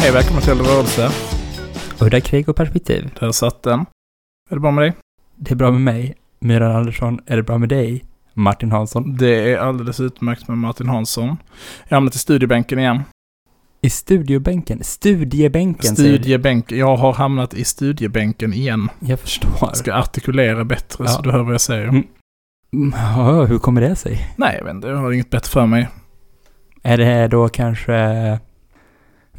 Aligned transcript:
Hej, 0.00 0.12
välkommen 0.12 0.42
till 0.42 0.52
Rörelse. 0.52 1.10
Udda 2.00 2.20
krig 2.20 2.48
och 2.48 2.56
perspektiv. 2.56 3.10
Där 3.20 3.32
satt 3.32 3.62
den. 3.62 3.80
Är 4.50 4.54
det 4.54 4.60
bra 4.60 4.70
med 4.70 4.84
dig? 4.84 4.92
Det 5.36 5.50
är 5.52 5.56
bra 5.56 5.70
med 5.70 5.80
mig. 5.80 6.14
Myran 6.38 6.76
Andersson, 6.76 7.20
är 7.26 7.36
det 7.36 7.42
bra 7.42 7.58
med 7.58 7.68
dig? 7.68 8.04
Martin 8.34 8.72
Hansson. 8.72 9.16
Det 9.16 9.52
är 9.52 9.58
alldeles 9.58 10.00
utmärkt 10.00 10.48
med 10.48 10.58
Martin 10.58 10.88
Hansson. 10.88 11.36
Jag 11.88 11.96
hamnat 11.96 12.14
i 12.14 12.18
studiebänken 12.18 12.78
igen. 12.78 13.00
I 13.82 13.90
studiobänken. 13.90 14.84
Studiebänken 14.84 15.90
du. 15.94 16.02
Studiebänken. 16.02 16.78
Jag 16.78 16.96
har 16.96 17.12
hamnat 17.12 17.54
i 17.54 17.64
studiebänken 17.64 18.52
igen. 18.52 18.88
Jag 19.00 19.20
förstår. 19.20 19.50
Jag 19.60 19.76
ska 19.76 19.94
artikulera 19.94 20.64
bättre 20.64 21.08
så 21.08 21.14
Ja. 21.18 21.20
du 21.22 21.30
hör 21.30 21.42
vad 21.42 21.54
jag 21.54 21.60
säger. 21.60 21.88
Mm, 21.88 22.04
Ja, 23.16 23.44
hur 23.44 23.58
kommer 23.58 23.80
det 23.80 23.96
sig? 23.96 24.34
Nej, 24.36 24.54
jag 24.58 24.64
vet 24.64 24.74
inte. 24.74 24.88
Jag 24.88 24.96
har 24.96 25.12
inget 25.12 25.30
bättre 25.30 25.50
för 25.50 25.66
mig. 25.66 25.88
Är 26.82 26.96
det 26.98 27.28
då 27.28 27.48
kanske 27.48 27.94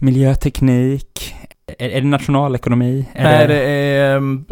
miljöteknik? 0.02 1.36
Är, 1.78 1.90
är 1.90 2.02
det 2.02 2.08
nationalekonomi? 2.08 3.10
Är 3.14 3.24
Nej, 3.24 3.48
det 3.48 3.64
är 3.64 4.18
um, 4.18 4.46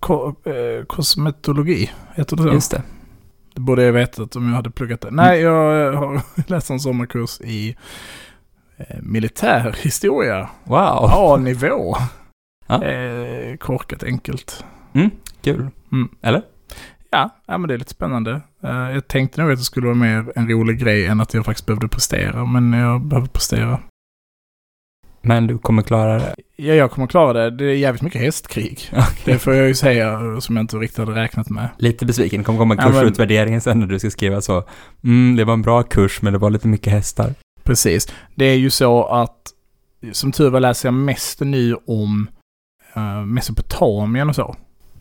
ko, 0.00 0.34
eh, 0.44 0.84
kosmetologi. 0.86 1.90
Heter 2.14 2.36
det 2.36 2.42
så? 2.42 2.52
Just 2.52 2.70
det. 2.70 2.82
Det 3.54 3.60
borde 3.60 3.82
jag 3.82 3.92
vetat 3.92 4.36
om 4.36 4.48
jag 4.48 4.56
hade 4.56 4.70
pluggat 4.70 5.00
det. 5.00 5.10
Nej, 5.10 5.40
jag 5.40 5.86
eh, 5.86 5.98
har 5.98 6.22
läst 6.50 6.70
en 6.70 6.80
sommarkurs 6.80 7.40
i 7.40 7.76
eh, 8.76 8.96
militärhistoria. 9.02 10.48
Wow. 10.64 11.10
A-nivå. 11.12 11.96
Ja. 12.66 12.84
Eh, 12.84 13.56
korkat 13.56 14.02
enkelt. 14.02 14.64
Kul. 15.42 15.68
Mm. 15.92 16.08
Eller? 16.22 16.42
Ja, 17.10 17.30
ja, 17.46 17.58
men 17.58 17.68
det 17.68 17.74
är 17.74 17.78
lite 17.78 17.90
spännande. 17.90 18.40
Eh, 18.62 18.70
jag 18.70 19.08
tänkte 19.08 19.42
nog 19.42 19.52
att 19.52 19.58
det 19.58 19.64
skulle 19.64 19.86
vara 19.86 19.96
mer 19.96 20.32
en 20.36 20.48
rolig 20.48 20.78
grej 20.78 21.06
än 21.06 21.20
att 21.20 21.34
jag 21.34 21.44
faktiskt 21.44 21.66
behövde 21.66 21.88
prestera. 21.88 22.44
Men 22.44 22.72
jag 22.72 23.00
behöver 23.00 23.28
prestera. 23.28 23.78
Men 25.24 25.46
du 25.46 25.58
kommer 25.58 25.82
klara 25.82 26.18
det? 26.18 26.34
Ja, 26.56 26.74
jag 26.74 26.90
kommer 26.90 27.06
klara 27.06 27.32
det. 27.32 27.50
Det 27.50 27.64
är 27.64 27.76
jävligt 27.76 28.02
mycket 28.02 28.20
hästkrig. 28.20 28.90
Det 29.24 29.38
får 29.38 29.54
jag 29.54 29.68
ju 29.68 29.74
säga 29.74 30.40
som 30.40 30.56
jag 30.56 30.62
inte 30.62 30.76
riktigt 30.76 30.98
hade 30.98 31.14
räknat 31.14 31.50
med. 31.50 31.68
Lite 31.78 32.06
besviken. 32.06 32.44
kommer 32.44 32.58
komma 32.58 32.76
kursutvärderingen 32.76 33.60
sen 33.60 33.80
när 33.80 33.86
du 33.86 33.98
ska 33.98 34.10
skriva 34.10 34.40
så. 34.40 34.64
Mm, 35.04 35.36
det 35.36 35.44
var 35.44 35.52
en 35.52 35.62
bra 35.62 35.82
kurs 35.82 36.22
men 36.22 36.32
det 36.32 36.38
var 36.38 36.50
lite 36.50 36.68
mycket 36.68 36.92
hästar. 36.92 37.34
Precis. 37.62 38.08
Det 38.34 38.44
är 38.44 38.56
ju 38.56 38.70
så 38.70 39.04
att 39.04 39.36
som 40.12 40.32
tur 40.32 40.50
var 40.50 40.60
läser 40.60 40.88
jag 40.88 40.94
mest 40.94 41.40
nu 41.40 41.76
om 41.86 42.28
uh, 42.96 43.24
Mesopotamien 43.24 44.28
och 44.28 44.34
så. 44.34 44.56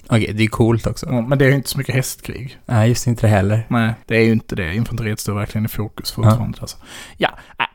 Okej, 0.10 0.34
det 0.34 0.44
är 0.44 0.48
coolt 0.48 0.88
också. 0.88 1.06
Ja, 1.10 1.22
Men 1.22 1.38
det 1.38 1.46
är 1.46 1.50
ju 1.50 1.56
inte 1.56 1.70
så 1.70 1.78
mycket 1.78 1.96
hästkrig. 1.96 2.58
Nej, 2.66 2.90
just 2.90 3.08
inte 3.08 3.22
det 3.22 3.28
heller. 3.32 3.66
Nej, 3.70 3.94
det 4.06 4.18
är 4.18 4.22
ju 4.22 4.32
inte 4.32 4.56
det. 4.56 4.76
Infanteriet 4.76 5.20
står 5.20 5.34
verkligen 5.34 5.66
i 5.66 5.68
fokus 5.68 6.12
fortfarande. 6.12 6.58
Alltså. 6.62 6.78
Ja, 7.18 7.30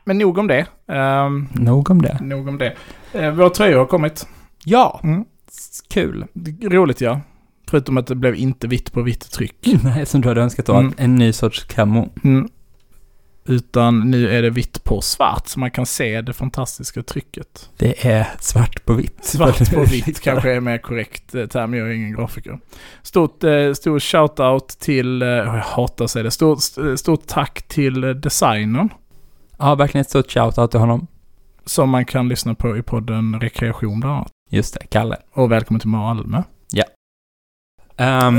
men 0.05 0.17
nog 0.17 0.37
om 0.37 0.47
det. 0.47 0.65
Um, 0.87 1.47
Nog 1.53 1.89
om 1.89 2.01
det. 2.01 2.17
nog 2.21 2.47
om 2.47 2.57
det. 2.57 2.75
Uh, 3.15 3.29
våra 3.29 3.49
tröjor 3.49 3.77
har 3.79 3.85
kommit. 3.85 4.27
Ja, 4.63 4.99
Mm. 5.03 5.25
kul. 5.89 6.25
Roligt 6.61 7.01
ja. 7.01 7.21
Förutom 7.69 7.97
att 7.97 8.07
det 8.07 8.15
blev 8.15 8.35
inte 8.35 8.67
vitt 8.67 8.91
på 8.93 9.01
vitt 9.01 9.31
tryck. 9.31 9.67
Nej, 9.83 10.05
som 10.05 10.21
du 10.21 10.27
hade 10.27 10.41
önskat 10.41 10.65
då. 10.65 10.75
Mm. 10.75 10.93
En 10.97 11.15
ny 11.15 11.33
sorts 11.33 11.63
camo. 11.63 12.09
Mm. 12.23 12.49
Utan 13.45 14.11
nu 14.11 14.29
är 14.29 14.41
det 14.41 14.49
vitt 14.49 14.83
på 14.83 15.01
svart 15.01 15.47
så 15.47 15.59
man 15.59 15.71
kan 15.71 15.85
se 15.85 16.21
det 16.21 16.33
fantastiska 16.33 17.03
trycket. 17.03 17.69
Det 17.77 18.07
är 18.07 18.27
svart 18.39 18.85
på 18.85 18.93
vitt. 18.93 19.17
Svart 19.25 19.73
på 19.73 19.83
vitt 19.89 20.19
kanske 20.19 20.51
är 20.51 20.59
mer 20.59 20.77
korrekt 20.77 21.35
eh, 21.35 21.45
term, 21.45 21.73
jag 21.73 21.87
är 21.87 21.91
ingen 21.91 22.15
grafiker. 22.15 22.59
Stort, 23.01 23.43
eh, 23.43 23.73
stor 23.73 23.99
shout-out 23.99 24.79
till, 24.79 25.21
eh, 25.21 25.27
jag 25.27 25.45
hatar 25.45 26.05
att 26.05 26.11
säga 26.11 26.23
det, 26.23 26.31
stort, 26.31 26.59
stort 26.95 27.27
tack 27.27 27.61
till 27.61 28.21
designern. 28.21 28.89
Ja, 29.57 29.75
verkligen 29.75 30.01
ett 30.01 30.09
stort 30.09 30.29
shout-out 30.29 30.67
till 30.67 30.79
honom. 30.79 31.07
Som 31.65 31.89
man 31.89 32.05
kan 32.05 32.29
lyssna 32.29 32.55
på 32.55 32.77
i 32.77 32.81
podden 32.81 33.39
Rekreation 33.39 33.99
bland 33.99 34.15
annat. 34.15 34.31
Just 34.49 34.73
det, 34.73 34.87
Kalle. 34.89 35.17
Och 35.33 35.51
välkommen 35.51 35.79
till 35.79 35.89
Malmö. 35.89 36.43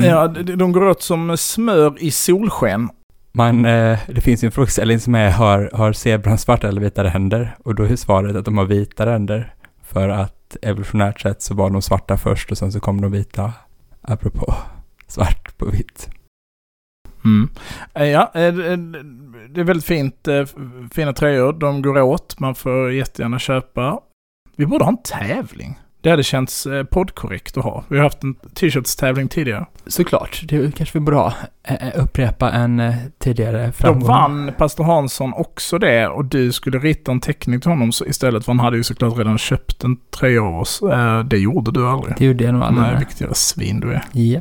Ja, 0.02 0.28
de, 0.28 0.42
de 0.56 0.72
går 0.72 0.84
åt 0.84 1.02
som 1.02 1.36
smör 1.36 2.02
i 2.02 2.10
solsken 2.10 2.88
man, 3.32 3.64
eh, 3.64 3.98
det 4.08 4.20
finns 4.20 4.44
ju 4.44 4.46
en 4.46 4.52
frågeställning 4.52 5.00
som 5.00 5.14
är, 5.14 5.30
har, 5.30 5.70
har 5.72 5.92
zebran 5.92 6.38
svarta 6.38 6.68
eller 6.68 6.80
vita 6.80 7.04
ränder? 7.04 7.56
Och 7.64 7.74
då 7.74 7.82
är 7.82 7.96
svaret 7.96 8.36
att 8.36 8.44
de 8.44 8.58
har 8.58 8.64
vita 8.64 9.06
ränder. 9.06 9.54
För 9.82 10.08
att 10.08 10.56
evolutionärt 10.62 11.20
sett 11.20 11.42
så 11.42 11.54
var 11.54 11.70
de 11.70 11.82
svarta 11.82 12.16
först 12.16 12.50
och 12.50 12.58
sen 12.58 12.72
så 12.72 12.80
kom 12.80 13.00
de 13.00 13.12
vita. 13.12 13.52
Apropå 14.00 14.54
svart 15.06 15.58
på 15.58 15.66
vitt. 15.66 16.10
Mm. 17.24 17.48
Eh, 17.94 18.04
ja, 18.04 18.30
eh, 18.34 18.44
eh, 18.44 18.78
det 19.48 19.60
är 19.60 19.64
väldigt 19.64 19.84
fint, 19.84 20.28
fina 20.92 21.12
tröjor. 21.12 21.52
De 21.52 21.82
går 21.82 22.00
åt, 22.00 22.40
man 22.40 22.54
får 22.54 22.92
jättegärna 22.92 23.38
köpa. 23.38 24.00
Vi 24.56 24.66
borde 24.66 24.84
ha 24.84 24.92
en 24.92 25.02
tävling. 25.02 25.78
Det 26.02 26.10
hade 26.10 26.22
känts 26.22 26.66
eh, 26.66 26.84
poddkorrekt 26.84 27.56
att 27.56 27.64
ha. 27.64 27.84
Vi 27.88 27.96
har 27.96 28.04
haft 28.04 28.22
en 28.22 28.34
t-shirts-tävling 28.34 29.28
tidigare. 29.28 29.66
Såklart, 29.86 30.40
det 30.44 30.74
kanske 30.76 30.98
vi 30.98 31.04
borde 31.04 31.16
ha. 31.16 31.32
Upprepa 31.94 32.50
en 32.50 32.80
eh, 32.80 32.94
tidigare 33.18 33.66
Då 33.66 33.72
framgång. 33.72 34.08
vann 34.08 34.52
pastor 34.58 34.84
Hansson 34.84 35.32
också 35.32 35.78
det 35.78 36.06
och 36.08 36.24
du 36.24 36.52
skulle 36.52 36.78
rita 36.78 37.12
en 37.12 37.20
teckning 37.20 37.60
till 37.60 37.70
honom 37.70 37.90
istället 38.06 38.44
för 38.44 38.52
han 38.52 38.60
hade 38.60 38.76
ju 38.76 38.82
såklart 38.84 39.18
redan 39.18 39.38
köpt 39.38 39.84
en 39.84 39.96
tröja 39.96 40.42
av 40.42 40.54
oss. 40.60 40.82
Eh, 40.82 41.20
Det 41.24 41.38
gjorde 41.38 41.70
du 41.72 41.88
aldrig. 41.88 42.14
Det 42.18 42.24
gjorde 42.24 42.44
jag 42.44 42.54
nog 42.54 42.62
aldrig. 42.62 42.86
Nej, 42.86 42.96
vilket 42.98 43.20
jävla 43.20 43.34
svin 43.34 43.80
du 43.80 43.92
är. 43.92 44.02
ja. 44.12 44.40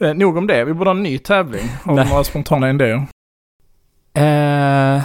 Eh, 0.00 0.14
nog 0.14 0.36
om 0.36 0.46
det. 0.46 0.64
Vi 0.64 0.74
borde 0.74 0.90
ha 0.90 0.96
en 0.96 1.02
ny 1.02 1.18
tävling. 1.18 1.68
Har 1.84 1.96
du 2.04 2.10
några 2.10 2.24
spontana 2.24 2.70
idéer? 2.70 3.06
Eh, 4.14 5.02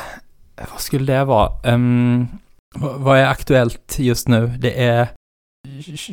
vad 0.72 0.80
skulle 0.82 1.14
det 1.14 1.24
vara? 1.26 1.52
Ehm, 1.64 2.28
vad, 2.76 3.18
är 3.20 3.26
aktuellt 3.26 3.96
just 4.00 4.28
nu? 4.28 4.48
Det 4.48 4.84
är 4.84 5.08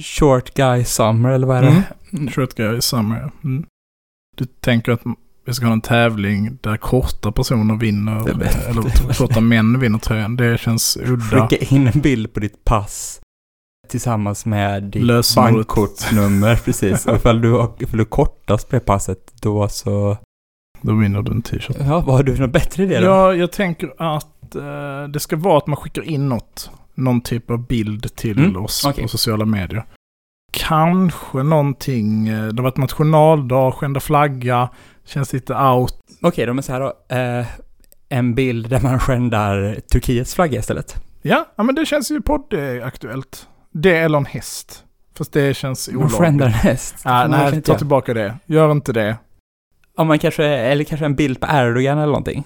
Short 0.03 0.55
Guy 0.55 0.85
Summer, 0.85 1.31
eller 1.31 1.47
vad 1.47 1.57
är 1.57 1.63
det? 1.63 1.83
Mm. 2.13 2.31
Short 2.31 2.55
guy 2.55 2.81
summer. 2.81 3.31
Mm. 3.45 3.67
Du 4.37 4.45
tänker 4.45 4.93
att 4.93 5.01
vi 5.47 5.55
ska 5.55 5.67
ha 5.67 5.73
en 5.73 5.81
tävling 5.81 6.59
där 6.63 6.77
korta 6.77 7.33
personer 7.33 7.77
vinner, 7.77 8.29
eller 8.71 9.15
korta 9.15 9.41
män 9.41 9.81
vinner 9.81 9.99
tröjan. 9.99 10.37
Det 10.37 10.61
känns 10.61 10.97
udda. 10.97 11.49
Skicka 11.49 11.75
in 11.75 11.87
en 11.87 12.01
bild 12.01 12.33
på 12.35 12.41
ditt 12.41 12.65
pass 12.65 13.21
tillsammans 13.89 14.47
med 14.47 14.83
ditt 14.83 15.03
Lösenordet. 15.03 15.55
bankkortsnummer, 15.55 16.57
precis. 16.57 17.07
Och 17.07 17.17
ifall 17.17 17.41
du, 17.41 17.69
ifall 17.79 17.99
du 17.99 18.05
kortast 18.05 18.69
på 18.69 18.77
det 18.77 18.81
passet, 18.81 19.33
då 19.43 19.69
så... 19.69 20.17
Då 20.81 20.95
vinner 20.95 21.23
du 21.23 21.33
en 21.33 21.43
t-shirt. 21.43 21.77
Ja, 21.81 22.01
vad 22.01 22.17
har 22.17 22.23
du 22.23 22.35
för 22.35 22.41
någon 22.41 22.53
bättre 22.53 22.83
idé 22.83 23.01
då? 23.01 23.07
Ja, 23.07 23.35
jag 23.35 23.53
tänker 23.53 23.93
att 23.99 24.55
eh, 24.55 25.09
det 25.09 25.21
ska 25.21 25.37
vara 25.37 25.59
att 25.59 25.67
man 25.67 25.77
skickar 25.77 26.03
in 26.03 26.29
något. 26.29 26.71
Någon 26.95 27.21
typ 27.21 27.51
av 27.51 27.67
bild 27.67 28.17
till 28.17 28.39
Mm, 28.39 28.65
oss 28.65 28.85
okej. 28.87 29.03
på 29.03 29.09
sociala 29.09 29.45
medier. 29.45 29.85
Kanske 30.53 31.43
någonting, 31.43 32.29
eh, 32.29 32.45
det 32.47 32.63
har 32.63 32.63
varit 32.63 32.77
nationaldag, 32.77 33.73
skända 33.75 34.01
flagga, 34.01 34.69
känns 35.05 35.33
lite 35.33 35.55
out. 35.55 35.95
Okej, 36.23 36.47
de 36.47 36.59
är 36.59 36.63
så 36.63 36.73
här 36.73 36.81
då. 36.81 37.15
Eh, 37.17 37.47
en 38.09 38.35
bild 38.35 38.69
där 38.71 38.81
man 38.81 38.99
skändar 38.99 39.77
Turkiets 39.93 40.35
flagga 40.35 40.59
istället. 40.61 40.97
Ja, 41.23 41.47
ja 41.57 41.63
men 41.63 41.75
det 41.75 41.87
känns 41.87 42.11
ju 42.11 42.21
poddaktuellt. 42.21 43.49
Det 43.73 43.97
eller 43.97 44.19
en 44.19 44.27
häst. 44.27 44.85
Fast 45.19 45.33
det 45.33 45.57
känns 45.57 45.89
Man 45.89 45.97
olagligt. 45.97 46.19
skändar 46.19 46.47
en 46.47 46.53
häst. 46.53 46.97
Ja, 47.05 47.11
man 47.11 47.31
nej, 47.31 47.63
ta 47.63 47.79
tillbaka 47.79 48.15
det. 48.15 48.39
Gör 48.47 48.73
inte 48.73 48.93
det. 48.93 49.17
Ja, 49.97 50.05
man 50.05 50.19
kanske, 50.19 50.45
eller 50.45 50.85
kanske 50.85 51.07
en 51.07 51.15
bild 51.15 51.41
på 51.41 51.47
Erdogan 51.51 51.99
eller 51.99 52.07
någonting. 52.07 52.45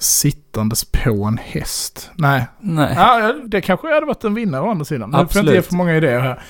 Sittandes 0.00 0.84
på 0.84 1.24
en 1.24 1.38
häst. 1.38 2.10
Nej. 2.14 2.46
Nej. 2.60 2.94
Ja, 2.96 3.20
ja, 3.20 3.32
det 3.46 3.60
kanske 3.60 3.94
hade 3.94 4.06
varit 4.06 4.24
en 4.24 4.34
vinnare 4.34 4.62
å 4.62 4.70
andra 4.70 4.84
sidan. 4.84 5.10
Men 5.10 5.20
Jag 5.20 5.32
får 5.32 5.40
inte 5.40 5.50
Absolut. 5.50 5.54
ge 5.64 5.68
för 5.68 5.74
många 5.76 5.96
idéer 5.96 6.20
här. 6.20 6.42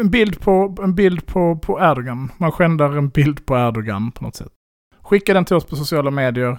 En 0.00 0.10
bild 0.10 0.40
på, 0.40 0.76
en 0.82 0.94
bild 0.94 1.26
på, 1.26 1.56
på 1.58 1.78
Erdogan. 1.80 2.32
Man 2.38 2.52
skändar 2.52 2.96
en 2.96 3.08
bild 3.08 3.46
på 3.46 3.56
Erdogan 3.56 4.12
på 4.12 4.24
något 4.24 4.36
sätt. 4.36 4.48
Skicka 5.02 5.34
den 5.34 5.44
till 5.44 5.56
oss 5.56 5.64
på 5.64 5.76
sociala 5.76 6.10
medier. 6.10 6.58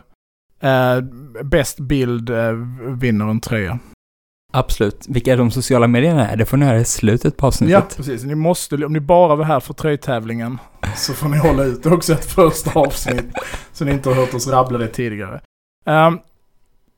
Eh, 0.62 1.01
bäst 1.44 1.80
bild 1.80 2.30
eh, 2.30 2.51
vinner 2.98 3.25
en 3.30 3.40
tröja. 3.40 3.80
Absolut. 4.54 5.06
Vilka 5.10 5.36
de 5.36 5.51
sociala 5.51 5.88
medierna 5.88 6.30
är, 6.30 6.36
det 6.38 6.45
får 6.45 6.57
ni 6.57 6.66
höra 6.66 6.78
i 6.80 6.86
slutet 6.86 7.38
på 7.38 7.45
Ja, 7.45 7.48
avsnittet. 7.48 7.98
precis. 7.98 8.24
Ni 8.24 8.36
måste, 8.36 8.75
om 8.86 8.94
ni 8.94 9.00
bara 9.00 9.36
var 9.36 9.45
här 9.45 9.60
för 9.60 9.74
tröjtävlingen 9.74 10.57
så 10.95 11.13
får 11.13 11.30
ni 11.30 11.38
hålla 11.38 11.63
ut 11.63 11.86
också 11.86 12.13
ett 12.13 12.25
första 12.25 12.80
avsnitt. 12.80 13.25
så 13.74 13.86
ni 13.86 13.92
inte 13.92 14.10
har 14.10 14.16
hört 14.16 14.33
oss 14.33 14.48
rabbla 14.48 14.78
det 14.78 14.88
tidigare. 14.88 15.42
Ehm, 15.88 16.19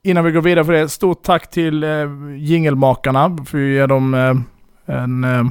Innan 0.01 0.23
vi 0.23 0.31
går 0.31 0.41
vidare 0.41 0.65
för 0.65 0.73
det, 0.73 0.89
stort 0.89 1.23
tack 1.23 1.49
till 1.49 1.83
eh, 1.83 2.07
jingelmakarna. 2.37 3.37
För 3.45 3.57
vi 3.57 3.73
ger 3.73 3.87
dem 3.87 4.13
eh, 4.13 4.95
en... 4.95 5.23
Eh, 5.23 5.43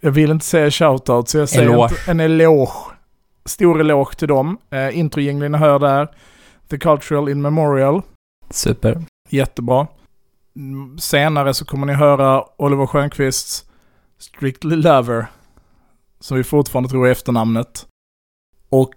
jag 0.00 0.10
vill 0.10 0.30
inte 0.30 0.44
säga 0.44 0.70
shoutout, 0.70 1.28
så 1.28 1.38
jag 1.38 1.48
säger 1.48 1.70
Eloge. 1.70 1.94
Inte, 1.94 2.10
en 2.10 2.20
eloge. 2.20 2.72
Stor 3.44 3.80
eloge 3.80 4.16
till 4.16 4.28
dem. 4.28 4.58
Introjingeln 4.92 5.52
ni 5.52 5.58
hör 5.58 5.78
där. 5.78 6.08
The 6.68 6.78
Cultural 6.78 7.28
In 7.28 7.42
Memorial. 7.42 8.02
Super. 8.50 9.04
Jättebra. 9.28 9.86
Senare 10.98 11.54
så 11.54 11.64
kommer 11.64 11.86
ni 11.86 11.92
höra 11.92 12.44
Oliver 12.56 12.86
Stjernqvists 12.86 13.64
Strictly 14.18 14.76
Lover. 14.76 15.26
Som 16.20 16.36
vi 16.36 16.44
fortfarande 16.44 16.88
tror 16.88 17.06
är 17.06 17.12
efternamnet. 17.12 17.86
Och 18.68 18.94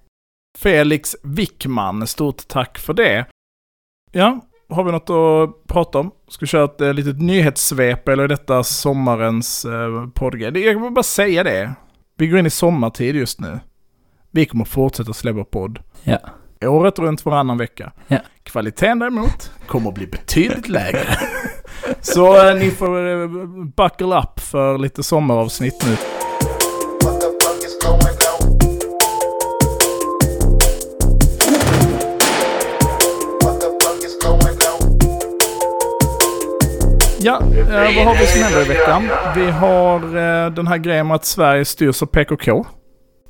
Felix 0.57 1.16
Wickman, 1.24 2.07
stort 2.07 2.48
tack 2.48 2.78
för 2.80 2.94
det. 2.94 3.25
Ja, 4.12 4.40
har 4.69 4.84
vi 4.84 4.92
något 4.92 5.10
att 5.10 5.68
prata 5.68 6.00
om? 6.00 6.12
Ska 6.28 6.44
vi 6.46 6.48
köra 6.48 6.63
ett 6.63 6.81
eh, 6.81 6.94
litet 6.94 7.22
nyhetssvep 7.22 8.07
eller 8.07 8.28
detta 8.28 8.63
sommarens 8.63 9.66
eh, 9.66 10.07
poddgrej? 10.13 10.66
Jag 10.66 10.81
vill 10.81 10.92
bara 10.92 11.04
säga 11.04 11.44
det. 11.44 11.74
Vi 12.18 12.28
går 12.28 12.40
in 12.40 12.46
i 12.46 12.50
sommartid 12.50 13.16
just 13.16 13.40
nu. 13.40 13.60
Vi 14.31 14.46
kommer 14.46 14.66
fortsätta 14.66 15.13
släppa 15.13 15.44
podd. 15.44 15.80
Ja. 16.04 16.18
Året 16.66 17.00
runt 17.00 17.25
varannan 17.25 17.57
vecka. 17.57 17.92
Ja. 18.07 18.18
Kvaliteten 18.44 19.00
däremot 19.00 19.51
kommer 19.68 19.90
att 19.90 19.96
bli 19.96 20.07
betydligt 20.07 20.68
lägre. 20.69 21.18
Så 22.01 22.48
eh, 22.50 22.56
ni 22.56 22.72
får 22.72 23.07
eh, 23.22 23.28
buckle 23.75 24.19
up 24.19 24.40
för 24.40 24.78
lite 24.78 25.04
sommaravsnitt 25.04 25.86
nu. 25.86 25.92
What 25.92 27.22
the 27.22 27.28
fuck 27.28 27.63
is 27.66 27.80
going 27.86 28.19
Ja, 37.21 37.42
eh, 37.42 37.95
vad 37.95 38.06
har 38.06 38.19
vi 38.19 38.25
som 38.25 38.44
händer 38.44 38.62
i 38.62 38.68
veckan? 38.68 39.10
Vi 39.36 39.51
har 39.51 40.04
eh, 40.04 40.51
den 40.51 40.68
här 40.68 40.77
grejen 40.77 41.07
med 41.07 41.16
att 41.16 41.25
Sverige 41.25 41.66
styrs 41.66 42.01
av 42.01 42.06
PKK. 42.06 42.66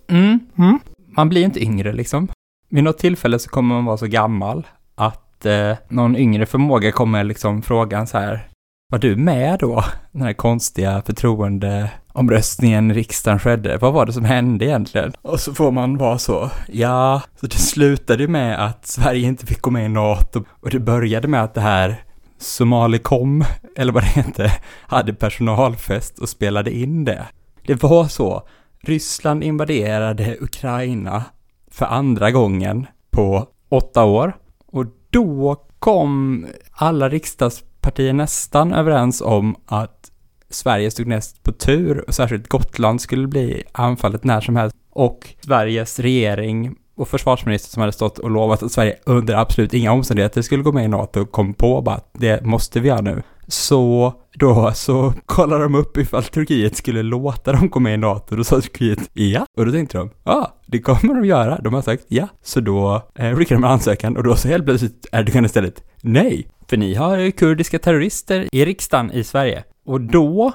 Mm. 0.09 0.39
Mm. 0.57 0.79
Man 1.17 1.29
blir 1.29 1.43
inte 1.43 1.63
yngre 1.63 1.93
liksom. 1.93 2.27
Vid 2.69 2.83
något 2.83 2.97
tillfälle 2.97 3.39
så 3.39 3.49
kommer 3.49 3.75
man 3.75 3.85
vara 3.85 3.97
så 3.97 4.07
gammal 4.07 4.67
att 4.95 5.45
eh, 5.45 5.77
någon 5.89 6.15
yngre 6.15 6.45
förmåga 6.45 6.91
kommer 6.91 7.23
liksom 7.23 7.61
frågan 7.61 8.07
så 8.07 8.17
här. 8.17 8.47
Var 8.91 8.99
du 8.99 9.15
med 9.15 9.59
då? 9.59 9.83
Den 10.11 10.21
här 10.21 10.33
konstiga 10.33 11.01
förtroendeomröstningen 11.05 12.91
i 12.91 12.93
riksdagen 12.93 13.39
skedde. 13.39 13.77
Vad 13.77 13.93
var 13.93 14.05
det 14.05 14.13
som 14.13 14.25
hände 14.25 14.65
egentligen? 14.65 15.13
Och 15.21 15.39
så 15.39 15.53
får 15.53 15.71
man 15.71 15.97
vara 15.97 16.17
så. 16.17 16.51
Ja, 16.67 17.21
så 17.39 17.47
det 17.47 17.57
slutade 17.57 18.27
med 18.27 18.65
att 18.65 18.87
Sverige 18.87 19.27
inte 19.27 19.45
fick 19.45 19.61
gå 19.61 19.71
med 19.71 19.85
i 19.85 19.89
NATO. 19.89 20.43
Och 20.61 20.69
det 20.69 20.79
började 20.79 21.27
med 21.27 21.43
att 21.43 21.53
det 21.53 21.61
här 21.61 22.03
Somalicom, 22.39 23.43
eller 23.75 23.93
vad 23.93 24.03
det 24.03 24.07
hette, 24.07 24.51
hade 24.87 25.13
personalfest 25.13 26.19
och 26.19 26.29
spelade 26.29 26.71
in 26.71 27.05
det. 27.05 27.25
Det 27.65 27.83
var 27.83 28.05
så. 28.05 28.47
Ryssland 28.81 29.43
invaderade 29.43 30.37
Ukraina 30.41 31.23
för 31.71 31.85
andra 31.85 32.31
gången 32.31 32.87
på 33.11 33.47
åtta 33.69 34.03
år. 34.03 34.37
Och 34.65 34.85
då 35.09 35.55
kom 35.79 36.45
alla 36.71 37.09
riksdagspartier 37.09 38.13
nästan 38.13 38.73
överens 38.73 39.21
om 39.21 39.55
att 39.65 40.11
Sverige 40.49 40.91
stod 40.91 41.07
näst 41.07 41.43
på 41.43 41.51
tur 41.51 42.03
och 42.07 42.15
särskilt 42.15 42.47
Gotland 42.47 43.01
skulle 43.01 43.27
bli 43.27 43.63
anfallet 43.71 44.23
när 44.23 44.41
som 44.41 44.55
helst. 44.55 44.75
Och 44.89 45.35
Sveriges 45.41 45.99
regering 45.99 46.75
och 46.99 47.07
försvarsminister 47.07 47.69
som 47.69 47.81
hade 47.81 47.91
stått 47.91 48.19
och 48.19 48.31
lovat 48.31 48.63
att 48.63 48.71
Sverige 48.71 48.95
under 49.05 49.35
absolut 49.35 49.73
inga 49.73 49.91
omständigheter 49.91 50.41
skulle 50.41 50.63
gå 50.63 50.71
med 50.71 50.85
i 50.85 50.87
NATO 50.87 51.25
kom 51.25 51.53
på 51.53 51.81
bara 51.81 51.95
att 51.95 52.09
det 52.13 52.45
måste 52.45 52.79
vi 52.79 52.87
göra 52.87 53.01
nu. 53.01 53.23
Så 53.47 54.13
då 54.33 54.71
så 54.73 55.13
kollade 55.25 55.63
de 55.63 55.75
upp 55.75 55.97
ifall 55.97 56.23
Turkiet 56.23 56.75
skulle 56.75 57.03
låta 57.03 57.51
dem 57.51 57.69
gå 57.69 57.79
med 57.79 57.93
i 57.93 57.97
NATO. 57.97 58.35
Då 58.35 58.43
sa 58.43 58.61
Turkiet 58.61 59.09
ja. 59.13 59.45
Och 59.57 59.65
då 59.65 59.71
tänkte 59.71 59.97
de 59.97 60.09
ja, 60.23 60.53
det 60.65 60.79
kommer 60.79 61.13
de 61.13 61.25
göra. 61.25 61.59
De 61.61 61.73
har 61.73 61.81
sagt 61.81 62.05
ja. 62.07 62.27
Så 62.43 62.59
då 62.59 63.01
eh, 63.15 63.35
skickade 63.35 63.61
de 63.61 63.63
en 63.63 63.71
ansökan 63.71 64.17
och 64.17 64.23
då 64.23 64.35
så 64.35 64.47
helt 64.47 64.65
plötsligt 64.65 65.05
Erdogan 65.11 65.45
istället 65.45 65.83
nej. 66.01 66.47
För 66.69 66.77
ni 66.77 66.93
har 66.95 67.17
ju 67.17 67.31
kurdiska 67.31 67.79
terrorister 67.79 68.47
i 68.51 68.65
riksdagen 68.65 69.11
i 69.11 69.23
Sverige. 69.23 69.63
Och 69.85 70.01
då 70.01 70.53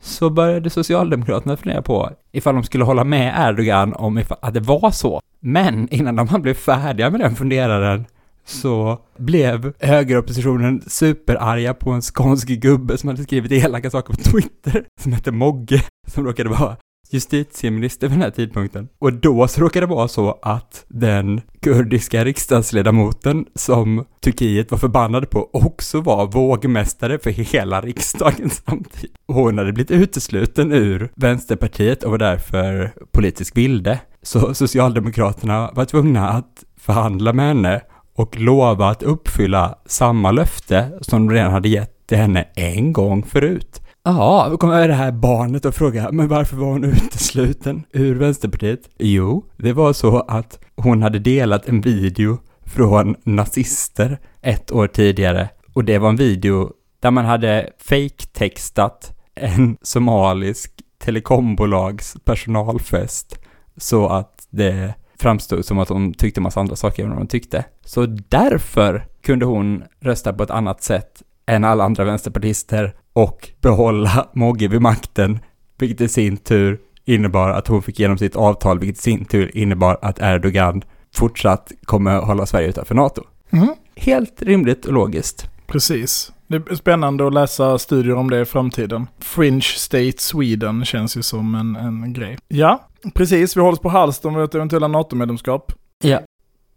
så 0.00 0.30
började 0.30 0.70
Socialdemokraterna 0.70 1.56
fundera 1.56 1.82
på 1.82 2.10
ifall 2.32 2.54
de 2.54 2.64
skulle 2.64 2.84
hålla 2.84 3.04
med 3.04 3.34
Erdogan 3.48 3.92
om 3.92 4.18
ifall, 4.18 4.38
att 4.42 4.54
det 4.54 4.60
var 4.60 4.90
så. 4.90 5.20
Men 5.46 5.88
innan 5.88 6.16
de 6.16 6.42
blev 6.42 6.54
färdiga 6.54 7.10
med 7.10 7.20
den 7.20 7.36
funderaren 7.36 8.04
så 8.44 8.98
blev 9.18 9.72
högeroppositionen 9.80 10.82
superarga 10.86 11.74
på 11.74 11.90
en 11.90 12.02
skånsk 12.02 12.48
gubbe 12.48 12.98
som 12.98 13.08
hade 13.08 13.22
skrivit 13.22 13.52
elaka 13.52 13.90
saker 13.90 14.14
på 14.14 14.20
Twitter, 14.20 14.84
som 15.00 15.12
hette 15.12 15.32
Mogge, 15.32 15.82
som 16.06 16.26
råkade 16.26 16.48
vara 16.48 16.76
justitieminister 17.10 18.08
vid 18.08 18.16
den 18.16 18.22
här 18.22 18.30
tidpunkten. 18.30 18.88
Och 18.98 19.12
då 19.12 19.48
så 19.48 19.60
råkade 19.60 19.86
det 19.86 19.90
vara 19.90 20.08
så 20.08 20.38
att 20.42 20.84
den 20.88 21.40
kurdiska 21.60 22.24
riksdagsledamoten 22.24 23.46
som 23.54 24.04
Turkiet 24.20 24.70
var 24.70 24.78
förbannade 24.78 25.26
på 25.26 25.50
också 25.52 26.00
var 26.00 26.26
vågmästare 26.26 27.18
för 27.18 27.30
hela 27.30 27.80
riksdagen 27.80 28.50
samtidigt. 28.50 29.16
Hon 29.28 29.58
hade 29.58 29.72
blivit 29.72 29.90
utesluten 29.90 30.72
ur 30.72 31.10
Vänsterpartiet 31.14 32.02
och 32.02 32.10
var 32.10 32.18
därför 32.18 32.92
politisk 33.12 33.56
vilde. 33.56 34.00
Så 34.26 34.54
Socialdemokraterna 34.54 35.70
var 35.74 35.84
tvungna 35.84 36.28
att 36.28 36.64
förhandla 36.76 37.32
med 37.32 37.46
henne 37.46 37.80
och 38.16 38.40
lova 38.40 38.88
att 38.88 39.02
uppfylla 39.02 39.78
samma 39.86 40.30
löfte 40.30 40.98
som 41.00 41.26
de 41.26 41.34
redan 41.34 41.52
hade 41.52 41.68
gett 41.68 42.06
till 42.06 42.18
henne 42.18 42.48
en 42.54 42.92
gång 42.92 43.22
förut. 43.22 43.80
Ja, 44.04 44.46
då 44.50 44.56
kommer 44.56 44.88
det 44.88 44.94
här 44.94 45.12
barnet 45.12 45.64
och 45.64 45.74
fråga, 45.74 46.08
men 46.12 46.28
varför 46.28 46.56
var 46.56 46.66
hon 46.66 46.84
utesluten 47.04 47.84
ur 47.92 48.14
Vänsterpartiet? 48.14 48.80
Jo, 48.98 49.44
det 49.56 49.72
var 49.72 49.92
så 49.92 50.20
att 50.20 50.58
hon 50.76 51.02
hade 51.02 51.18
delat 51.18 51.68
en 51.68 51.80
video 51.80 52.38
från 52.64 53.14
nazister 53.24 54.18
ett 54.42 54.72
år 54.72 54.86
tidigare. 54.86 55.48
Och 55.72 55.84
det 55.84 55.98
var 55.98 56.08
en 56.08 56.16
video 56.16 56.70
där 57.00 57.10
man 57.10 57.24
hade 57.24 57.70
fake-textat 57.78 59.12
en 59.34 59.76
somalisk 59.82 60.72
telekombolags 60.98 62.16
personalfest 62.24 63.38
så 63.76 64.08
att 64.08 64.46
det 64.50 64.94
framstod 65.18 65.64
som 65.64 65.78
att 65.78 65.88
hon 65.88 66.14
tyckte 66.14 66.40
massa 66.40 66.60
andra 66.60 66.76
saker 66.76 67.02
än 67.02 67.08
vad 67.08 67.18
hon 67.18 67.26
tyckte. 67.26 67.64
Så 67.84 68.06
därför 68.06 69.06
kunde 69.22 69.44
hon 69.44 69.84
rösta 70.00 70.32
på 70.32 70.42
ett 70.42 70.50
annat 70.50 70.82
sätt 70.82 71.22
än 71.46 71.64
alla 71.64 71.84
andra 71.84 72.04
vänsterpartister 72.04 72.94
och 73.12 73.50
behålla 73.60 74.28
Mogge 74.32 74.68
vid 74.68 74.80
makten, 74.80 75.38
vilket 75.78 76.00
i 76.00 76.08
sin 76.08 76.36
tur 76.36 76.78
innebar 77.04 77.50
att 77.50 77.68
hon 77.68 77.82
fick 77.82 78.00
igenom 78.00 78.18
sitt 78.18 78.36
avtal, 78.36 78.78
vilket 78.78 78.98
i 78.98 79.02
sin 79.02 79.24
tur 79.24 79.56
innebar 79.56 79.98
att 80.02 80.18
Erdogan 80.20 80.82
fortsatt 81.14 81.72
kommer 81.84 82.20
hålla 82.20 82.46
Sverige 82.46 82.68
utanför 82.68 82.94
NATO. 82.94 83.22
Mm. 83.50 83.68
Helt 83.96 84.42
rimligt 84.42 84.86
och 84.86 84.92
logiskt. 84.92 85.50
Precis. 85.66 86.32
Det 86.46 86.56
är 86.56 86.74
spännande 86.74 87.26
att 87.26 87.34
läsa 87.34 87.78
studier 87.78 88.14
om 88.14 88.30
det 88.30 88.40
i 88.40 88.44
framtiden. 88.44 89.06
Fringe 89.18 89.62
State 89.62 90.14
Sweden 90.18 90.84
känns 90.84 91.16
ju 91.16 91.22
som 91.22 91.54
en, 91.54 91.76
en 91.76 92.12
grej. 92.12 92.38
Ja, 92.48 92.88
precis. 93.14 93.56
Vi 93.56 93.60
håller 93.60 93.72
oss 93.72 93.80
på 93.80 93.88
halster 93.88 94.28
om 94.28 94.38
ett 94.40 94.54
eventuella 94.54 94.88
NATO-medlemskap. 94.88 95.72
Ja. 96.04 96.20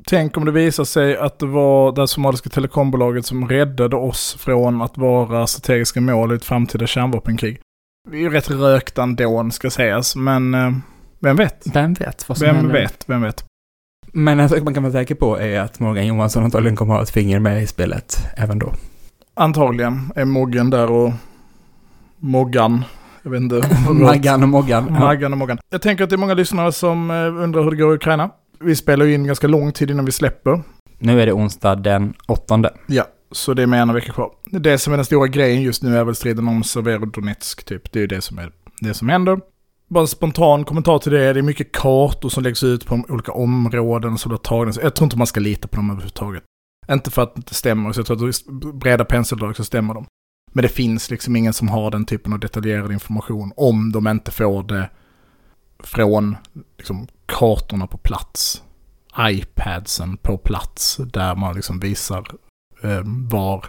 Tänk 0.07 0.37
om 0.37 0.45
det 0.45 0.51
visar 0.51 0.83
sig 0.83 1.17
att 1.17 1.39
det 1.39 1.45
var 1.45 1.91
det 1.91 2.07
somaliska 2.07 2.49
telekombolaget 2.49 3.25
som 3.25 3.49
räddade 3.49 3.95
oss 3.95 4.37
från 4.39 4.81
att 4.81 4.97
vara 4.97 5.47
strategiska 5.47 6.01
mål 6.01 6.31
i 6.31 6.35
ett 6.35 6.45
framtida 6.45 6.87
kärnvapenkrig. 6.87 7.59
Vi 8.09 8.17
är 8.17 8.21
ju 8.21 8.29
rätt 8.29 8.49
rökta 8.49 9.03
ändå, 9.03 9.49
ska 9.51 9.69
sägas, 9.69 10.15
men 10.15 10.53
eh, 10.53 10.71
vem 11.19 11.35
vet? 11.35 11.63
Vem 11.73 11.93
vet 11.93 12.29
vad 12.29 12.37
som 12.37 12.45
Vem 12.47 12.55
händer? 12.55 12.73
vet? 12.73 13.03
Vem 13.09 13.21
vet? 13.21 13.43
Men 14.13 14.39
en 14.39 14.49
sak 14.49 14.63
man 14.63 14.73
kan 14.73 14.83
vara 14.83 14.93
säker 14.93 15.15
på 15.15 15.39
är 15.39 15.59
att 15.59 15.79
Morgan 15.79 16.07
Johansson 16.07 16.43
antagligen 16.43 16.75
kommer 16.75 16.93
ha 16.93 17.01
ett 17.01 17.09
finger 17.09 17.39
med 17.39 17.63
i 17.63 17.67
spelet 17.67 18.17
även 18.37 18.59
då. 18.59 18.73
Antagligen 19.33 20.11
är 20.15 20.25
Moggen 20.25 20.69
där 20.69 20.91
och 20.91 21.11
Moggan. 22.17 22.83
Jag 23.23 23.31
vet 23.31 23.41
inte. 23.41 23.61
Maggan 23.93 24.43
och 24.43 24.49
Moggan. 24.49 24.85
Ja. 24.89 24.99
Maggan 24.99 25.31
och 25.31 25.37
Moggan. 25.37 25.59
Jag 25.69 25.81
tänker 25.81 26.03
att 26.03 26.09
det 26.09 26.15
är 26.15 26.17
många 26.17 26.33
lyssnare 26.33 26.71
som 26.71 27.11
eh, 27.11 27.43
undrar 27.43 27.63
hur 27.63 27.71
det 27.71 27.77
går 27.77 27.91
i 27.93 27.95
Ukraina. 27.95 28.29
Vi 28.59 28.75
spelar 28.75 29.05
ju 29.05 29.13
in 29.13 29.23
ganska 29.23 29.47
lång 29.47 29.71
tid 29.71 29.91
innan 29.91 30.05
vi 30.05 30.11
släpper. 30.11 30.63
Nu 30.99 31.21
är 31.21 31.25
det 31.25 31.33
onsdag 31.33 31.75
den 31.75 32.13
åttonde. 32.27 32.73
Ja, 32.87 33.05
så 33.31 33.53
det 33.53 33.63
är 33.63 33.67
med 33.67 33.81
en 33.81 33.93
vecka 33.93 34.13
kvar. 34.13 34.31
Det 34.45 34.77
som 34.77 34.93
är 34.93 34.97
den 34.97 35.05
stora 35.05 35.27
grejen 35.27 35.61
just 35.61 35.83
nu 35.83 35.97
är 35.97 36.03
väl 36.03 36.15
striden 36.15 36.47
om 36.47 36.63
Severodonetsk 36.63 37.65
typ. 37.65 37.91
Det 37.91 37.99
är 37.99 38.01
ju 38.01 38.07
det 38.07 38.21
som 38.21 38.37
är 38.39 38.51
det 38.81 38.93
som 38.93 39.09
händer. 39.09 39.39
Bara 39.89 40.01
en 40.01 40.07
spontan 40.07 40.65
kommentar 40.65 40.99
till 40.99 41.11
det. 41.11 41.33
Det 41.33 41.39
är 41.39 41.43
mycket 41.43 41.71
kartor 41.71 42.29
som 42.29 42.43
läggs 42.43 42.63
ut 42.63 42.85
på 42.85 43.03
olika 43.09 43.31
områden 43.31 44.17
som 44.17 44.31
har 44.31 44.37
tagits. 44.37 44.79
Jag 44.83 44.95
tror 44.95 45.05
inte 45.05 45.17
man 45.17 45.27
ska 45.27 45.39
lita 45.39 45.67
på 45.67 45.75
dem 45.75 45.89
överhuvudtaget. 45.89 46.43
Inte 46.91 47.11
för 47.11 47.21
att 47.21 47.35
det 47.35 47.39
inte 47.39 47.55
stämmer, 47.55 47.91
så 47.91 47.99
jag 47.99 48.05
tror 48.05 48.29
att 48.29 48.73
breda 48.73 49.05
penseldrag 49.05 49.55
så 49.55 49.63
stämmer 49.63 49.93
de. 49.93 50.05
Men 50.51 50.61
det 50.61 50.69
finns 50.69 51.11
liksom 51.11 51.35
ingen 51.35 51.53
som 51.53 51.67
har 51.67 51.91
den 51.91 52.05
typen 52.05 52.33
av 52.33 52.39
detaljerad 52.39 52.91
information 52.91 53.53
om 53.55 53.91
de 53.91 54.07
inte 54.07 54.31
får 54.31 54.63
det 54.63 54.89
från 55.83 56.35
liksom, 56.77 57.07
kartorna 57.25 57.87
på 57.87 57.97
plats. 57.97 58.63
iPadsen 59.19 60.17
på 60.17 60.37
plats 60.37 60.97
där 60.97 61.35
man 61.35 61.55
liksom 61.55 61.79
visar 61.79 62.25
eh, 62.83 63.01
var, 63.31 63.65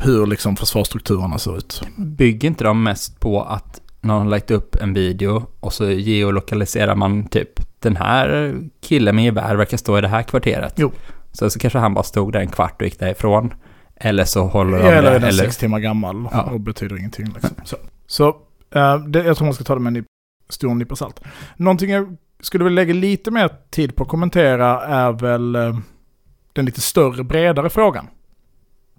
hur 0.00 0.26
liksom 0.26 0.56
försvarsstrukturerna 0.56 1.38
ser 1.38 1.56
ut. 1.56 1.82
Bygger 1.96 2.48
inte 2.48 2.64
de 2.64 2.82
mest 2.82 3.20
på 3.20 3.42
att 3.42 3.80
någon 4.00 4.22
har 4.22 4.30
lagt 4.30 4.50
upp 4.50 4.76
en 4.76 4.94
video 4.94 5.46
och 5.60 5.72
så 5.72 5.90
geolokaliserar 5.90 6.94
man 6.94 7.28
typ 7.28 7.80
den 7.80 7.96
här 7.96 8.54
killen 8.80 9.16
med 9.16 9.24
gevär 9.24 9.56
verkar 9.56 9.76
stå 9.76 9.98
i 9.98 10.00
det 10.00 10.08
här 10.08 10.22
kvarteret. 10.22 10.74
Jo. 10.76 10.92
Så, 11.32 11.50
så 11.50 11.58
kanske 11.58 11.78
han 11.78 11.94
bara 11.94 12.04
stod 12.04 12.32
där 12.32 12.40
en 12.40 12.50
kvart 12.50 12.80
och 12.80 12.86
gick 12.86 12.98
därifrån. 12.98 13.54
Eller 14.00 14.24
så 14.24 14.46
håller 14.46 14.78
de 14.78 14.84
Eller 14.84 15.02
det. 15.02 15.08
är 15.08 15.12
den 15.20 15.22
Eller, 15.28 15.44
sex 15.44 15.56
timmar 15.56 15.78
gammal 15.78 16.28
Ja. 16.32 16.42
och 16.42 16.60
betyder 16.60 16.98
ingenting. 16.98 17.26
Liksom. 17.26 17.50
Så, 17.64 17.76
så 18.06 18.28
eh, 18.74 18.98
det, 18.98 19.24
jag 19.24 19.36
tror 19.36 19.44
man 19.44 19.54
ska 19.54 19.64
ta 19.64 19.74
det 19.74 19.80
med 19.80 19.96
en 19.96 20.04
stor 20.48 20.74
nypa 20.74 20.96
salt. 20.96 21.20
Någonting 21.56 21.90
jag 21.90 22.16
skulle 22.40 22.64
vilja 22.64 22.74
lägga 22.74 22.94
lite 22.94 23.30
mer 23.30 23.50
tid 23.70 23.96
på 23.96 24.02
att 24.02 24.08
kommentera 24.08 24.80
är 24.86 25.12
väl 25.12 25.54
eh, 25.56 25.78
den 26.52 26.64
lite 26.64 26.80
större, 26.80 27.24
bredare 27.24 27.70
frågan. 27.70 28.06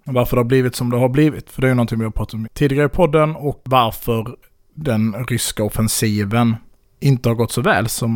Varför 0.04 0.36
det 0.36 0.40
har 0.40 0.44
blivit 0.48 0.76
som 0.76 0.90
det 0.90 0.96
har 0.96 1.08
blivit. 1.08 1.50
För 1.50 1.60
det 1.62 1.66
är 1.66 1.68
ju 1.68 1.74
någonting 1.74 1.98
vi 1.98 2.04
har 2.04 2.12
pratat 2.12 2.34
om 2.34 2.48
tidigare 2.54 2.86
i 2.86 2.88
podden 2.88 3.36
och 3.36 3.62
varför 3.64 4.36
den 4.74 5.14
ryska 5.28 5.64
offensiven 5.64 6.56
inte 7.00 7.28
har 7.28 7.34
gått 7.36 7.52
så 7.52 7.60
väl 7.62 7.88
som 7.88 8.14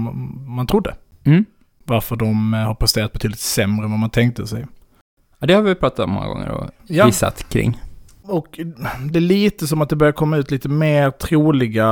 man 0.56 0.66
trodde. 0.66 0.94
mm. 1.24 1.44
Varför 1.86 2.16
de 2.16 2.54
eh, 2.54 2.60
har 2.60 2.74
presterat 2.74 3.12
betydligt 3.12 3.40
sämre 3.40 3.84
än 3.84 3.90
vad 3.90 4.00
man 4.00 4.10
tänkte 4.10 4.46
sig. 4.46 4.66
Ja, 5.38 5.46
det 5.46 5.54
har 5.54 5.62
vi 5.62 5.74
pratat 5.74 5.98
om 6.04 6.10
många 6.10 6.26
gånger 6.26 6.50
och 6.50 6.70
Ja. 6.86 7.06
gissat 7.06 7.48
kring. 7.48 7.80
Och 8.26 8.60
det 9.10 9.18
är 9.18 9.20
lite 9.20 9.66
som 9.66 9.82
att 9.82 9.88
det 9.88 9.96
börjar 9.96 10.12
komma 10.12 10.36
ut 10.36 10.50
lite 10.50 10.68
mer 10.68 11.10
troliga 11.10 11.86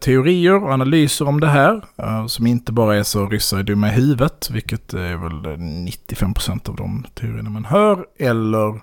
teorier 0.00 0.64
och 0.64 0.70
analyser 0.72 1.28
om 1.28 1.40
det 1.40 1.46
här. 1.48 1.84
eh, 1.96 2.26
Som 2.26 2.46
inte 2.46 2.72
bara 2.72 2.96
är 2.96 3.02
så 3.02 3.26
ryssar 3.26 3.58
är 3.58 3.62
dumma 3.62 3.88
i 3.88 3.92
huvudet, 3.92 4.50
vilket 4.50 4.94
är 4.94 5.16
väl 5.16 5.56
95% 5.58 6.68
av 6.68 6.76
de 6.76 7.04
teorierna 7.14 7.50
man 7.50 7.64
hör. 7.64 8.06
Eller 8.18 8.80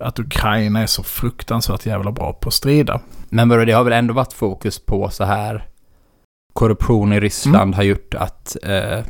att 0.00 0.18
Ukraina 0.18 0.80
är 0.80 0.86
så 0.86 1.02
fruktansvärt 1.02 1.86
jävla 1.86 2.12
bra 2.12 2.32
på 2.32 2.48
att 2.48 2.54
strida. 2.54 3.00
Men 3.28 3.48
vadå, 3.48 3.64
det 3.64 3.72
har 3.72 3.84
väl 3.84 3.92
ändå 3.92 4.14
varit 4.14 4.32
fokus 4.32 4.78
på 4.78 5.10
så 5.10 5.24
här 5.24 5.68
korruption 6.52 7.12
i 7.12 7.20
Ryssland 7.20 7.56
Mm. 7.56 7.72
har 7.72 7.82
gjort 7.82 8.14
att 8.14 8.56
eh, 8.62 9.04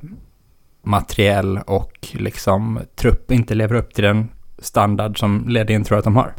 materiell 0.84 1.60
och 1.66 2.08
liksom 2.12 2.80
trupp 2.94 3.30
inte 3.30 3.54
lever 3.54 3.74
upp 3.74 3.94
till 3.94 4.04
den 4.04 4.28
standard 4.58 5.18
som 5.18 5.48
ledningen 5.48 5.84
tror 5.84 5.98
att 5.98 6.04
de 6.04 6.16
har. 6.16 6.34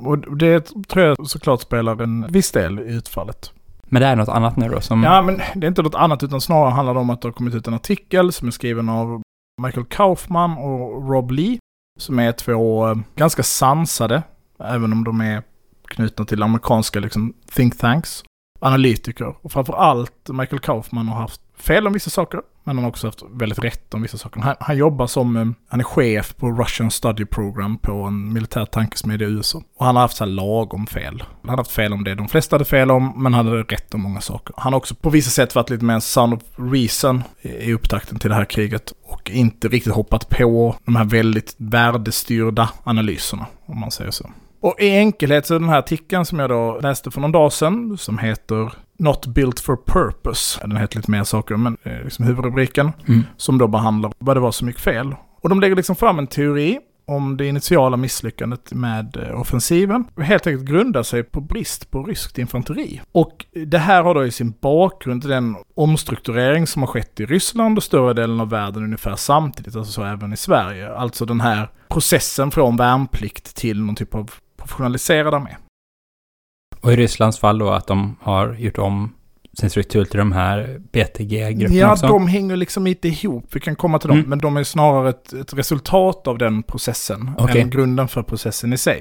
Och 0.00 0.36
det 0.36 0.72
tror 0.88 1.04
jag 1.04 1.28
såklart 1.28 1.60
spelar 1.60 2.02
en 2.02 2.26
viss 2.28 2.52
del 2.52 2.78
i 2.78 2.92
utfallet. 2.94 3.52
Men 3.88 4.02
det 4.02 4.08
är 4.08 4.16
något 4.16 4.28
annat 4.28 4.56
nu 4.56 4.68
då 4.68 4.80
som... 4.80 5.02
Ja, 5.02 5.22
men 5.22 5.40
det 5.54 5.66
är 5.66 5.68
inte 5.68 5.82
något 5.82 5.94
annat 5.94 6.22
utan 6.22 6.40
snarare 6.40 6.70
handlar 6.70 6.94
det 6.94 7.00
om 7.00 7.10
att 7.10 7.22
det 7.22 7.28
har 7.28 7.32
kommit 7.32 7.54
ut 7.54 7.66
en 7.66 7.74
artikel 7.74 8.32
som 8.32 8.48
är 8.48 8.52
skriven 8.52 8.88
av 8.88 9.22
Michael 9.62 9.86
Kaufman 9.86 10.58
och 10.58 11.10
Rob 11.10 11.30
Lee. 11.30 11.58
Som 11.98 12.18
är 12.18 12.32
två 12.32 12.88
eh, 12.88 12.96
ganska 13.16 13.42
sansade, 13.42 14.22
även 14.60 14.92
om 14.92 15.04
de 15.04 15.20
är 15.20 15.42
knutna 15.88 16.24
till 16.24 16.42
amerikanska 16.42 17.00
liksom, 17.00 17.34
think 17.54 17.78
tanks, 17.78 18.24
analytiker. 18.60 19.34
Och 19.42 19.52
framför 19.52 19.72
allt 19.72 20.28
Michael 20.28 20.60
Kaufman 20.60 21.08
har 21.08 21.20
haft 21.20 21.40
fel 21.56 21.86
om 21.86 21.92
vissa 21.92 22.10
saker, 22.10 22.42
men 22.66 22.76
han 22.76 22.84
har 22.84 22.90
också 22.90 23.06
haft 23.06 23.22
väldigt 23.30 23.64
rätt 23.64 23.94
om 23.94 24.02
vissa 24.02 24.18
saker. 24.18 24.40
Han, 24.40 24.56
han 24.60 24.76
jobbar 24.76 25.06
som, 25.06 25.36
eh, 25.36 25.46
han 25.68 25.80
är 25.80 25.84
chef 25.84 26.36
på 26.36 26.50
Russian 26.52 26.90
Study 26.90 27.24
Program 27.24 27.78
på 27.78 27.92
en 27.92 28.32
militär 28.32 28.64
tankesmedja 28.64 29.28
i 29.28 29.30
USA. 29.30 29.62
Och 29.76 29.86
han 29.86 29.96
har 29.96 30.02
haft 30.02 30.16
så 30.16 30.24
här 30.24 30.30
lagom 30.30 30.86
fel. 30.86 31.22
Han 31.42 31.50
har 31.50 31.56
haft 31.56 31.70
fel 31.70 31.92
om 31.92 32.04
det 32.04 32.14
de 32.14 32.28
flesta 32.28 32.54
hade 32.54 32.64
fel 32.64 32.90
om, 32.90 33.22
men 33.22 33.34
han 33.34 33.46
hade 33.46 33.62
rätt 33.62 33.94
om 33.94 34.00
många 34.00 34.20
saker. 34.20 34.54
Han 34.56 34.72
har 34.72 34.78
också 34.78 34.94
på 34.94 35.10
vissa 35.10 35.30
sätt 35.30 35.54
varit 35.54 35.70
lite 35.70 35.84
mer 35.84 35.94
en 35.94 36.00
son 36.00 36.32
of 36.32 36.42
reason 36.56 37.22
i 37.42 37.66
i 37.66 37.72
upptakten 37.72 38.18
till 38.18 38.30
det 38.30 38.36
här 38.36 38.44
kriget. 38.44 38.92
Och 39.02 39.30
inte 39.30 39.68
riktigt 39.68 39.92
hoppat 39.92 40.28
på 40.28 40.76
de 40.84 40.96
här 40.96 41.04
väldigt 41.04 41.54
värdestyrda 41.58 42.70
analyserna, 42.84 43.46
om 43.66 43.80
man 43.80 43.90
säger 43.90 44.10
så. 44.10 44.30
Och 44.60 44.80
i 44.80 44.90
enkelhet 44.90 45.46
så 45.46 45.54
är 45.54 45.58
den 45.58 45.68
här 45.68 45.78
artikeln 45.78 46.26
som 46.26 46.38
jag 46.38 46.50
då 46.50 46.78
läste 46.82 47.10
för 47.10 47.20
någon 47.20 47.32
dag 47.32 47.52
sedan, 47.52 47.98
som 47.98 48.18
heter 48.18 48.72
Not 48.98 49.26
Built 49.26 49.60
for 49.60 49.76
Purpose. 49.76 50.60
Den 50.66 50.76
heter 50.76 50.96
lite 50.96 51.10
mer 51.10 51.24
saker, 51.24 51.56
men 51.56 51.76
eh, 51.82 52.02
liksom 52.04 52.24
huvudrubriken 52.24 52.92
Mm. 53.08 53.22
som 53.36 53.58
då 53.58 53.68
behandlar 53.68 54.12
vad 54.18 54.36
det 54.36 54.40
var 54.40 54.52
som 54.52 54.68
gick 54.68 54.78
fel. 54.78 55.14
Och 55.42 55.48
de 55.48 55.60
lägger 55.60 55.76
liksom 55.76 55.96
fram 55.96 56.18
en 56.18 56.26
teori 56.26 56.78
om 57.08 57.36
det 57.36 57.46
initiala 57.46 57.96
misslyckandet 57.96 58.72
med 58.72 59.16
eh, 59.16 59.40
offensiven. 59.40 60.04
Helt 60.20 60.46
enkelt 60.46 60.64
grundar 60.68 61.02
sig 61.02 61.22
på 61.22 61.40
brist 61.40 61.90
på 61.90 62.02
ryskt 62.02 62.38
infanteri. 62.38 63.00
Och 63.12 63.46
det 63.66 63.78
här 63.78 64.02
har 64.02 64.14
då 64.14 64.24
i 64.26 64.30
sin 64.30 64.54
bakgrund 64.60 65.28
den 65.28 65.56
omstrukturering 65.74 66.66
som 66.66 66.82
har 66.82 66.86
skett 66.86 67.20
i 67.20 67.26
Ryssland 67.26 67.78
och 67.78 67.84
större 67.84 68.12
delen 68.14 68.40
av 68.40 68.50
världen 68.50 68.84
ungefär 68.84 69.16
samtidigt, 69.16 69.76
alltså 69.76 69.92
så 69.92 70.04
även 70.04 70.32
i 70.32 70.36
Sverige. 70.36 70.94
Alltså 70.94 71.24
den 71.24 71.40
här 71.40 71.68
processen 71.88 72.50
från 72.50 72.76
värnplikt 72.76 73.56
till 73.56 73.82
någon 73.82 73.94
typ 73.94 74.14
av 74.14 74.30
professionaliserad 74.56 75.34
armé. 75.34 75.56
Och 76.86 76.92
i 76.92 76.96
Rysslands 76.96 77.38
fall 77.38 77.58
då 77.58 77.70
att 77.70 77.86
de 77.86 78.16
har 78.20 78.54
gjort 78.54 78.78
om 78.78 79.12
sin 79.58 79.70
struktur 79.70 80.04
till 80.04 80.18
de 80.18 80.32
här 80.32 80.80
BTG-grupperna 80.92 81.74
Ja, 81.80 81.92
också. 81.92 82.06
de 82.06 82.26
hänger 82.26 82.56
liksom 82.56 82.86
inte 82.86 83.08
ihop. 83.08 83.44
Vi 83.52 83.60
kan 83.60 83.76
komma 83.76 83.98
till 83.98 84.08
dem, 84.08 84.16
Mm. 84.18 84.30
men 84.30 84.38
de 84.38 84.56
är 84.56 84.64
snarare 84.64 85.08
ett, 85.08 85.32
ett 85.32 85.54
resultat 85.54 86.26
av 86.26 86.38
den 86.38 86.62
processen 86.62 87.30
Okej. 87.38 87.60
än 87.60 87.70
grunden 87.70 88.08
för 88.08 88.22
processen 88.22 88.72
i 88.72 88.78
sig. 88.78 89.00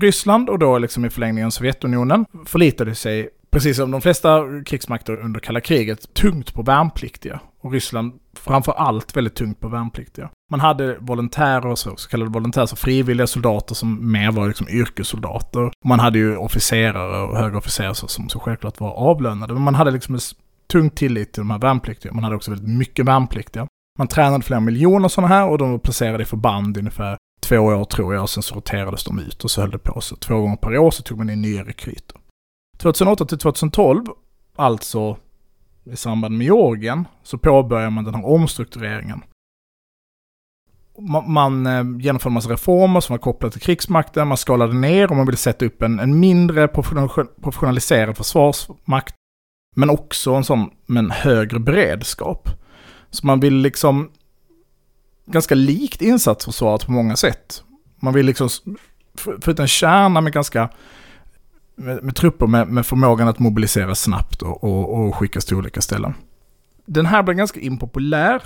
Ryssland 0.00 0.50
och 0.50 0.58
då 0.58 0.78
liksom 0.78 1.04
i 1.04 1.10
förlängningen 1.10 1.50
Sovjetunionen 1.50 2.24
förlitade 2.46 2.94
sig, 2.94 3.28
precis 3.54 3.76
som 3.76 3.90
de 3.90 4.00
flesta 4.00 4.42
krigsmakter 4.66 5.16
under 5.20 5.40
kalla 5.40 5.60
kriget, 5.60 6.14
tungt 6.14 6.54
på 6.54 6.62
värnpliktiga. 6.62 7.40
Och 7.60 7.72
Ryssland 7.72 8.12
framför 8.36 8.72
allt 8.72 9.16
väldigt 9.16 9.34
tungt 9.34 9.60
på 9.60 9.68
värnpliktiga. 9.68 10.30
Man 10.50 10.60
hade 10.60 10.96
volontärer, 11.00 11.74
så, 11.74 11.96
så 11.96 12.08
kallade 12.08 12.30
volontärer, 12.30 12.66
så 12.66 12.76
frivilliga 12.76 13.26
soldater 13.26 13.74
som 13.74 14.12
mer 14.12 14.32
var 14.32 14.46
liksom 14.48 14.68
yrkessoldater. 14.68 15.70
Man 15.84 16.00
hade 16.00 16.18
ju 16.18 16.36
officerare 16.36 17.22
och 17.22 17.36
högre 17.38 17.56
officerare 17.56 17.94
så- 17.94 18.08
som 18.08 18.28
så 18.28 18.38
självklart 18.38 18.80
var 18.80 18.90
avlönade. 18.94 19.52
Men 19.54 19.62
man 19.62 19.74
hade 19.74 19.90
liksom 19.90 20.14
en 20.14 20.20
tung 20.72 20.90
tillit 20.90 21.32
till 21.32 21.40
de 21.40 21.50
här 21.50 21.58
värnpliktiga. 21.58 22.12
Man 22.12 22.24
hade 22.24 22.36
också 22.36 22.50
väldigt 22.50 22.68
mycket 22.78 23.06
värnpliktiga. 23.06 23.66
Man 23.98 24.08
tränade 24.08 24.44
flera 24.44 24.60
miljoner 24.60 25.08
sådana 25.08 25.34
här 25.34 25.48
och 25.48 25.58
de 25.58 25.70
var 25.70 25.78
placerade 25.78 26.22
i 26.22 26.26
förband 26.26 26.76
i 26.76 26.80
ungefär 26.80 27.16
två 27.42 27.56
år 27.58 27.84
tror 27.84 28.14
jag 28.14 28.22
och 28.22 28.30
sen 28.30 28.42
sorterades 28.42 29.04
de 29.04 29.18
ut 29.18 29.44
och 29.44 29.50
så 29.50 29.60
höll 29.60 29.70
det 29.70 29.78
på 29.78 30.00
så 30.00 30.16
två 30.16 30.40
gånger 30.40 30.56
per 30.56 30.78
år 30.78 30.90
så 30.90 31.02
tog 31.02 31.18
man 31.18 31.30
in 31.30 31.42
nya 31.42 31.64
rekryter. 31.64 32.20
2008 32.84 33.24
till 33.24 33.38
2012, 33.38 34.04
alltså 34.56 35.16
i 35.84 35.96
samband 35.96 36.38
med 36.38 36.44
Georgien, 36.44 37.08
så 37.22 37.38
påbörjar 37.38 37.90
man 37.90 38.04
den 38.04 38.14
här 38.14 38.26
omstruktureringen. 38.26 39.22
Man, 40.98 41.66
eh, 41.66 41.82
man 41.82 42.00
genomförde 42.00 42.30
en 42.30 42.34
massa 42.34 42.52
reformer 42.52 43.00
som 43.00 43.12
var 43.12 43.18
kopplade 43.18 43.52
till 43.52 43.60
krigsmakten, 43.60 44.28
man 44.28 44.36
skalade 44.36 44.74
ner 44.74 45.10
och 45.10 45.16
man 45.16 45.26
ville 45.26 45.36
sätta 45.36 45.64
upp 45.64 45.82
en, 45.82 46.00
en 46.00 46.20
mindre 46.20 46.68
professionaliserad 46.68 48.16
försvarsmakt, 48.16 49.14
men 49.76 49.90
också 49.90 50.34
en 50.34 50.44
sån 50.44 50.70
med 50.86 51.04
en 51.04 51.10
högre 51.10 51.58
beredskap. 51.58 52.48
Så 53.10 53.26
man 53.26 53.40
vill 53.40 53.54
liksom 53.54 54.10
ganska 55.26 55.54
likt 55.54 56.02
insatsförsvaret 56.02 56.86
på 56.86 56.92
många 56.92 57.16
sätt. 57.16 57.62
Man 58.00 58.14
vill 58.14 58.26
liksom 58.26 58.48
förutom 59.18 59.42
få 59.42 59.50
ut 59.50 59.58
en 59.58 59.68
kärna 59.68 60.20
med 60.20 60.32
ganska 60.32 60.68
med, 61.74 62.04
med 62.04 62.16
trupper 62.16 62.46
med, 62.46 62.68
med 62.68 62.86
förmågan 62.86 63.28
att 63.28 63.38
mobilisera 63.38 63.94
snabbt 63.94 64.42
och, 64.42 64.64
och, 64.64 64.94
och 64.94 65.16
skickas 65.16 65.44
till 65.44 65.56
olika 65.56 65.80
ställen. 65.80 66.14
Den 66.86 67.06
här 67.06 67.22
blev 67.22 67.36
ganska 67.36 67.60
impopulär 67.60 68.42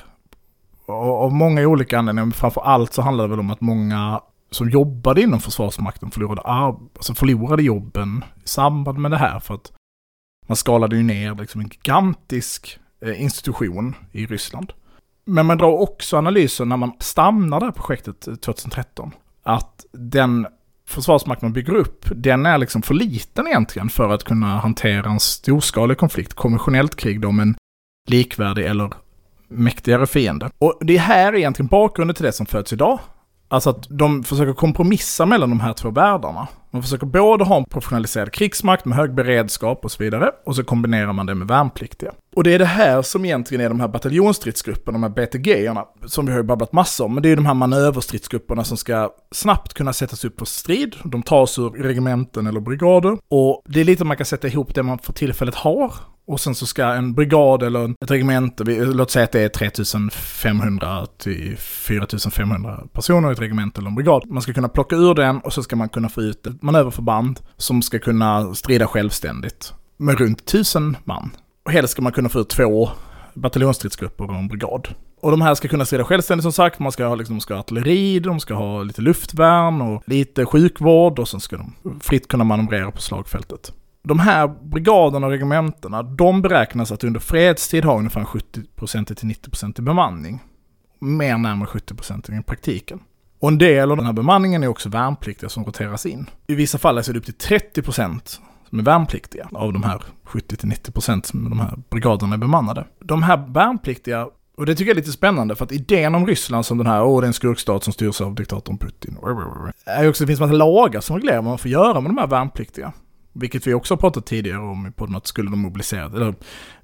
av 0.86 1.32
många 1.32 1.66
olika 1.66 1.98
anledningar, 1.98 2.24
men 2.24 2.32
framför 2.32 2.60
allt 2.60 2.92
så 2.92 3.02
handlade 3.02 3.28
det 3.28 3.30
väl 3.30 3.40
om 3.40 3.50
att 3.50 3.60
många 3.60 4.20
som 4.50 4.70
jobbade 4.70 5.22
inom 5.22 5.40
Försvarsmakten 5.40 6.10
förlorade, 6.10 6.42
alltså 6.42 7.14
förlorade 7.14 7.62
jobben 7.62 8.24
i 8.44 8.48
samband 8.48 8.98
med 8.98 9.10
det 9.10 9.16
här. 9.16 9.40
För 9.40 9.54
att 9.54 9.72
man 10.46 10.56
skalade 10.56 10.96
ju 10.96 11.02
ner 11.02 11.34
liksom 11.34 11.60
en 11.60 11.68
gigantisk 11.68 12.78
eh, 13.00 13.22
institution 13.22 13.94
i 14.12 14.26
Ryssland. 14.26 14.72
Men 15.24 15.46
man 15.46 15.58
drar 15.58 15.80
också 15.80 16.16
analysen 16.16 16.68
när 16.68 16.76
man 16.76 16.92
stannar 16.98 17.60
det 17.60 17.66
här 17.66 17.72
projektet 17.72 18.28
eh, 18.28 18.34
2013. 18.34 19.12
Att 19.42 19.86
den 19.92 20.46
försvarsmakten 20.88 21.46
man 21.46 21.52
bygger 21.52 21.74
upp, 21.74 22.04
den 22.10 22.46
är 22.46 22.58
liksom 22.58 22.82
för 22.82 22.94
liten 22.94 23.46
egentligen 23.46 23.88
för 23.88 24.10
att 24.10 24.24
kunna 24.24 24.46
hantera 24.46 25.10
en 25.10 25.20
storskalig 25.20 25.98
konflikt, 25.98 26.34
konventionellt 26.34 26.96
krig 26.96 27.20
då 27.20 27.32
men 27.32 27.56
likvärdig 28.10 28.66
eller 28.66 28.92
mäktigare 29.48 30.06
fiende. 30.06 30.50
Och 30.58 30.78
det 30.80 30.96
här 30.96 31.32
är 31.32 31.36
egentligen 31.36 31.68
bakgrunden 31.68 32.14
till 32.14 32.24
det 32.24 32.32
som 32.32 32.46
föds 32.46 32.72
idag. 32.72 32.98
Alltså 33.48 33.70
att 33.70 33.86
de 33.88 34.24
försöker 34.24 34.52
kompromissa 34.52 35.26
mellan 35.26 35.50
de 35.50 35.60
här 35.60 35.72
två 35.72 35.90
världarna. 35.90 36.48
Man 36.70 36.82
försöker 36.82 37.06
både 37.06 37.44
ha 37.44 37.56
en 37.56 37.64
professionaliserad 37.64 38.32
krigsmakt 38.32 38.84
med 38.84 38.98
hög 38.98 39.14
beredskap 39.14 39.84
och 39.84 39.92
så 39.92 40.02
vidare, 40.02 40.30
och 40.46 40.56
så 40.56 40.64
kombinerar 40.64 41.12
man 41.12 41.26
det 41.26 41.34
med 41.34 41.48
värnpliktiga. 41.48 42.12
Och 42.36 42.44
det 42.44 42.54
är 42.54 42.58
det 42.58 42.64
här 42.64 43.02
som 43.02 43.24
egentligen 43.24 43.64
är 43.64 43.68
de 43.68 43.80
här 43.80 43.88
bataljonsstridsgrupperna, 43.88 44.98
de 44.98 45.02
här 45.02 45.26
BTG-erna, 45.26 45.84
som 46.06 46.26
vi 46.26 46.32
har 46.32 46.38
ju 46.38 46.44
babblat 46.44 46.72
massor 46.72 47.04
om, 47.04 47.14
men 47.14 47.22
det 47.22 47.28
är 47.28 47.36
de 47.36 47.46
här 47.46 47.54
manöverstridsgrupperna 47.54 48.64
som 48.64 48.76
ska 48.76 49.10
snabbt 49.30 49.74
kunna 49.74 49.92
sättas 49.92 50.24
upp 50.24 50.38
för 50.38 50.46
strid. 50.46 50.96
De 51.04 51.22
tas 51.22 51.58
ur 51.58 51.70
regementen 51.70 52.46
eller 52.46 52.60
brigader. 52.60 53.18
Och 53.28 53.62
det 53.68 53.80
är 53.80 53.84
lite 53.84 54.04
man 54.04 54.16
kan 54.16 54.26
sätta 54.26 54.48
ihop 54.48 54.74
det 54.74 54.82
man 54.82 54.98
för 54.98 55.12
tillfället 55.12 55.54
har 55.54 55.92
och 56.28 56.40
sen 56.40 56.54
så 56.54 56.66
ska 56.66 56.84
en 56.84 57.14
brigad 57.14 57.62
eller 57.62 57.90
ett 57.90 58.10
regemente, 58.10 58.64
låt 58.64 59.10
säga 59.10 59.24
att 59.24 59.32
det 59.32 59.40
är 59.40 59.48
3500 59.48 61.06
till 61.18 61.56
4500 61.58 62.80
personer 62.92 63.28
i 63.28 63.32
ett 63.32 63.40
regemente 63.40 63.80
eller 63.80 63.88
en 63.88 63.94
brigad. 63.94 64.30
Man 64.30 64.42
ska 64.42 64.52
kunna 64.52 64.68
plocka 64.68 64.96
ur 64.96 65.14
den 65.14 65.38
och 65.38 65.52
så 65.52 65.62
ska 65.62 65.76
man 65.76 65.88
kunna 65.88 66.08
få 66.08 66.22
ut 66.22 66.46
ett 66.46 66.62
manöverförband 66.62 67.40
som 67.56 67.82
ska 67.82 67.98
kunna 67.98 68.54
strida 68.54 68.86
självständigt 68.86 69.72
med 69.96 70.18
runt 70.18 70.40
1000 70.40 70.96
man. 71.04 71.30
Och 71.64 71.72
helst 71.72 71.92
ska 71.92 72.02
man 72.02 72.12
kunna 72.12 72.28
få 72.28 72.40
ut 72.40 72.48
två 72.48 72.88
bataljonsstridsgrupper 73.34 74.30
och 74.30 74.36
en 74.36 74.48
brigad. 74.48 74.88
Och 75.20 75.30
de 75.30 75.40
här 75.40 75.54
ska 75.54 75.68
kunna 75.68 75.84
strida 75.84 76.04
självständigt 76.04 76.42
som 76.42 76.52
sagt, 76.52 76.78
man 76.78 76.92
ska 76.92 77.06
ha, 77.06 77.14
liksom, 77.14 77.36
de 77.36 77.40
ska 77.40 77.54
ha 77.54 77.60
artilleri, 77.60 78.20
de 78.20 78.40
ska 78.40 78.54
ha 78.54 78.82
lite 78.82 79.02
luftvärn 79.02 79.80
och 79.82 80.02
lite 80.06 80.46
sjukvård 80.46 81.18
och 81.18 81.28
sen 81.28 81.40
ska 81.40 81.56
de 81.56 82.00
fritt 82.00 82.28
kunna 82.28 82.44
manövrera 82.44 82.90
på 82.90 83.00
slagfältet. 83.00 83.72
De 84.02 84.18
här 84.18 84.48
brigaderna 84.48 85.26
och 85.26 85.32
regementena, 85.32 86.02
de 86.02 86.42
beräknas 86.42 86.92
att 86.92 87.04
under 87.04 87.20
fredstid 87.20 87.84
ha 87.84 87.98
ungefär 87.98 88.24
70% 88.24 89.14
till 89.14 89.28
90% 89.28 89.78
i 89.78 89.82
bemanning. 89.82 90.40
Mer 90.98 91.38
närmare 91.38 91.68
70% 91.68 92.40
i 92.40 92.42
praktiken. 92.42 93.00
Och 93.40 93.48
en 93.48 93.58
del 93.58 93.90
av 93.90 93.96
den 93.96 94.06
här 94.06 94.12
bemanningen 94.12 94.62
är 94.62 94.68
också 94.68 94.88
värnpliktiga 94.88 95.48
som 95.48 95.64
roteras 95.64 96.06
in. 96.06 96.30
I 96.46 96.54
vissa 96.54 96.78
fall 96.78 96.98
är 96.98 97.12
det 97.12 97.18
upp 97.18 97.24
till 97.24 97.58
30% 97.74 98.38
som 98.68 98.78
är 98.78 98.82
värnpliktiga 98.82 99.48
av 99.52 99.72
de 99.72 99.82
här 99.82 100.02
70-90% 100.26 101.26
som 101.26 101.50
de 101.50 101.60
här 101.60 101.78
brigaderna 101.90 102.34
är 102.34 102.38
bemannade. 102.38 102.86
De 103.00 103.22
här 103.22 103.46
värnpliktiga, 103.48 104.28
och 104.56 104.66
det 104.66 104.74
tycker 104.74 104.90
jag 104.90 104.96
är 104.96 105.00
lite 105.00 105.12
spännande 105.12 105.56
för 105.56 105.64
att 105.64 105.72
idén 105.72 106.14
om 106.14 106.26
Ryssland 106.26 106.66
som 106.66 106.78
den 106.78 106.86
här, 106.86 107.04
åh 107.04 107.20
det 107.20 107.24
är 107.24 107.26
en 107.26 107.32
skurkstat 107.32 107.84
som 107.84 107.92
styrs 107.92 108.20
av 108.20 108.34
diktatorn 108.34 108.78
Putin, 108.78 109.16
är 109.84 110.08
också, 110.08 110.24
det 110.24 110.26
finns 110.26 110.40
massa 110.40 110.52
lagar 110.52 111.00
som 111.00 111.16
reglerar 111.16 111.36
vad 111.36 111.44
man 111.44 111.58
får 111.58 111.70
göra 111.70 112.00
med 112.00 112.10
de 112.10 112.18
här 112.18 112.26
värnpliktiga. 112.26 112.92
Vilket 113.40 113.66
vi 113.66 113.74
också 113.74 113.94
har 113.94 113.98
pratat 113.98 114.26
tidigare 114.26 114.58
om 114.58 114.86
i 114.86 114.90
podden 114.90 115.16
att 115.16 115.26
skulle 115.26 115.50
de 115.50 115.60
mobilisera, 115.60 116.04
eller 116.04 116.34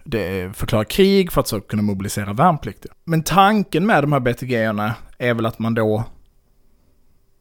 det 0.05 0.57
förklara 0.57 0.85
krig 0.85 1.33
för 1.33 1.41
att 1.41 1.49
så 1.49 1.61
kunna 1.61 1.83
mobilisera 1.83 2.33
värnpliktiga. 2.33 2.93
Men 3.05 3.23
tanken 3.23 3.87
med 3.87 4.03
de 4.03 4.13
här 4.13 4.21
BTG-erna 4.21 4.95
är 5.19 5.35
väl 5.35 5.47
att 5.47 5.59
man 5.59 5.75
då 5.75 6.05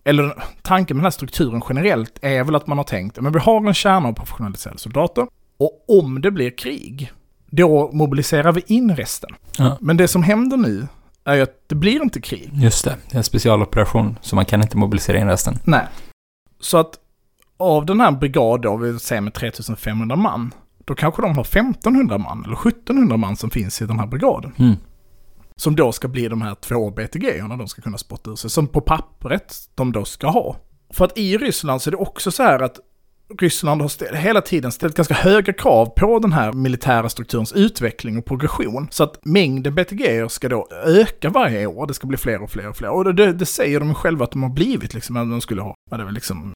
eller 0.04 0.44
tanken 0.62 0.98
med 0.98 1.02
den 1.02 1.06
här 1.06 1.12
strukturen 1.12 1.62
generellt 1.70 2.20
är 2.22 2.44
väl 2.44 2.56
att 2.56 2.68
man 2.68 2.78
har 2.78 2.86
tänkt, 2.86 3.22
men 3.22 3.34
vi 3.34 3.40
har 3.40 3.68
en 3.68 3.74
kärna 3.74 4.08
av 4.08 4.14
professionaliserade 4.14 4.80
soldater 4.80 5.28
och 5.58 5.86
om 5.88 6.22
det 6.22 6.32
blir 6.32 6.58
krig, 6.58 7.12
då 7.46 7.92
mobiliserar 7.94 8.52
vi 8.52 8.62
in 8.68 8.96
resten. 8.96 9.30
Ja. 9.58 9.78
Men 9.82 9.98
det 9.98 10.08
som 10.08 10.24
händer 10.24 10.58
nu 10.58 10.88
är 11.24 11.36
ju 11.36 11.42
att 11.42 11.64
det 11.68 11.76
blir 11.76 12.02
inte 12.02 12.22
krig. 12.22 12.50
Just 12.54 12.86
det, 12.86 12.96
det 13.10 13.16
är 13.16 13.18
en 13.18 13.24
specialoperation 13.24 14.18
så 14.22 14.36
man 14.36 14.46
kan 14.46 14.62
inte 14.62 14.78
mobilisera 14.78 15.18
in 15.18 15.28
resten. 15.28 15.60
Nej. 15.64 15.86
Så 16.60 16.78
att 16.78 17.00
av 17.58 17.86
den 17.86 18.00
här 18.00 18.12
brigaden, 18.12 18.82
vi 18.82 19.00
säger 19.00 19.22
med 19.22 19.34
3500 19.34 20.16
man, 20.16 20.54
då 20.86 20.96
kanske 20.96 21.22
de 21.22 21.36
har 21.36 21.44
1500 21.44 22.18
man 22.18 22.46
eller 22.46 22.68
1700 22.68 23.18
man 23.18 23.36
som 23.36 23.50
finns 23.50 23.82
i 23.82 23.86
den 23.86 24.00
här 24.00 24.08
brigaden. 24.08 24.52
Mm. 24.58 24.76
Som 25.56 25.76
då 25.76 25.92
ska 25.92 26.08
bli 26.08 26.28
de 26.28 26.42
här 26.42 26.56
två 26.56 26.90
BTG-erna 26.90 27.58
de 27.58 27.68
ska 27.68 27.82
kunna 27.82 27.98
spotta 27.98 28.32
ur 28.32 28.36
sig, 28.36 28.50
som 28.50 28.68
på 28.68 28.82
pappret 28.82 29.56
de 29.76 29.92
då 29.92 30.06
ska 30.06 30.28
ha. 30.28 30.56
För 30.94 31.06
att 31.06 31.18
i 31.18 31.38
Ryssland 31.38 31.82
så 31.82 31.90
är 31.90 31.92
det 31.92 31.98
också 31.98 32.32
så 32.32 32.44
här 32.44 32.60
att 32.60 32.80
Ryssland 33.40 33.82
har 33.82 33.90
ställ, 33.90 34.16
hela 34.16 34.42
tiden 34.42 34.72
ställt 34.72 34.96
ganska 34.96 35.14
höga 35.14 35.54
krav 35.54 35.86
på 35.86 36.20
den 36.20 36.34
här 36.34 36.54
militära 36.54 37.10
strukturens 37.10 37.54
utveckling 37.54 38.18
och 38.18 38.26
progression. 38.26 38.88
Så 38.92 39.04
att 39.04 39.26
mängden 39.26 39.76
BTG 39.76 40.30
ska 40.30 40.50
då 40.50 40.68
öka 40.86 41.30
varje 41.30 41.66
år, 41.66 41.88
det 41.88 41.94
ska 41.94 42.08
bli 42.08 42.18
fler 42.18 42.42
och 42.42 42.52
fler 42.52 42.70
och 42.70 42.78
fler. 42.78 42.90
Och 42.90 43.16
det, 43.16 43.34
det, 43.34 43.46
säger 43.46 43.80
de 43.80 43.96
själva 43.96 44.24
att 44.24 44.32
de 44.32 44.44
har 44.44 44.50
blivit, 44.50 44.94
liksom, 44.94 45.18
att 45.18 45.30
de 45.30 45.42
skulle 45.42 45.62
ha, 45.62 45.76
vad 45.92 46.00
det 46.00 46.04
var 46.04 46.12
liksom 46.12 46.54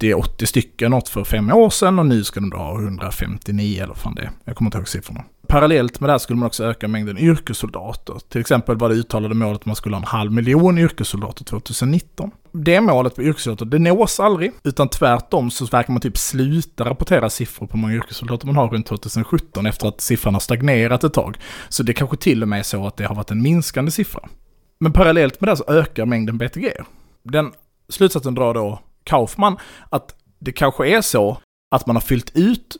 70-80 0.00 0.44
stycken 0.44 0.90
något 0.90 1.08
för 1.08 1.24
fem 1.24 1.52
år 1.52 1.70
sedan 1.70 1.98
och 1.98 2.06
nu 2.06 2.24
ska 2.24 2.40
de 2.40 2.50
då 2.50 2.56
ha 2.56 2.80
159 2.80 3.76
eller 3.76 3.86
vad 3.86 3.96
fan 3.96 4.14
det 4.14 4.22
är. 4.22 4.30
Jag 4.44 4.56
kommer 4.56 4.66
inte 4.68 4.78
ihåg 4.78 4.88
siffrorna. 4.88 5.24
Parallellt 5.46 6.00
med 6.00 6.08
det 6.08 6.12
här 6.12 6.18
skulle 6.18 6.38
man 6.38 6.46
också 6.46 6.64
öka 6.64 6.88
mängden 6.88 7.18
yrkessoldater. 7.18 8.14
Till 8.28 8.40
exempel 8.40 8.76
var 8.76 8.88
det 8.88 8.94
uttalade 8.94 9.34
målet 9.34 9.60
att 9.60 9.66
man 9.66 9.76
skulle 9.76 9.96
ha 9.96 10.00
en 10.00 10.06
halv 10.06 10.32
miljon 10.32 10.78
yrkessoldater 10.78 11.44
2019. 11.44 12.30
Det 12.52 12.80
målet 12.80 13.16
på 13.16 13.22
yrkessoldater, 13.22 13.66
det 13.66 13.78
nås 13.78 14.20
aldrig, 14.20 14.52
utan 14.64 14.88
tvärtom 14.88 15.50
så 15.50 15.66
verkar 15.66 15.92
man 15.92 16.00
typ 16.00 16.18
sluta 16.18 16.84
rapportera 16.84 17.30
siffror 17.30 17.66
på 17.66 17.76
hur 17.76 17.80
många 17.80 17.94
yrkessoldater 17.94 18.46
man 18.46 18.56
har 18.56 18.68
runt 18.68 18.86
2017 18.86 19.66
efter 19.66 19.88
att 19.88 20.00
siffran 20.00 20.34
har 20.34 20.40
stagnerat 20.40 21.04
ett 21.04 21.14
tag. 21.14 21.36
Så 21.68 21.82
det 21.82 21.92
kanske 21.92 22.16
till 22.16 22.42
och 22.42 22.48
med 22.48 22.58
är 22.58 22.62
så 22.62 22.86
att 22.86 22.96
det 22.96 23.04
har 23.04 23.14
varit 23.14 23.30
en 23.30 23.42
minskande 23.42 23.90
siffra. 23.90 24.20
Men 24.80 24.92
parallellt 24.92 25.40
med 25.40 25.48
det 25.48 25.56
så 25.56 25.64
ökar 25.68 26.06
mängden 26.06 26.38
BTG. 26.38 26.72
Den 27.22 27.52
slutsatsen 27.88 28.34
drar 28.34 28.54
då 28.54 28.80
Kaufman 29.10 29.56
att 29.90 30.14
det 30.38 30.52
kanske 30.52 30.88
är 30.88 31.00
så 31.00 31.38
att 31.70 31.86
man 31.86 31.96
har 31.96 32.00
fyllt 32.00 32.36
ut 32.36 32.76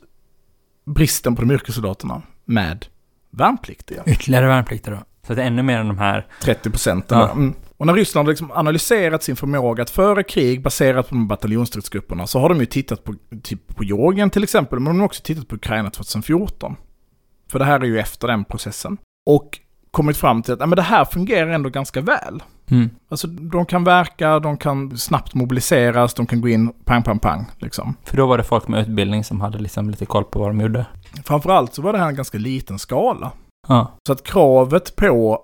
bristen 0.85 1.35
på 1.35 1.41
de 1.41 1.51
yrkessoldaterna 1.51 2.21
med 2.45 2.85
värnpliktiga. 3.29 4.03
Ytterligare 4.05 4.47
värnplikter 4.47 4.91
då. 4.91 4.97
Så 5.27 5.33
att 5.33 5.37
det 5.37 5.43
är 5.43 5.47
ännu 5.47 5.63
mer 5.63 5.77
än 5.77 5.87
de 5.87 5.97
här. 5.97 6.27
30 6.43 6.69
procent. 6.69 7.05
Ja. 7.07 7.31
Mm. 7.31 7.53
Och 7.77 7.87
när 7.87 7.93
Ryssland 7.93 8.27
har 8.27 8.31
liksom 8.31 8.51
analyserat 8.51 9.23
sin 9.23 9.35
förmåga 9.35 9.83
att 9.83 9.89
föra 9.89 10.23
krig 10.23 10.61
baserat 10.61 11.09
på 11.09 11.15
de 11.15 11.27
bataljonsstridsgrupperna 11.27 12.27
så 12.27 12.39
har 12.39 12.49
de 12.49 12.59
ju 12.59 12.65
tittat 12.65 13.03
på, 13.03 13.15
typ 13.43 13.75
på 13.75 13.83
Georgien 13.83 14.29
till 14.29 14.43
exempel, 14.43 14.79
men 14.79 14.93
de 14.93 14.99
har 14.99 15.05
också 15.05 15.23
tittat 15.23 15.47
på 15.47 15.55
Ukraina 15.55 15.91
2014. 15.91 16.75
För 17.51 17.59
det 17.59 17.65
här 17.65 17.79
är 17.79 17.85
ju 17.85 17.99
efter 17.99 18.27
den 18.27 18.45
processen. 18.45 18.97
Och 19.25 19.59
kommit 19.91 20.17
fram 20.17 20.43
till 20.43 20.53
att 20.53 20.59
ja, 20.59 20.65
men 20.65 20.75
det 20.75 20.81
här 20.81 21.05
fungerar 21.05 21.49
ändå 21.49 21.69
ganska 21.69 22.01
väl. 22.01 22.43
Mm. 22.71 22.89
Alltså 23.09 23.27
de 23.27 23.65
kan 23.65 23.83
verka, 23.83 24.39
de 24.39 24.57
kan 24.57 24.97
snabbt 24.97 25.33
mobiliseras, 25.33 26.13
de 26.13 26.25
kan 26.25 26.41
gå 26.41 26.49
in 26.49 26.73
pang, 26.85 27.03
pang, 27.03 27.19
pang. 27.19 27.45
Liksom. 27.59 27.95
För 28.03 28.17
då 28.17 28.25
var 28.25 28.37
det 28.37 28.43
folk 28.43 28.67
med 28.67 28.81
utbildning 28.89 29.23
som 29.23 29.41
hade 29.41 29.57
liksom 29.59 29.89
lite 29.89 30.05
koll 30.05 30.23
på 30.23 30.39
vad 30.39 30.49
de 30.49 30.61
gjorde. 30.61 30.85
Framförallt 31.25 31.73
så 31.73 31.81
var 31.81 31.93
det 31.93 31.99
här 31.99 32.07
en 32.07 32.15
ganska 32.15 32.37
liten 32.37 32.79
skala. 32.79 33.31
Ja, 33.67 33.97
Så 34.07 34.13
att 34.13 34.23
kravet 34.23 34.95
på 34.95 35.39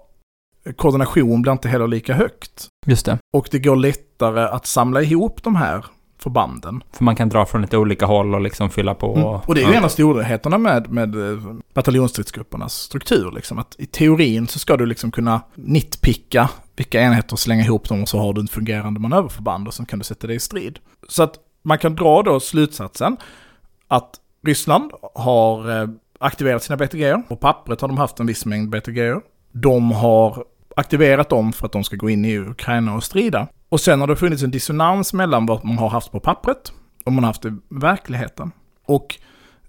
koordination 0.76 1.42
blir 1.42 1.52
inte 1.52 1.70
heller 1.70 1.88
lika 1.88 2.14
högt. 2.14 2.68
just 2.86 3.06
det. 3.06 3.18
Och 3.34 3.48
det 3.52 3.60
går 3.60 3.76
lättare 3.76 4.42
att 4.42 4.66
samla 4.66 5.02
ihop 5.02 5.44
de 5.44 5.56
här 5.56 5.86
förbanden. 6.20 6.84
För 6.92 7.04
man 7.04 7.16
kan 7.16 7.30
dra 7.30 7.46
från 7.46 7.62
lite 7.62 7.78
olika 7.78 8.06
håll 8.06 8.36
och 8.36 8.42
liksom 8.42 8.70
fylla 8.70 8.96
på. 8.96 9.16
Mm. 9.16 9.28
Och 9.28 9.56
det 9.56 9.64
är 9.64 9.70
ju 9.70 9.74
en 9.76 9.84
av 9.84 9.90
storheterna 9.90 10.58
med, 10.58 10.92
med 10.92 11.16
eh, 11.32 11.38
bataljonsstridsgruppernas 11.74 12.74
struktur. 12.74 13.32
Liksom. 13.32 13.58
Att 13.60 13.76
I 13.78 13.86
teorin 13.86 14.48
så 14.48 14.60
ska 14.60 14.78
du 14.78 14.86
liksom 14.86 15.12
kunna 15.12 15.42
nitpicka 15.56 16.50
vilka 16.78 17.02
enheter, 17.02 17.36
slänga 17.36 17.64
ihop 17.64 17.90
dem 17.90 18.02
och 18.02 18.10
så 18.10 18.20
har 18.20 18.34
du 18.34 18.44
ett 18.44 18.52
fungerande 18.52 19.00
manöverförband 19.00 19.68
och 19.68 19.74
sen 19.74 19.86
kan 19.86 20.00
du 20.00 20.06
sätta 20.06 20.28
det 20.28 20.34
i 20.34 20.40
strid. 20.40 20.80
Så 21.10 21.24
att 21.24 21.34
man 21.62 21.78
kan 21.78 21.96
dra 21.96 22.24
då 22.24 22.40
slutsatsen 22.40 23.18
att 23.88 24.16
Ryssland 24.46 24.92
har 25.16 25.82
eh, 25.82 25.90
aktiverat 26.20 26.64
sina 26.64 26.78
BTG. 26.78 27.18
På 27.28 27.36
pappret 27.36 27.82
har 27.82 27.88
de 27.88 27.98
haft 27.98 28.20
en 28.20 28.28
viss 28.28 28.46
mängd 28.46 28.70
BTG. 28.70 29.14
De 29.52 29.92
har 29.92 30.46
aktiverat 30.76 31.30
dem 31.30 31.54
för 31.54 31.66
att 31.66 31.72
de 31.72 31.84
ska 31.84 31.96
gå 31.96 32.10
in 32.10 32.26
i 32.26 32.38
Ukraina 32.38 32.96
och 32.96 33.04
strida. 33.04 33.48
Och 33.70 33.82
sen 33.82 34.00
har 34.00 34.08
det 34.08 34.16
funnits 34.16 34.44
en 34.44 34.52
dissonans 34.52 35.14
mellan 35.14 35.46
vad 35.46 35.66
man 35.66 35.78
har 35.78 35.90
haft 35.90 36.12
på 36.12 36.20
pappret 36.20 36.72
och 37.06 37.14
man 37.14 37.24
har 37.24 37.30
haft 37.30 37.46
i 37.46 37.52
verkligheten. 37.70 38.52
Och 38.86 39.16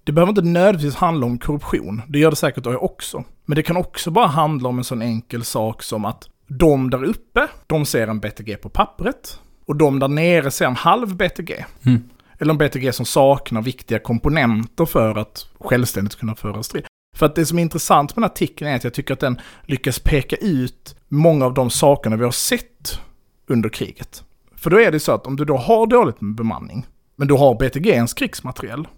det 0.05 0.13
behöver 0.13 0.31
inte 0.31 0.43
nödvändigtvis 0.43 0.95
handla 0.95 1.27
om 1.27 1.39
korruption. 1.39 2.03
Det 2.09 2.19
gör 2.19 2.31
det 2.31 2.37
säkert 2.37 2.67
också. 2.67 3.25
Men 3.45 3.57
det 3.57 3.63
kan 3.63 3.77
också 3.77 4.11
bara 4.11 4.27
handla 4.27 4.69
om 4.69 4.79
en 4.79 4.85
sån 4.85 5.03
enkel 5.03 5.45
sak 5.45 5.83
som 5.83 6.05
att 6.05 6.29
de 6.49 6.91
där 6.91 7.05
uppe, 7.05 7.49
de 7.67 7.87
ser 7.87 8.09
en 8.09 8.21
BTG 8.21 8.57
på 8.57 8.69
pappret. 8.69 9.41
Och 9.67 9.77
de 9.77 9.99
där 9.99 10.09
nere 10.09 10.51
ser 10.51 10.67
en 10.67 10.77
halv 10.77 11.17
BTG. 11.17 11.65
Mm. 11.87 12.03
Eller 12.39 12.53
en 12.53 12.59
BTG 12.59 12.93
som 12.93 13.07
saknar 13.07 13.63
viktiga 13.63 13.99
komponenter 13.99 14.85
för 14.85 15.19
att 15.19 15.47
självständigt 15.61 16.17
kunna 16.17 16.35
föra 16.35 16.63
strid. 16.63 16.87
För 17.17 17.27
att 17.27 17.35
det 17.35 17.47
som 17.47 17.59
är 17.59 17.63
intressant 17.63 18.17
med 18.17 18.23
den 18.23 18.23
här 18.23 18.31
artikeln 18.31 18.71
är 18.71 18.77
att 18.77 18.85
jag 18.85 18.95
tycker 18.95 19.15
att 19.15 19.21
den 19.21 19.41
lyckas 19.63 19.99
peka 19.99 20.37
ut 20.37 20.97
många 21.09 21.47
av 21.47 21.55
de 21.55 21.71
sakerna 21.71 22.17
vi 22.17 22.25
har 22.25 22.31
sett 22.31 23.01
under 23.47 23.69
kriget. 23.69 24.25
För 24.57 24.71
då 24.71 24.81
är 24.81 24.93
det 24.93 25.01
så 25.01 25.13
att 25.13 25.27
om 25.27 25.37
du 25.37 25.45
då 25.45 25.57
har 25.57 25.87
dåligt 25.87 26.21
med 26.21 26.35
bemanning, 26.35 26.87
men 27.17 27.29
du 27.29 27.35
har 27.35 27.55
BTGns 27.55 28.15
krigsmateriel, 28.15 28.89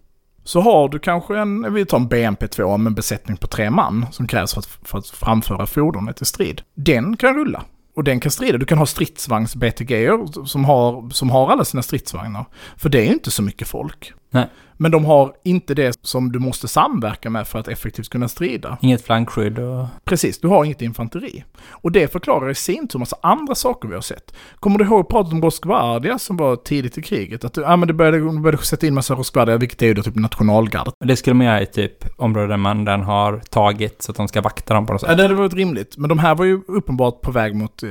så 0.45 0.61
har 0.61 0.89
du 0.89 0.99
kanske 0.99 1.39
en, 1.39 1.75
vi 1.75 1.87
tar 1.87 1.97
en 1.97 2.09
BMP2 2.09 2.79
med 2.79 2.91
en 2.91 2.95
besättning 2.95 3.37
på 3.37 3.47
tre 3.47 3.71
man 3.71 4.07
som 4.11 4.27
krävs 4.27 4.55
för 4.55 4.61
att, 4.61 4.67
för 4.83 4.99
att 4.99 5.07
framföra 5.07 5.67
fordonet 5.67 6.23
i 6.23 6.25
strid. 6.25 6.63
Den 6.75 7.17
kan 7.17 7.35
rulla. 7.35 7.63
Och 7.97 8.05
den 8.05 8.21
kan 8.21 8.31
strida. 8.31 8.59
Du 8.59 8.67
kan 8.67 8.79
ha 8.79 8.87
stridsvagns 8.87 9.57
BTG 9.57 10.09
som 10.47 10.65
har, 10.65 11.11
som 11.11 11.31
har 11.31 11.51
alla 11.51 11.65
sina 11.65 11.83
stridsvagnar. 11.83 12.45
För 12.77 12.89
det 12.89 12.99
är 12.99 13.05
ju 13.05 13.13
inte 13.13 13.31
så 13.31 13.43
mycket 13.43 13.69
folk. 13.69 14.13
Nej. 14.31 14.47
Men 14.77 14.91
de 14.91 15.05
har 15.05 15.33
inte 15.45 15.75
det 15.75 15.99
som 16.03 16.33
du 16.33 16.39
måste 16.39 16.69
samverka 16.69 17.31
med 17.31 17.49
för 17.49 17.59
att 17.59 17.69
effektivt 17.69 18.09
kunna 18.09 18.29
strida. 18.29 18.79
Inget 18.81 19.05
flankskydd 19.05 19.59
och... 19.59 19.87
Precis, 20.05 20.41
du 20.41 20.49
har 20.49 20.65
inget 20.65 20.83
infanteri. 20.83 21.45
Och 21.71 21.93
det 21.93 22.13
förklarar 22.13 22.51
i 22.51 22.55
sin 22.55 22.89
tur 22.89 22.99
massa 22.99 23.17
andra 23.23 23.55
saker 23.55 23.89
vi 23.89 23.95
har 23.95 24.03
sett. 24.03 24.35
Kommer 24.61 24.79
du 24.79 24.85
ihåg 24.85 25.09
pratet 25.09 25.33
om 25.33 25.43
Rosgvardia 25.43 26.19
som 26.19 26.37
var 26.37 26.57
tidigt 26.57 26.99
i 26.99 27.03
kriget? 27.03 27.45
Att 27.45 27.53
du, 27.55 27.61
ja, 27.61 27.77
men 27.77 27.89
du 27.89 27.95
började, 27.95 28.19
du 28.19 28.41
började 28.41 28.65
sätta 28.65 28.87
in 28.87 28.95
massa 28.95 29.15
Rosgvardia, 29.15 29.57
vilket 29.57 29.83
är 29.83 29.87
ju 29.87 29.95
då 29.95 30.03
typ 30.03 30.15
nationalgardet. 30.15 30.95
Det 31.05 31.17
skulle 31.17 31.35
man 31.35 31.47
göra 31.47 31.63
i 31.63 31.67
typ 31.67 32.21
områden 32.21 32.61
man 32.61 32.79
redan 32.79 33.03
har 33.03 33.37
tagit 33.51 34.03
så 34.03 34.11
att 34.13 34.17
de 34.17 34.29
ska 34.29 34.41
vakta 34.41 34.75
dem 34.75 34.87
på 34.87 34.93
något 34.93 35.03
Ja, 35.03 35.09
sätt. 35.09 35.17
det 35.17 35.23
hade 35.23 35.35
varit 35.35 35.55
rimligt. 35.55 35.97
Men 35.97 36.09
de 36.09 36.19
här 36.19 36.35
var 36.35 36.45
ju 36.45 36.61
uppenbart 36.69 37.21
på 37.21 37.31
väg 37.31 37.55
mot 37.55 37.83
eh, 37.83 37.89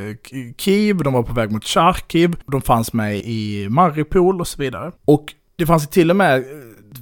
Kiev, 0.58 0.97
de 0.97 1.13
var 1.13 1.23
på 1.23 1.34
väg 1.34 1.52
mot 1.52 1.65
Charkiv, 1.65 2.36
de 2.47 2.62
fanns 2.62 2.93
med 2.93 3.15
i 3.17 3.67
Maripol 3.69 4.41
och 4.41 4.47
så 4.47 4.62
vidare. 4.62 4.91
Och 5.06 5.34
det 5.60 5.65
fanns 5.65 5.88
till 5.88 6.10
och 6.10 6.15
med, 6.15 6.38
eh, 6.38 6.43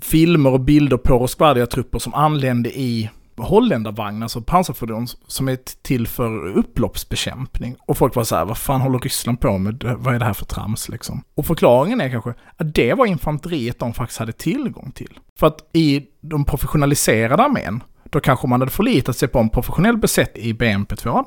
filmer 0.01 0.53
och 0.53 0.59
bilder 0.59 0.97
på 0.97 1.19
Rosquadia-trupper 1.19 1.99
som 1.99 2.13
anlände 2.13 2.79
i 2.79 3.09
holländarvagnar, 3.37 4.25
alltså 4.25 4.41
pansarfordon 4.41 5.07
som 5.27 5.47
är 5.47 5.57
till 5.81 6.07
för 6.07 6.47
upploppsbekämpning. 6.47 7.75
Och 7.79 7.97
folk 7.97 8.15
var 8.15 8.23
så 8.23 8.35
här, 8.35 8.45
vad 8.45 8.57
fan 8.57 8.81
håller 8.81 8.99
Ryssland 8.99 9.39
på 9.39 9.57
med? 9.57 9.95
Vad 9.97 10.15
är 10.15 10.19
det 10.19 10.25
här 10.25 10.33
för 10.33 10.45
trams 10.45 10.89
liksom? 10.89 11.23
Och 11.35 11.45
förklaringen 11.45 12.01
är 12.01 12.09
kanske 12.09 12.33
att 12.57 12.75
det 12.75 12.93
var 12.93 13.05
infanteriet 13.05 13.79
de 13.79 13.93
faktiskt 13.93 14.19
hade 14.19 14.31
tillgång 14.31 14.91
till. 14.91 15.19
För 15.39 15.47
att 15.47 15.69
i 15.73 16.05
de 16.21 16.45
professionaliserade 16.45 17.43
armén, 17.43 17.83
då 18.03 18.19
kanske 18.19 18.47
man 18.47 18.61
hade 18.61 18.71
förlitat 18.71 19.17
sig 19.17 19.27
på 19.27 19.39
en 19.39 19.49
professionell 19.49 19.97
besättning 19.97 20.43
i 20.43 20.53
BMP2, 20.53 21.25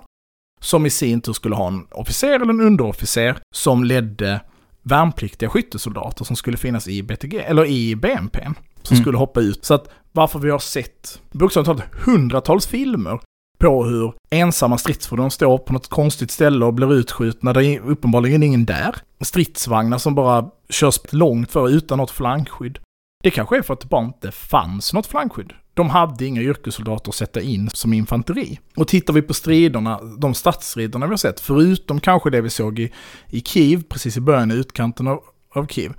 som 0.61 0.87
i 0.87 0.90
sin 0.90 1.21
tur 1.21 1.33
skulle 1.33 1.55
ha 1.55 1.69
en 1.69 1.87
officer 1.90 2.40
eller 2.40 2.51
en 2.51 2.61
underofficer 2.61 3.38
som 3.55 3.85
ledde 3.85 4.40
värnpliktiga 4.83 5.49
skyttesoldater 5.51 6.25
som 6.25 6.37
skulle 6.37 6.57
finnas 6.57 6.88
i 6.88 7.03
BTG, 7.03 7.38
eller 7.38 7.66
i 7.66 7.97
BMP, 7.97 8.38
som 8.83 8.95
Mm. 8.95 9.03
skulle 9.05 9.19
hoppa 9.19 9.40
ut. 9.40 9.64
Så 9.64 9.75
att 9.75 9.88
varför 10.12 10.38
vi 10.38 10.51
har 10.51 10.59
sett 10.59 11.21
bokstavligt 11.33 11.66
talat 11.79 11.95
hundratals 12.05 12.66
filmer 12.66 13.21
på 13.59 13.85
hur 13.85 14.12
ensamma 14.31 14.79
stridsfordon 14.79 15.31
står 15.31 15.59
på 15.59 15.73
något 15.73 15.88
konstigt 15.88 16.31
ställe 16.31 16.64
och 16.64 16.75
blir 16.75 16.93
utskjutna. 16.95 17.53
Det 17.53 17.64
är 17.66 17.81
uppenbarligen 17.81 18.43
ingen 18.43 18.64
där. 18.64 18.95
Stridsvagnar 19.21 19.99
som 19.99 20.14
bara 20.14 20.51
körs 20.71 21.01
långt 21.11 21.51
för 21.51 21.69
utan 21.69 21.99
något 21.99 22.11
flankskydd. 22.11 22.79
Det 23.22 23.30
kanske 23.30 23.59
är 23.59 23.62
för 23.62 23.74
att 23.74 23.80
det 23.80 23.87
bara 23.87 24.04
inte 24.04 24.33
fanns 24.33 24.92
något 24.92 25.06
flankskydd. 25.06 25.52
De 25.74 25.90
hade 25.90 26.26
inga 26.26 26.40
yrkessoldater 26.42 27.09
att 27.09 27.14
sätta 27.14 27.40
in 27.40 27.70
som 27.70 27.92
infanteri. 27.92 28.59
Och 28.76 28.88
tittar 28.88 29.12
vi 29.12 29.22
på 29.22 29.35
striderna, 29.35 30.00
de 30.18 30.35
stadsstriderna 30.35 31.06
vi 31.06 31.11
har 31.11 31.16
sett, 31.16 31.40
förutom 31.40 32.00
kanske 32.00 32.30
det 32.30 32.40
vi 32.40 32.50
såg 32.50 32.78
i, 32.78 32.92
i 33.28 33.40
Kiev, 33.40 33.83
precis 33.83 34.16
i 34.16 34.20
början, 34.20 34.50
i 34.50 34.54
utkanten 34.54 35.09
av, 35.09 35.20
av 35.54 35.66
Kiev, 35.66 35.92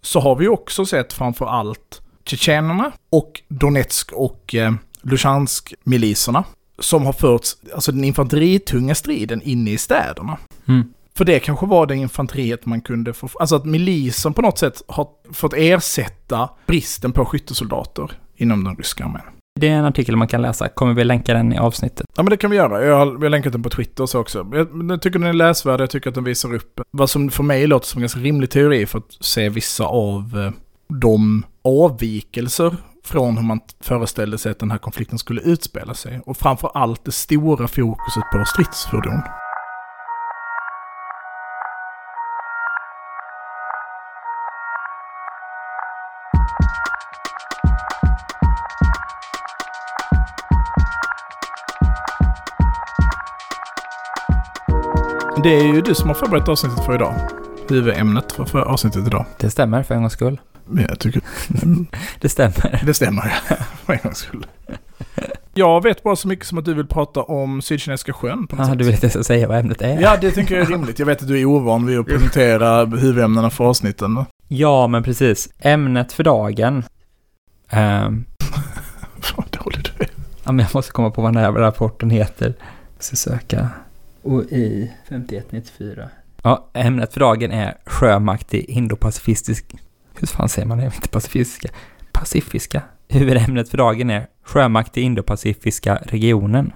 så 0.00 0.20
har 0.20 0.36
vi 0.36 0.48
också 0.48 0.86
sett 0.86 1.12
framför 1.12 1.46
allt 1.46 2.02
tjetjenerna 2.24 2.92
och 3.10 3.42
Donetsk 3.48 4.12
och 4.12 4.54
eh, 4.54 4.74
Luhansk-miliserna 5.02 6.44
som 6.78 7.06
har 7.06 7.12
förts, 7.12 7.56
alltså 7.74 7.92
den 7.92 8.04
infanteritunga 8.04 8.94
striden 8.94 9.42
inne 9.42 9.70
i 9.70 9.78
städerna. 9.78 10.38
Mm. 10.68 10.92
För 11.16 11.24
det 11.24 11.40
kanske 11.40 11.66
var 11.66 11.86
det 11.86 11.96
infanteriet 11.96 12.66
man 12.66 12.80
kunde 12.80 13.12
få, 13.12 13.28
alltså 13.40 13.56
att 13.56 13.64
milisen 13.64 14.34
på 14.34 14.42
något 14.42 14.58
sätt 14.58 14.82
har 14.88 15.08
fått 15.32 15.54
ersätta 15.56 16.50
bristen 16.66 17.12
på 17.12 17.24
skyttesoldater 17.24 18.10
inom 18.36 18.64
den 18.64 18.76
ryska 18.76 19.04
armén. 19.04 19.22
Det 19.60 19.68
är 19.68 19.72
en 19.72 19.84
artikel 19.84 20.16
man 20.16 20.28
kan 20.28 20.42
läsa. 20.42 20.68
Kommer 20.68 20.94
vi 20.94 21.04
länka 21.04 21.34
den 21.34 21.52
i 21.52 21.58
avsnittet? 21.58 22.06
Ja 22.16 22.22
men 22.22 22.30
det 22.30 22.36
kan 22.36 22.50
vi 22.50 22.56
göra. 22.56 22.84
Jag 22.84 22.98
har, 22.98 23.06
vi 23.06 23.22
har 23.22 23.30
länkat 23.30 23.52
den 23.52 23.62
på 23.62 23.70
Twitter 23.70 24.02
och 24.02 24.10
så 24.10 24.20
också. 24.20 24.46
Jag, 24.52 24.90
jag 24.90 25.02
tycker 25.02 25.18
den 25.18 25.28
är 25.28 25.32
läsvärd, 25.32 25.80
jag 25.80 25.90
tycker 25.90 26.08
att 26.08 26.14
den 26.14 26.24
visar 26.24 26.54
upp 26.54 26.80
vad 26.90 27.10
som 27.10 27.30
för 27.30 27.42
mig 27.42 27.66
låter 27.66 27.86
som 27.86 27.98
en 27.98 28.02
ganska 28.02 28.20
rimlig 28.20 28.50
teori 28.50 28.86
för 28.86 28.98
att 28.98 29.16
se 29.20 29.48
vissa 29.48 29.84
av 29.84 30.38
eh, 30.38 30.50
de 31.00 31.44
avvikelser 31.64 32.76
från 33.04 33.36
hur 33.36 33.44
man 33.44 33.60
föreställde 33.80 34.38
sig 34.38 34.52
att 34.52 34.58
den 34.58 34.70
här 34.70 34.78
konflikten 34.78 35.18
skulle 35.18 35.40
utspela 35.40 35.94
sig. 35.94 36.20
Och 36.26 36.36
framför 36.36 36.70
allt 36.74 37.04
det 37.04 37.12
stora 37.12 37.68
fokuset 37.68 38.24
på 38.32 38.44
stridsfordon. 38.46 39.22
Det 55.46 55.56
är 55.56 55.64
ju 55.74 55.80
du 55.80 55.94
som 55.94 56.08
har 56.08 56.14
förberett 56.14 56.48
avsnittet 56.48 56.84
för 56.84 56.94
idag. 56.94 57.14
Huvudämnet 57.68 58.32
för, 58.32 58.44
för 58.44 58.60
avsnittet 58.60 59.06
idag. 59.06 59.24
Det 59.38 59.50
stämmer 59.50 59.82
för 59.82 59.94
en 59.94 60.00
gångs 60.00 60.12
skull. 60.12 60.40
Jag 60.88 60.98
tycker 60.98 61.22
Det 62.20 62.28
stämmer. 62.28 62.82
det 62.86 62.94
stämmer, 62.94 63.34
ja. 63.50 63.56
för 63.84 63.92
en 63.92 63.98
gångs 64.02 64.18
skull. 64.18 64.46
Jag 65.54 65.82
vet 65.82 66.02
bara 66.02 66.16
så 66.16 66.28
mycket 66.28 66.46
som 66.46 66.58
att 66.58 66.64
du 66.64 66.74
vill 66.74 66.86
prata 66.86 67.22
om 67.22 67.62
Sydkinesiska 67.62 68.12
sjön 68.12 68.46
på 68.46 68.56
något 68.56 68.64
Ja, 68.66 68.70
sätt. 68.70 68.78
du 68.78 68.84
vill 68.84 68.94
inte 68.94 69.06
ens 69.06 69.26
säga 69.26 69.48
vad 69.48 69.58
ämnet 69.58 69.82
är? 69.82 70.00
Ja, 70.00 70.16
det 70.20 70.30
tycker 70.30 70.54
jag 70.56 70.66
är 70.66 70.70
rimligt. 70.70 70.98
Jag 70.98 71.06
vet 71.06 71.22
att 71.22 71.28
du 71.28 71.40
är 71.40 71.44
ovan 71.44 71.86
vid 71.86 71.98
att 71.98 72.06
presentera 72.06 72.84
huvudämnena 72.84 73.50
för 73.50 73.64
avsnitten. 73.64 74.24
Ja, 74.48 74.86
men 74.86 75.02
precis. 75.02 75.48
Ämnet 75.58 76.12
för 76.12 76.24
dagen. 76.24 76.76
Um, 77.72 78.24
Vad 79.36 79.46
dålig 79.64 79.80
du 79.98 80.04
är. 80.04 80.10
ja, 80.44 80.52
men 80.52 80.58
jag 80.58 80.74
måste 80.74 80.92
komma 80.92 81.10
på 81.10 81.22
vad 81.22 81.34
den 81.34 81.42
här 81.42 81.52
rapporten 81.52 82.10
heter. 82.10 82.54
Jag 82.96 83.04
ska 83.04 83.16
söka. 83.16 83.68
OI 84.26 84.92
5194. 85.08 86.08
Ja, 86.42 86.70
ämnet 86.74 87.12
för 87.12 87.20
dagen 87.20 87.50
är 87.52 87.74
sjömakt 87.86 88.54
i 88.54 88.60
indopacifistisk... 88.72 89.64
Hur 90.20 90.26
fan 90.26 90.48
säger 90.48 90.68
man 90.68 90.78
det? 90.78 90.84
Inte 90.84 91.08
pacifiska. 91.08 91.68
Pacifiska. 92.12 92.82
Huvudämnet 93.08 93.68
för 93.68 93.78
dagen 93.78 94.10
är 94.10 94.26
sjömakt 94.44 94.96
i 94.96 95.00
indopacifiska 95.00 95.98
regionen. 96.02 96.72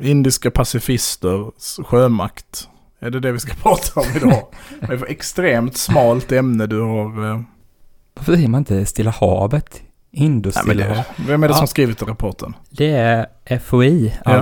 Indiska 0.00 0.50
pacifisters 0.50 1.76
sjömakt. 1.86 2.68
Är 3.00 3.10
det 3.10 3.20
det 3.20 3.32
vi 3.32 3.38
ska 3.38 3.54
prata 3.62 4.00
om 4.00 4.06
idag? 4.16 4.42
Det 4.80 4.92
är 4.92 4.96
för 4.98 5.06
extremt 5.10 5.76
smalt 5.76 6.32
ämne 6.32 6.66
du 6.66 6.80
har... 6.80 7.30
eh, 7.30 7.40
Varför 8.14 8.34
säger 8.34 8.48
man 8.48 8.58
inte 8.58 8.86
Stilla 8.86 9.10
havet? 9.10 9.82
Indostilla 10.10 10.84
havet. 10.88 11.06
vem 11.28 11.42
är 11.42 11.48
det 11.48 11.54
som 11.54 11.62
Ja. 11.62 11.66
skrivit 11.66 12.02
rapporten? 12.02 12.54
Det 12.70 12.90
är 12.90 13.26
FOI, 13.58 14.14
Ja. 14.24 14.32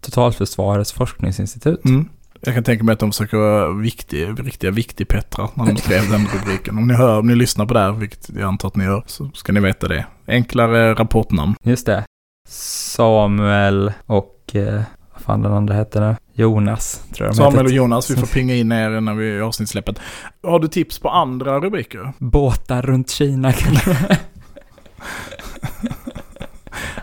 Totalförsvarets 0.00 0.92
forskningsinstitut. 0.92 1.84
Mm. 1.84 2.08
Jag 2.40 2.54
kan 2.54 2.64
tänka 2.64 2.84
mig 2.84 2.92
att 2.92 2.98
de 2.98 3.12
försöker 3.12 3.36
vara 3.36 3.72
viktig, 3.72 4.28
riktiga 4.38 4.70
viktig-Petra 4.70 5.48
när 5.54 5.66
de 5.66 5.76
skrev 5.76 6.10
den 6.10 6.26
rubriken. 6.26 6.78
Om 6.78 6.86
ni 6.86 6.94
hör, 6.94 7.18
om 7.18 7.26
ni 7.26 7.34
lyssnar 7.34 7.66
på 7.66 7.74
det 7.74 7.80
här, 7.80 7.92
vilket 7.92 8.30
jag 8.30 8.42
antar 8.42 8.68
att 8.68 8.76
ni 8.76 8.84
gör, 8.84 9.02
så 9.06 9.30
ska 9.34 9.52
ni 9.52 9.60
veta 9.60 9.88
det. 9.88 10.06
Enklare 10.26 10.94
rapportnamn. 10.94 11.54
Just 11.62 11.86
det. 11.86 12.04
Samuel 12.48 13.92
och, 14.06 14.50
eh, 14.52 14.82
vad 15.12 15.22
fan 15.22 15.42
den 15.42 15.52
andra 15.52 15.74
hette 15.74 16.00
nu? 16.00 16.16
Jonas, 16.32 17.02
tror 17.14 17.26
jag 17.26 17.36
Samuel 17.36 17.66
och. 17.66 17.72
Jonas, 17.72 18.10
vi 18.10 18.16
får 18.16 18.26
pinga 18.34 18.54
in 18.54 18.72
er 18.72 19.00
när 19.00 19.14
vi 19.14 19.36
är 19.36 19.40
avsnittsläppet. 19.40 20.00
Har 20.42 20.58
du 20.58 20.68
tips 20.68 20.98
på 20.98 21.08
andra 21.08 21.60
rubriker? 21.60 22.12
Båtar 22.18 22.82
runt 22.82 23.10
Kina. 23.10 23.52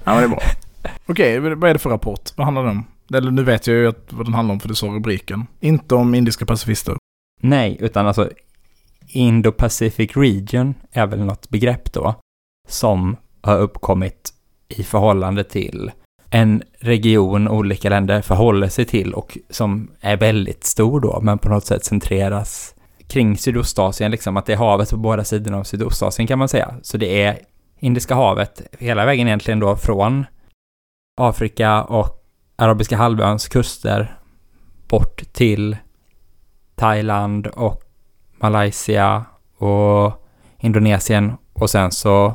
Ja, 0.08 0.14
men 0.14 0.18
det 0.18 0.24
är 0.24 0.28
bra. 0.28 0.40
Okej, 1.08 1.40
vad 1.40 1.64
är 1.70 1.74
det 1.74 1.80
för 1.80 1.90
rapport? 1.90 2.32
Vad 2.36 2.46
handlar 2.46 2.64
den 2.64 2.72
om? 2.72 2.86
Eller 3.14 3.32
nu 3.32 3.44
vet 3.44 3.68
jag 3.68 3.76
ju 3.76 3.88
att, 3.88 4.14
vad 4.14 4.26
den 4.26 4.34
handlar 4.34 4.54
om 4.54 4.60
för 4.60 4.70
du 4.70 4.76
sa 4.76 4.88
rubriken. 4.88 5.48
Inte 5.60 5.96
om 5.96 6.16
indiska 6.16 6.46
pacifister. 6.46 6.96
Nej, 7.42 7.78
utan 7.80 8.08
alltså 8.08 8.30
Indo-Pacific 9.08 10.20
Region 10.20 10.74
är 10.92 11.08
väl 11.08 11.20
något 11.20 11.50
begrepp 11.50 11.94
då 11.94 12.16
som 12.68 13.18
har 13.42 13.60
uppkommit 13.60 14.34
i 14.68 14.84
förhållande 14.84 15.44
till 15.44 15.92
en 16.30 16.64
region 16.80 17.48
olika 17.48 17.90
länder 17.90 18.22
förhåller 18.22 18.68
sig 18.68 18.86
till 18.86 19.14
och 19.14 19.38
som 19.50 19.92
är 20.02 20.18
väldigt 20.18 20.64
stor 20.64 21.00
då, 21.00 21.20
men 21.22 21.38
på 21.38 21.50
något 21.50 21.66
sätt 21.66 21.86
centreras 21.86 22.76
kring 23.08 23.38
Sydostasien, 23.38 24.12
liksom 24.12 24.38
att 24.38 24.46
det 24.46 24.54
är 24.54 24.58
havet 24.58 24.90
på 24.90 24.98
båda 24.98 25.24
sidorna 25.24 25.58
av 25.58 25.64
Sydostasien 25.64 26.28
kan 26.28 26.40
man 26.40 26.50
säga. 26.50 26.76
Så 26.82 26.98
det 26.98 27.24
är 27.24 27.40
Indiska 27.80 28.16
havet 28.16 28.62
hela 28.80 29.06
vägen 29.06 29.28
egentligen 29.28 29.60
då 29.60 29.76
från 29.76 30.26
Afrika 31.16 31.84
och 31.84 32.24
Arabiska 32.56 32.98
halvöns 32.98 33.48
kuster 33.48 34.20
bort 34.88 35.34
till 35.34 35.78
Thailand 36.76 37.48
och 37.48 37.82
Malaysia 38.42 39.26
och 39.58 40.26
Indonesien 40.60 41.34
och 41.54 41.70
sen 41.70 41.92
så 41.92 42.34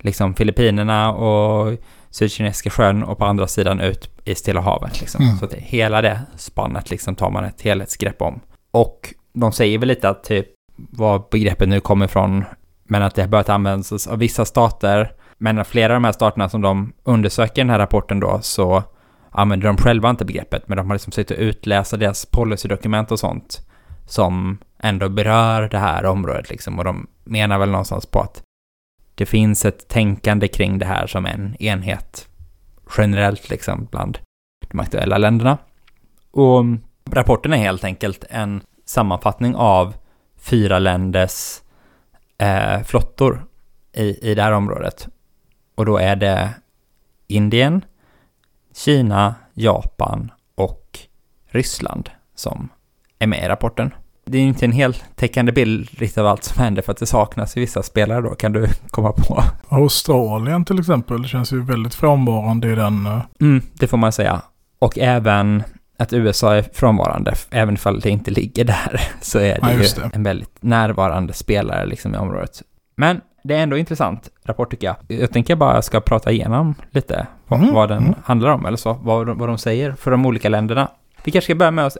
liksom 0.00 0.34
Filippinerna 0.34 1.12
och 1.12 1.78
Sydkinesiska 2.10 2.70
sjön 2.70 3.02
och 3.02 3.18
på 3.18 3.24
andra 3.24 3.46
sidan 3.46 3.80
ut 3.80 4.10
i 4.24 4.34
Stilla 4.34 4.60
havet. 4.60 5.00
Liksom. 5.00 5.24
Mm. 5.24 5.36
Så 5.36 5.46
det, 5.46 5.60
hela 5.60 6.02
det 6.02 6.20
spannet 6.36 6.90
liksom 6.90 7.14
tar 7.14 7.30
man 7.30 7.44
ett 7.44 7.62
helhetsgrepp 7.62 8.22
om. 8.22 8.40
Och 8.70 9.14
de 9.32 9.52
säger 9.52 9.78
väl 9.78 9.88
lite 9.88 10.08
att 10.08 10.24
typ 10.24 10.46
var 10.76 11.24
begreppet 11.30 11.68
nu 11.68 11.80
kommer 11.80 12.04
ifrån, 12.04 12.44
men 12.84 13.02
att 13.02 13.14
det 13.14 13.22
har 13.22 13.28
börjat 13.28 13.48
användas 13.48 14.06
av 14.06 14.18
vissa 14.18 14.44
stater. 14.44 15.12
Men 15.42 15.58
av 15.58 15.64
flera 15.64 15.92
av 15.92 15.96
de 15.96 16.04
här 16.04 16.12
staterna 16.12 16.48
som 16.48 16.60
de 16.60 16.92
undersöker 17.02 17.62
i 17.62 17.64
den 17.64 17.70
här 17.70 17.78
rapporten 17.78 18.20
då 18.20 18.38
så 18.42 18.82
använder 19.30 19.66
de 19.66 19.76
själva 19.76 20.10
inte 20.10 20.24
begreppet, 20.24 20.68
men 20.68 20.76
de 20.76 20.86
har 20.86 20.94
liksom 20.94 21.12
suttit 21.12 21.38
och 21.38 21.42
utläsa 21.42 21.96
deras 21.96 22.26
policydokument 22.26 23.12
och 23.12 23.18
sånt 23.18 23.66
som 24.06 24.58
ändå 24.78 25.08
berör 25.08 25.68
det 25.68 25.78
här 25.78 26.04
området 26.04 26.50
liksom. 26.50 26.78
Och 26.78 26.84
de 26.84 27.06
menar 27.24 27.58
väl 27.58 27.70
någonstans 27.70 28.06
på 28.06 28.20
att 28.20 28.42
det 29.14 29.26
finns 29.26 29.64
ett 29.64 29.88
tänkande 29.88 30.48
kring 30.48 30.78
det 30.78 30.86
här 30.86 31.06
som 31.06 31.26
en 31.26 31.56
enhet 31.62 32.28
generellt 32.98 33.50
liksom 33.50 33.88
bland 33.90 34.18
de 34.68 34.80
aktuella 34.80 35.18
länderna. 35.18 35.58
Och 36.30 36.64
rapporten 37.10 37.52
är 37.52 37.56
helt 37.56 37.84
enkelt 37.84 38.24
en 38.30 38.62
sammanfattning 38.84 39.54
av 39.54 39.94
fyra 40.36 40.78
länders 40.78 41.60
eh, 42.38 42.82
flottor 42.82 43.44
i, 43.92 44.30
i 44.30 44.34
det 44.34 44.42
här 44.42 44.52
området. 44.52 45.08
Och 45.80 45.86
då 45.86 45.96
är 45.98 46.16
det 46.16 46.50
Indien, 47.26 47.84
Kina, 48.76 49.34
Japan 49.54 50.30
och 50.54 50.98
Ryssland 51.50 52.10
som 52.34 52.68
är 53.18 53.26
med 53.26 53.44
i 53.44 53.48
rapporten. 53.48 53.94
det 54.26 54.38
är 54.38 54.42
inte 54.42 54.64
en 54.64 54.72
heltäckande 54.72 55.52
bild 55.52 55.88
riktigt 55.98 56.18
av 56.18 56.26
allt 56.26 56.44
som 56.44 56.62
händer 56.62 56.82
för 56.82 56.92
att 56.92 56.98
det 56.98 57.06
saknas 57.06 57.56
i 57.56 57.60
vissa 57.60 57.82
spelare 57.82 58.20
då, 58.20 58.34
kan 58.34 58.52
du 58.52 58.66
komma 58.90 59.12
på. 59.12 59.42
Australien 59.68 60.64
till 60.64 60.78
exempel 60.78 61.24
känns 61.26 61.52
ju 61.52 61.62
väldigt 61.64 61.94
frånvarande 61.94 62.72
i 62.72 62.74
den. 62.74 63.06
eh, 63.06 63.20
Mm, 63.40 63.62
det 63.74 63.86
får 63.86 63.96
man 63.98 64.12
säga. 64.12 64.42
Och 64.78 64.98
även 64.98 65.62
att 65.98 66.12
USA 66.12 66.54
är 66.54 66.62
frånvarande, 66.62 67.34
även 67.50 67.74
ifall 67.74 68.00
det 68.00 68.10
inte 68.10 68.30
ligger 68.30 68.64
där, 68.64 69.00
så 69.20 69.38
är 69.38 69.42
det 69.42 69.58
Ja, 69.62 69.72
ju 69.72 69.78
det. 69.78 70.10
en 70.12 70.22
väldigt 70.22 70.56
närvarande 70.62 71.32
spelare 71.32 71.86
liksom 71.86 72.14
i 72.14 72.18
området. 72.18 72.62
Men 72.96 73.20
det 73.42 73.54
är 73.54 73.62
ändå 73.62 73.76
intressant 73.78 74.28
rapport 74.44 74.70
tycker 74.70 74.86
jag. 74.86 75.20
Jag 75.20 75.32
tänker 75.32 75.56
bara 75.56 75.74
jag 75.74 75.84
ska 75.84 76.00
prata 76.00 76.30
igenom 76.32 76.74
lite 76.90 77.26
vad, 77.48 77.60
Mm, 77.60 77.74
vad 77.74 77.88
den 77.88 78.02
mm. 78.02 78.14
handlar 78.24 78.50
om, 78.50 78.66
eller 78.66 78.76
så, 78.76 78.92
vad, 79.02 79.26
de- 79.26 79.38
vad 79.38 79.48
de 79.48 79.58
säger 79.58 79.92
för 79.92 80.10
de 80.10 80.26
olika 80.26 80.48
länderna. 80.48 80.88
Vi 81.24 81.32
kanske 81.32 81.46
ska 81.46 81.54
börja 81.54 81.70
med 81.70 81.86
att 81.86 81.96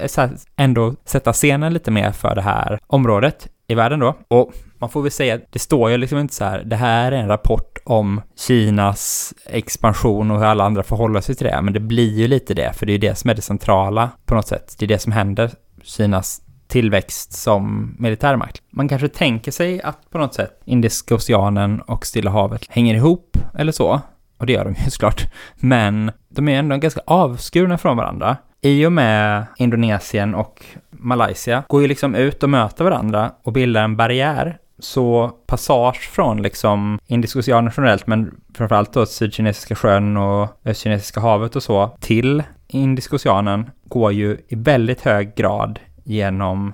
ändå 0.56 0.94
sätta 1.04 1.32
scenen 1.32 1.72
lite 1.72 1.90
mer 1.90 2.12
för 2.12 2.34
det 2.34 2.42
här 2.42 2.78
området 2.86 3.48
i 3.68 3.74
världen 3.74 3.98
då. 3.98 4.14
Och 4.28 4.52
man 4.78 4.90
får 4.90 5.02
väl 5.02 5.10
säga 5.10 5.34
att 5.34 5.40
det 5.50 5.58
står 5.58 5.90
ju 5.90 5.96
liksom 5.96 6.18
inte 6.18 6.34
så 6.34 6.44
här, 6.44 6.62
det 6.64 6.76
här 6.76 7.12
är 7.12 7.16
en 7.16 7.28
rapport 7.28 7.78
om 7.84 8.20
Kinas 8.46 9.34
expansion 9.46 10.30
och 10.30 10.38
hur 10.38 10.44
alla 10.46 10.64
andra 10.64 10.82
förhåller 10.82 11.20
sig 11.20 11.34
till 11.34 11.46
det, 11.46 11.62
men 11.62 11.72
det 11.74 11.80
blir 11.80 12.18
ju 12.18 12.28
lite 12.28 12.54
det, 12.54 12.72
för 12.72 12.86
det 12.86 12.90
är 12.92 12.94
ju 12.94 12.98
det 13.08 13.14
som 13.14 13.30
är 13.30 13.34
det 13.34 13.42
centrala 13.42 14.10
på 14.26 14.34
något 14.34 14.46
sätt. 14.48 14.76
Det 14.78 14.84
är 14.84 14.88
det 14.88 14.98
som 14.98 15.12
händer, 15.12 15.50
Kinas 15.82 16.40
tillväxt 16.70 17.32
som 17.32 17.94
militärmakt. 17.98 18.62
Man 18.70 18.88
kanske 18.88 19.08
tänker 19.08 19.52
sig 19.52 19.82
att 19.82 20.10
på 20.10 20.18
något 20.18 20.34
sätt 20.34 20.60
Indiska 20.64 21.14
oceanen 21.14 21.80
och 21.80 22.06
Stilla 22.06 22.30
havet 22.30 22.66
hänger 22.68 22.94
ihop 22.94 23.36
eller 23.58 23.72
så, 23.72 24.00
och 24.38 24.46
det 24.46 24.52
gör 24.52 24.64
de 24.64 24.74
ju 24.84 24.90
såklart, 24.90 25.32
men 25.56 26.12
de 26.28 26.48
är 26.48 26.58
ändå 26.58 26.76
ganska 26.76 27.00
avskurna 27.06 27.78
från 27.78 27.96
varandra. 27.96 28.36
I 28.60 28.86
och 28.86 28.92
med 28.92 29.46
Indonesien 29.56 30.34
och 30.34 30.64
Malaysia 30.90 31.62
går 31.68 31.82
ju 31.82 31.88
liksom 31.88 32.14
ut 32.14 32.42
och 32.42 32.50
möter 32.50 32.84
varandra 32.84 33.32
och 33.42 33.52
bildar 33.52 33.84
en 33.84 33.96
barriär. 33.96 34.58
Så 34.78 35.28
passage 35.46 36.10
från 36.12 36.42
liksom 36.42 36.98
Indiska 37.06 37.38
oceanen 37.38 37.72
generellt, 37.76 38.06
men 38.06 38.40
framförallt 38.54 38.92
då 38.92 39.06
Sydkinesiska 39.06 39.74
sjön 39.74 40.16
och 40.16 40.48
Östkinesiska 40.64 41.20
havet 41.20 41.56
och 41.56 41.62
så, 41.62 41.96
till 42.00 42.42
Indiska 42.68 43.16
oceanen 43.16 43.70
går 43.84 44.12
ju 44.12 44.36
i 44.48 44.54
väldigt 44.54 45.00
hög 45.00 45.34
grad 45.34 45.78
genom 46.04 46.72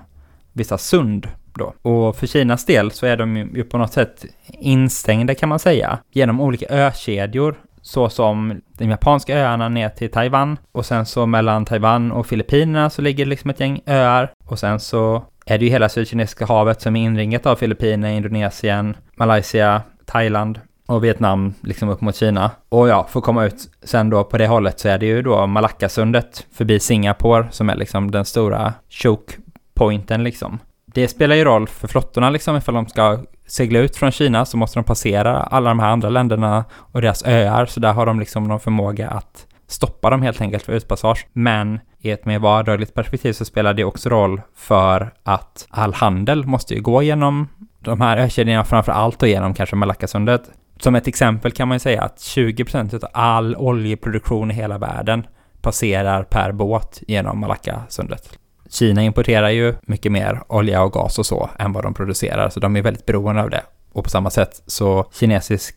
vissa 0.53 0.77
sund 0.77 1.27
då. 1.53 1.73
Och 1.81 2.15
för 2.15 2.27
Kinas 2.27 2.65
del 2.65 2.91
så 2.91 3.05
är 3.05 3.17
de 3.17 3.37
ju 3.37 3.63
på 3.63 3.77
något 3.77 3.93
sätt 3.93 4.25
instängda 4.47 5.35
kan 5.35 5.49
man 5.49 5.59
säga, 5.59 5.99
genom 6.11 6.41
olika 6.41 6.65
ökedjor 6.65 7.55
så 7.81 8.09
som 8.09 8.61
de 8.77 8.89
japanska 8.89 9.37
öarna 9.37 9.69
ner 9.69 9.89
till 9.89 10.11
Taiwan 10.11 10.57
och 10.71 10.85
sen 10.85 11.05
så 11.05 11.25
mellan 11.25 11.65
Taiwan 11.65 12.11
och 12.11 12.27
Filippinerna 12.27 12.89
så 12.89 13.01
ligger 13.01 13.25
det 13.25 13.29
liksom 13.29 13.49
ett 13.49 13.59
gäng 13.59 13.81
öar 13.85 14.31
och 14.45 14.59
sen 14.59 14.79
så 14.79 15.23
är 15.45 15.57
det 15.57 15.65
ju 15.65 15.71
hela 15.71 15.89
Sydkinesiska 15.89 16.45
havet 16.45 16.81
som 16.81 16.95
är 16.95 17.03
inringat 17.03 17.45
av 17.45 17.55
Filippinerna, 17.55 18.13
Indonesien, 18.13 18.97
Malaysia, 19.15 19.81
Thailand 20.05 20.59
och 20.87 21.03
Vietnam 21.03 21.53
liksom 21.61 21.89
upp 21.89 22.01
mot 22.01 22.15
Kina. 22.15 22.51
Och 22.69 22.87
ja, 22.87 23.07
för 23.09 23.19
att 23.19 23.25
komma 23.25 23.45
ut 23.45 23.69
sen 23.83 24.09
då 24.09 24.23
på 24.23 24.37
det 24.37 24.47
hållet 24.47 24.79
så 24.79 24.89
är 24.89 24.97
det 24.97 25.05
ju 25.05 25.21
då 25.21 25.47
Malackasundet 25.47 26.45
förbi 26.53 26.79
Singapore 26.79 27.47
som 27.51 27.69
är 27.69 27.75
liksom 27.75 28.11
den 28.11 28.25
stora 28.25 28.73
choke 28.89 29.33
pointen 29.73 30.23
liksom. 30.23 30.59
Det 30.85 31.07
spelar 31.07 31.35
ju 31.35 31.43
roll 31.43 31.67
för 31.67 31.87
flottorna 31.87 32.29
liksom 32.29 32.57
ifall 32.57 32.75
de 32.75 32.87
ska 32.87 33.19
segla 33.47 33.79
ut 33.79 33.95
från 33.95 34.11
Kina 34.11 34.45
så 34.45 34.57
måste 34.57 34.79
de 34.79 34.83
passera 34.83 35.43
alla 35.43 35.69
de 35.69 35.79
här 35.79 35.89
andra 35.89 36.09
länderna 36.09 36.65
och 36.71 37.01
deras 37.01 37.25
öar 37.25 37.65
så 37.65 37.79
där 37.79 37.93
har 37.93 38.05
de 38.05 38.19
liksom 38.19 38.43
någon 38.43 38.59
förmåga 38.59 39.09
att 39.09 39.47
stoppa 39.67 40.09
dem 40.09 40.21
helt 40.21 40.41
enkelt 40.41 40.63
för 40.63 40.73
utpassage. 40.73 41.27
Men 41.33 41.79
i 41.99 42.11
ett 42.11 42.25
mer 42.25 42.39
vardagligt 42.39 42.93
perspektiv 42.93 43.33
så 43.33 43.45
spelar 43.45 43.73
det 43.73 43.83
också 43.83 44.09
roll 44.09 44.41
för 44.55 45.13
att 45.23 45.67
all 45.69 45.93
handel 45.93 46.45
måste 46.45 46.73
ju 46.73 46.81
gå 46.81 47.03
genom 47.03 47.47
de 47.79 48.01
här 48.01 48.17
ökedjorna, 48.17 48.63
framför 48.63 48.91
allt 48.91 49.21
och 49.21 49.29
genom 49.29 49.53
kanske 49.53 49.75
Malackasundet. 49.75 50.41
Som 50.79 50.95
ett 50.95 51.07
exempel 51.07 51.51
kan 51.51 51.67
man 51.67 51.75
ju 51.75 51.79
säga 51.79 52.01
att 52.01 52.17
20% 52.17 52.95
av 52.95 53.09
all 53.13 53.55
oljeproduktion 53.55 54.51
i 54.51 54.53
hela 54.53 54.77
världen 54.77 55.27
passerar 55.61 56.23
per 56.23 56.51
båt 56.51 57.03
genom 57.07 57.39
Malackasundet. 57.39 58.39
Kina 58.69 59.03
importerar 59.03 59.49
ju 59.49 59.73
mycket 59.81 60.11
mer 60.11 60.41
olja 60.47 60.83
och 60.83 60.93
gas 60.93 61.19
och 61.19 61.25
så 61.25 61.49
än 61.59 61.73
vad 61.73 61.83
de 61.83 61.93
producerar, 61.93 62.49
så 62.49 62.59
de 62.59 62.75
är 62.75 62.81
väldigt 62.81 63.05
beroende 63.05 63.43
av 63.43 63.49
det. 63.49 63.63
Och 63.91 64.03
på 64.03 64.09
samma 64.09 64.29
sätt 64.29 64.61
så 64.65 65.05
kinesisk 65.13 65.75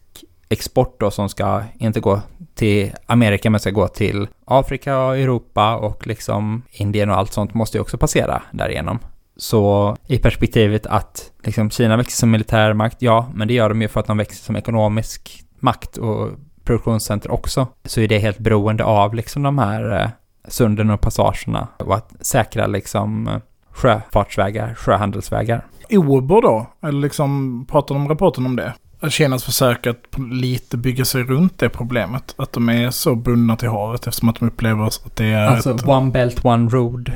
export 0.48 1.00
då 1.00 1.10
som 1.10 1.28
ska 1.28 1.62
inte 1.78 2.00
gå 2.00 2.20
till 2.54 2.92
Amerika 3.06 3.50
men 3.50 3.60
ska 3.60 3.70
gå 3.70 3.88
till 3.88 4.28
Afrika 4.44 4.98
och 4.98 5.16
Europa 5.16 5.76
och 5.76 6.06
liksom 6.06 6.62
Indien 6.70 7.10
och 7.10 7.16
allt 7.16 7.32
sånt 7.32 7.54
måste 7.54 7.78
ju 7.78 7.82
också 7.82 7.98
passera 7.98 8.42
därigenom. 8.50 8.98
Så 9.40 9.96
i 10.06 10.18
perspektivet 10.18 10.86
att 10.86 11.30
liksom 11.44 11.70
Kina 11.70 11.96
växer 11.96 12.16
som 12.16 12.30
militärmakt, 12.30 13.02
ja, 13.02 13.30
men 13.34 13.48
det 13.48 13.54
gör 13.54 13.68
de 13.68 13.82
ju 13.82 13.88
för 13.88 14.00
att 14.00 14.06
de 14.06 14.16
växer 14.16 14.44
som 14.44 14.56
ekonomisk 14.56 15.44
makt 15.58 15.96
och 15.96 16.28
produktionscenter 16.64 17.30
också, 17.30 17.66
så 17.84 18.00
är 18.00 18.08
det 18.08 18.18
helt 18.18 18.38
beroende 18.38 18.84
av 18.84 19.14
liksom 19.14 19.42
de 19.42 19.58
här 19.58 20.00
eh, 20.00 20.08
sunden 20.48 20.90
och 20.90 21.00
passagerna 21.00 21.68
och 21.76 21.94
att 21.94 22.14
säkra 22.20 22.66
liksom 22.66 23.40
sjöfartsvägar, 23.70 24.74
sjöhandelsvägar. 24.74 25.64
Ober 25.90 26.42
då? 26.42 26.66
Eller 26.82 27.00
liksom, 27.00 27.64
pratar 27.70 27.94
de 27.94 28.08
rapporten 28.08 28.46
om 28.46 28.56
det? 28.56 28.74
Kinas 29.08 29.44
försök 29.44 29.86
att 29.86 30.18
lite 30.30 30.76
bygga 30.76 31.04
sig 31.04 31.22
runt 31.22 31.58
det 31.58 31.68
problemet. 31.68 32.34
Att 32.38 32.52
de 32.52 32.68
är 32.68 32.90
så 32.90 33.14
bundna 33.14 33.56
till 33.56 33.68
havet 33.68 34.06
eftersom 34.06 34.28
att 34.28 34.40
de 34.40 34.48
upplever 34.48 34.86
att 34.86 35.16
det 35.16 35.26
är 35.26 35.46
Alltså 35.46 35.74
ett... 35.74 35.88
One 35.88 36.10
Belt 36.10 36.44
One 36.44 36.70
Road 36.70 37.12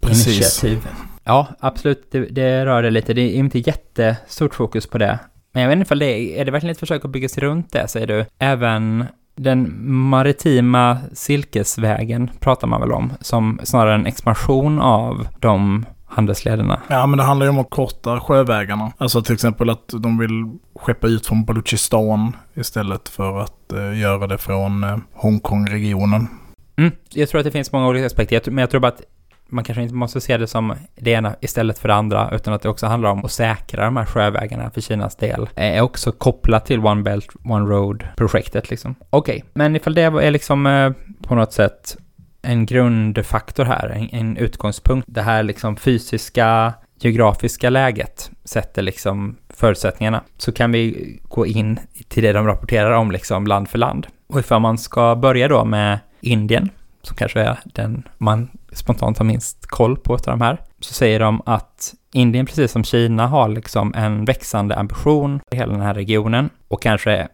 Precis. 0.00 0.26
initiativ. 0.26 0.88
Ja, 1.28 1.46
absolut. 1.60 2.08
Det, 2.10 2.20
det 2.20 2.66
rör 2.66 2.82
det 2.82 2.90
lite. 2.90 3.14
Det 3.14 3.20
är 3.20 3.34
inte 3.34 3.58
jättestort 3.58 4.54
fokus 4.54 4.86
på 4.86 4.98
det. 4.98 5.18
Men 5.52 5.62
jag 5.62 5.68
vet 5.68 5.76
inte 5.76 5.86
ifall 5.86 5.98
det 5.98 6.06
är, 6.06 6.40
är 6.40 6.44
det 6.44 6.50
verkligen 6.50 6.72
ett 6.72 6.80
försök 6.80 7.04
att 7.04 7.10
bygga 7.10 7.28
sig 7.28 7.42
runt 7.42 7.72
det, 7.72 7.88
säger 7.88 8.06
du? 8.06 8.26
Även 8.38 9.04
den 9.36 9.90
maritima 9.90 10.98
silkesvägen 11.12 12.30
pratar 12.40 12.66
man 12.66 12.80
väl 12.80 12.92
om, 12.92 13.12
som 13.20 13.60
snarare 13.62 13.94
en 13.94 14.06
expansion 14.06 14.80
av 14.80 15.28
de 15.38 15.84
handelslederna. 16.06 16.80
Ja, 16.88 17.06
men 17.06 17.18
det 17.18 17.24
handlar 17.24 17.46
ju 17.46 17.50
om 17.50 17.58
att 17.58 17.70
korta 17.70 18.20
sjövägarna. 18.20 18.92
Alltså 18.98 19.22
till 19.22 19.34
exempel 19.34 19.70
att 19.70 19.88
de 19.92 20.18
vill 20.18 20.58
skeppa 20.74 21.06
ut 21.06 21.26
från 21.26 21.44
Baluchistan 21.44 22.36
istället 22.54 23.08
för 23.08 23.40
att 23.40 23.72
eh, 23.72 24.00
göra 24.00 24.26
det 24.26 24.38
från 24.38 24.84
eh, 24.84 24.96
Hongkong-regionen. 25.14 26.28
Mm, 26.76 26.92
jag 27.10 27.28
tror 27.28 27.38
att 27.38 27.44
det 27.44 27.50
finns 27.50 27.72
många 27.72 27.88
olika 27.88 28.06
aspekter, 28.06 28.50
men 28.50 28.62
jag 28.62 28.70
tror 28.70 28.80
bara 28.80 28.92
att 28.92 29.02
man 29.48 29.64
kanske 29.64 29.82
inte 29.82 29.94
måste 29.94 30.20
se 30.20 30.36
det 30.36 30.46
som 30.46 30.74
det 30.96 31.10
ena 31.10 31.36
istället 31.40 31.78
för 31.78 31.88
det 31.88 31.94
andra, 31.94 32.30
utan 32.32 32.54
att 32.54 32.62
det 32.62 32.68
också 32.68 32.86
handlar 32.86 33.10
om 33.10 33.24
att 33.24 33.32
säkra 33.32 33.84
de 33.84 33.96
här 33.96 34.04
sjövägarna 34.04 34.70
för 34.70 34.80
Kinas 34.80 35.16
del. 35.16 35.48
Är 35.54 35.80
också 35.80 36.12
kopplat 36.12 36.66
till 36.66 36.80
One 36.80 37.02
Belt, 37.02 37.28
One 37.44 37.70
Road-projektet 37.70 38.70
liksom. 38.70 38.94
Okej, 39.10 39.44
men 39.52 39.76
ifall 39.76 39.94
det 39.94 40.02
är 40.02 40.30
liksom 40.30 40.66
eh, 40.66 40.92
på 41.22 41.34
något 41.34 41.52
sätt 41.52 41.96
en 42.42 42.66
grundfaktor 42.66 43.64
här, 43.64 43.88
en, 43.88 44.08
en 44.12 44.36
utgångspunkt, 44.36 45.06
det 45.10 45.22
här 45.22 45.42
liksom 45.42 45.76
fysiska, 45.76 46.74
geografiska 47.00 47.70
läget 47.70 48.30
sätter 48.44 48.82
liksom 48.82 49.36
förutsättningarna, 49.48 50.22
så 50.36 50.52
kan 50.52 50.72
vi 50.72 51.18
gå 51.22 51.46
in 51.46 51.80
till 52.08 52.22
det 52.22 52.32
de 52.32 52.46
rapporterar 52.46 52.92
om 52.92 53.10
liksom 53.10 53.46
land 53.46 53.68
för 53.68 53.78
land. 53.78 54.06
Och 54.26 54.40
ifall 54.40 54.60
man 54.60 54.78
ska 54.78 55.16
börja 55.16 55.48
då 55.48 55.64
med 55.64 55.98
Indien, 56.20 56.70
som 57.08 57.16
kanske 57.16 57.40
är 57.40 57.58
den 57.64 58.08
man 58.18 58.48
spontant 58.72 59.18
har 59.18 59.24
minst 59.24 59.66
koll 59.66 59.96
på 59.96 60.14
av 60.14 60.20
de 60.24 60.40
här, 60.40 60.60
så 60.80 60.94
säger 60.94 61.20
de 61.20 61.42
att 61.46 61.94
Indien, 62.12 62.46
precis 62.46 62.72
som 62.72 62.84
Kina, 62.84 63.26
har 63.26 63.48
liksom 63.48 63.94
en 63.94 64.24
växande 64.24 64.76
ambition 64.76 65.40
i 65.50 65.56
hela 65.56 65.72
den 65.72 65.80
här 65.80 65.94
regionen. 65.94 66.50
Och 66.68 66.82
kanske, 66.82 67.28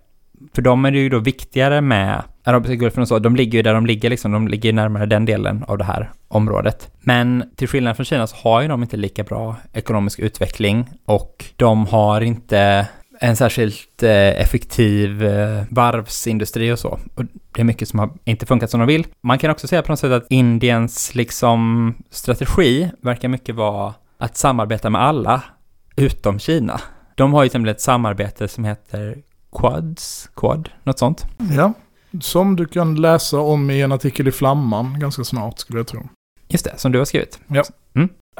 för 0.54 0.62
dem 0.62 0.84
är 0.84 0.90
det 0.90 0.98
ju 0.98 1.08
då 1.08 1.18
viktigare 1.18 1.80
med 1.80 2.22
Arabiska 2.44 2.74
gulfen 2.74 3.02
och 3.02 3.08
så, 3.08 3.18
de 3.18 3.36
ligger 3.36 3.58
ju 3.58 3.62
där 3.62 3.74
de 3.74 3.86
ligger 3.86 4.10
liksom, 4.10 4.32
de 4.32 4.48
ligger 4.48 4.72
närmare 4.72 5.06
den 5.06 5.24
delen 5.24 5.64
av 5.68 5.78
det 5.78 5.84
här 5.84 6.10
området. 6.28 6.90
Men 7.00 7.50
till 7.56 7.68
skillnad 7.68 7.96
från 7.96 8.04
Kina 8.04 8.26
så 8.26 8.36
har 8.36 8.62
ju 8.62 8.68
de 8.68 8.82
inte 8.82 8.96
lika 8.96 9.22
bra 9.22 9.56
ekonomisk 9.72 10.18
utveckling 10.18 10.88
och 11.04 11.44
de 11.56 11.86
har 11.86 12.20
inte 12.20 12.88
en 13.24 13.36
särskilt 13.36 14.02
eh, 14.02 14.40
effektiv 14.40 15.24
eh, 15.24 15.62
varvsindustri 15.70 16.72
och 16.72 16.78
så. 16.78 16.98
Och 17.14 17.24
det 17.52 17.60
är 17.60 17.64
mycket 17.64 17.88
som 17.88 17.98
har 17.98 18.10
inte 18.24 18.46
funkat 18.46 18.70
som 18.70 18.80
de 18.80 18.86
vill. 18.86 19.06
Man 19.20 19.38
kan 19.38 19.50
också 19.50 19.68
säga 19.68 19.82
på 19.82 19.92
något 19.92 19.98
sätt 19.98 20.12
att 20.12 20.26
Indiens 20.30 21.14
liksom 21.14 21.94
strategi 22.10 22.90
verkar 23.00 23.28
mycket 23.28 23.54
vara 23.54 23.94
att 24.18 24.36
samarbeta 24.36 24.90
med 24.90 25.02
alla 25.02 25.42
utom 25.96 26.38
Kina. 26.38 26.80
De 27.14 27.32
har 27.32 27.42
ju 27.42 27.48
till 27.48 27.56
exempel 27.56 27.70
ett 27.70 27.80
samarbete 27.80 28.48
som 28.48 28.64
heter 28.64 29.18
Quads, 29.58 30.30
Quad, 30.36 30.68
något 30.82 30.98
sånt. 30.98 31.24
Ja, 31.56 31.72
som 32.20 32.56
du 32.56 32.66
kan 32.66 32.94
läsa 32.94 33.38
om 33.38 33.70
i 33.70 33.82
en 33.82 33.92
artikel 33.92 34.28
i 34.28 34.32
Flamman 34.32 35.00
ganska 35.00 35.24
snart 35.24 35.58
skulle 35.58 35.78
jag 35.78 35.86
tro. 35.86 36.08
Just 36.48 36.64
det, 36.64 36.78
som 36.78 36.92
du 36.92 36.98
har 36.98 37.04
skrivit. 37.04 37.40
Ja, 37.46 37.64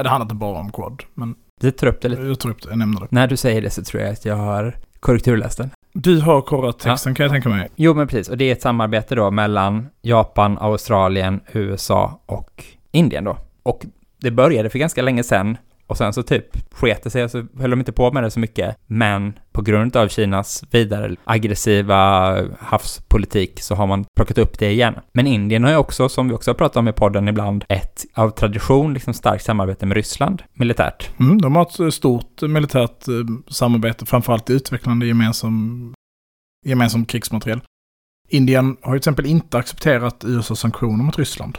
Det 0.03 0.09
handlar 0.09 0.23
inte 0.25 0.35
bara 0.35 0.59
om 0.59 0.73
Quad, 0.73 1.03
men 1.15 1.35
Vi 1.61 1.73
tar 1.73 1.87
upp 1.87 2.01
det 2.01 2.09
lite. 2.09 2.23
jag 2.23 2.39
tror 2.39 2.53
upp 2.53 2.63
det, 2.63 2.69
jag 2.69 2.79
nämnde 2.79 3.01
det. 3.01 3.07
När 3.11 3.27
du 3.27 3.37
säger 3.37 3.63
det 3.63 3.71
så 3.71 3.83
tror 3.83 4.03
jag 4.03 4.13
att 4.13 4.25
jag 4.25 4.37
har 4.37 4.77
korrekturläst 5.01 5.59
den. 5.59 5.71
Du 5.93 6.21
har 6.21 6.41
korrat 6.41 6.79
texten 6.79 7.15
kan 7.15 7.25
jag 7.25 7.33
tänka 7.33 7.49
mig. 7.49 7.69
Jo, 7.77 7.95
men 7.95 8.09
precis. 8.09 8.29
Och 8.29 8.37
det 8.37 8.45
är 8.45 8.53
ett 8.53 8.63
samarbete 8.63 9.15
då 9.15 9.31
mellan 9.31 9.89
Japan, 10.03 10.59
Australien, 10.61 11.41
USA 11.53 12.21
och 12.27 12.65
Indien 12.91 13.25
då. 13.25 13.37
Och 13.63 13.87
det 14.21 14.31
började 14.31 14.71
för 14.71 14.79
ganska 14.79 15.03
länge 15.03 15.23
sedan 15.23 15.57
och 15.87 15.97
sen 15.97 16.13
så 16.13 16.23
typ 16.23 16.75
sket 16.75 17.03
det 17.03 17.11
sig, 17.11 17.29
så 17.29 17.47
höll 17.59 17.71
de 17.71 17.79
inte 17.79 17.93
på 17.93 18.13
med 18.13 18.23
det 18.23 18.31
så 18.31 18.41
mycket. 18.41 18.77
Men 18.87 19.39
på 19.53 19.63
grund 19.63 19.97
av 19.97 20.09
Kinas 20.09 20.65
vidare 20.71 21.17
aggressiva 21.25 22.43
havspolitik 22.59 23.61
så 23.61 23.75
har 23.75 23.87
man 23.87 24.05
plockat 24.17 24.39
upp 24.39 24.59
det 24.59 24.71
igen. 24.71 24.95
Men 25.13 25.27
Indien 25.27 25.65
har 25.65 25.71
ju 25.71 25.77
också, 25.77 26.09
som 26.09 26.29
vi 26.29 26.35
också 26.35 26.51
har 26.51 26.55
pratat 26.55 26.77
om 26.77 26.89
i 26.89 26.93
podden 26.93 27.29
ibland, 27.29 27.65
ett 27.69 28.05
av 28.15 28.31
tradition 28.31 28.95
liksom 28.95 29.15
starkt 29.15 29.45
samarbete 29.45 29.87
med 29.87 29.97
Ryssland 29.97 30.43
militärt. 30.53 31.11
Mm, 31.21 31.41
de 31.41 31.57
har 31.57 31.87
ett 31.89 31.95
stort 31.95 32.43
militärt 32.43 33.09
eh, 33.09 33.15
samarbete, 33.49 34.07
framförallt 34.07 34.51
i 34.51 34.53
utvecklande 34.53 35.07
gemensam, 35.07 35.95
gemensam 36.67 37.05
krigsmateriel. 37.05 37.61
Indien 38.29 38.77
har 38.83 38.95
ju 38.95 38.99
till 38.99 39.11
exempel 39.11 39.27
inte 39.27 39.59
accepterat 39.59 40.25
USAs 40.25 40.61
sanktioner 40.61 41.05
mot 41.05 41.19
Ryssland. 41.19 41.59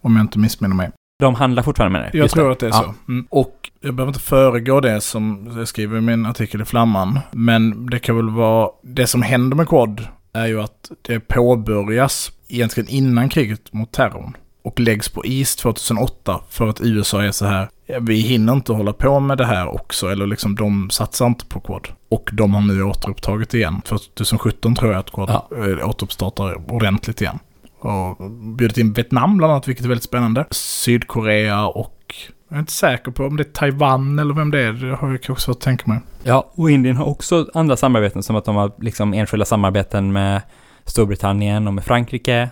Om 0.00 0.16
jag 0.16 0.24
inte 0.24 0.38
missminner 0.38 0.76
mig. 0.76 0.90
De 1.18 1.34
handlar 1.34 1.62
fortfarande 1.62 1.98
med 1.98 2.10
det. 2.12 2.18
Jag 2.18 2.30
tror 2.30 2.46
det. 2.46 2.52
att 2.52 2.58
det 2.58 2.66
är 2.66 2.70
Ja. 2.70 2.94
så. 3.06 3.12
Mm. 3.12 3.26
Och 3.30 3.70
jag 3.80 3.94
behöver 3.94 4.10
inte 4.10 4.20
föregå 4.20 4.80
det 4.80 5.00
som 5.00 5.54
jag 5.58 5.68
skriver 5.68 5.98
i 5.98 6.00
min 6.00 6.26
artikel 6.26 6.62
i 6.62 6.64
Flamman. 6.64 7.18
Men 7.32 7.86
det 7.86 7.98
kan 7.98 8.16
väl 8.16 8.30
vara, 8.30 8.70
det 8.82 9.06
som 9.06 9.22
händer 9.22 9.56
med 9.56 9.68
Quad 9.68 10.06
är 10.32 10.46
ju 10.46 10.60
att 10.62 10.90
det 11.02 11.20
påbörjas 11.20 12.32
egentligen 12.48 12.88
innan 12.88 13.28
kriget 13.28 13.72
mot 13.72 13.92
terrorn. 13.92 14.36
Och 14.64 14.80
läggs 14.80 15.08
på 15.08 15.24
is 15.24 15.56
2008 15.56 16.40
för 16.50 16.68
att 16.68 16.80
USA 16.80 17.22
är 17.24 17.30
så 17.32 17.46
här, 17.46 17.68
"Ja, 17.86 17.98
vi 18.00 18.16
hinner 18.20 18.52
inte 18.52 18.72
hålla 18.72 18.92
på 18.92 19.20
med 19.20 19.38
det 19.38 19.46
här 19.46 19.66
också. 19.74 20.08
Eller 20.08 20.26
liksom 20.26 20.54
de 20.54 20.90
satsar 20.90 21.26
inte 21.26 21.46
på 21.46 21.60
Quad. 21.60 21.88
Och 22.08 22.30
de 22.32 22.54
har 22.54 22.60
nu 22.60 22.82
återupptagit 22.82 23.54
igen. 23.54 23.80
2017 23.84 24.74
tror 24.74 24.92
jag 24.92 25.00
att 25.00 25.10
Quad 25.12 25.30
Ja. 25.30 25.48
eh, 25.56 25.88
återuppstartar 25.88 26.72
ordentligt 26.72 27.20
igen. 27.20 27.38
Och 27.86 28.30
bjudit 28.56 28.78
in 28.78 28.92
Vietnam 28.92 29.36
bland 29.36 29.52
annat, 29.52 29.68
vilket 29.68 29.84
är 29.84 29.88
väldigt 29.88 30.04
spännande. 30.04 30.46
Sydkorea 30.50 31.66
och 31.66 32.14
jag 32.48 32.56
är 32.56 32.60
inte 32.60 32.72
säker 32.72 33.10
på 33.10 33.24
om 33.24 33.36
det 33.36 33.42
är 33.42 33.52
Taiwan 33.52 34.18
eller 34.18 34.34
vem 34.34 34.50
det 34.50 34.60
är. 34.60 34.72
Det 34.72 34.96
har 34.96 35.10
jag 35.10 35.22
kanske 35.22 35.44
svårt 35.44 35.56
att 35.56 35.60
tänka 35.60 35.90
mig. 35.90 36.00
Ja, 36.22 36.52
och 36.54 36.70
Indien 36.70 36.96
har 36.96 37.06
också 37.06 37.50
andra 37.54 37.76
samarbeten 37.76 38.22
som 38.22 38.36
att 38.36 38.44
de 38.44 38.56
har 38.56 38.72
liksom 38.78 39.14
enskilda 39.14 39.44
samarbeten 39.44 40.12
med 40.12 40.42
Storbritannien 40.84 41.66
och 41.66 41.74
med 41.74 41.84
Frankrike 41.84 42.50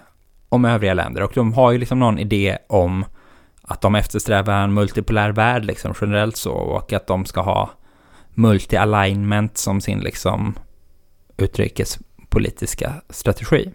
och 0.48 0.60
med 0.60 0.74
övriga 0.74 0.94
länder. 0.94 1.22
Och 1.22 1.32
de 1.34 1.52
har 1.52 1.72
ju 1.72 1.78
liksom 1.78 1.98
någon 1.98 2.18
idé 2.18 2.58
om 2.68 3.04
att 3.62 3.80
de 3.80 3.94
eftersträvar 3.94 4.62
en 4.62 4.74
multipolär 4.74 5.30
värld 5.30 5.64
liksom 5.64 5.94
generellt 6.00 6.36
så 6.36 6.52
och 6.52 6.92
att 6.92 7.06
de 7.06 7.24
ska 7.24 7.40
ha 7.40 7.70
multi-alignment 8.34 9.56
som 9.56 9.80
sin 9.80 9.98
liksom 9.98 10.54
utrikespolitiska 11.36 12.92
strategi. 13.10 13.70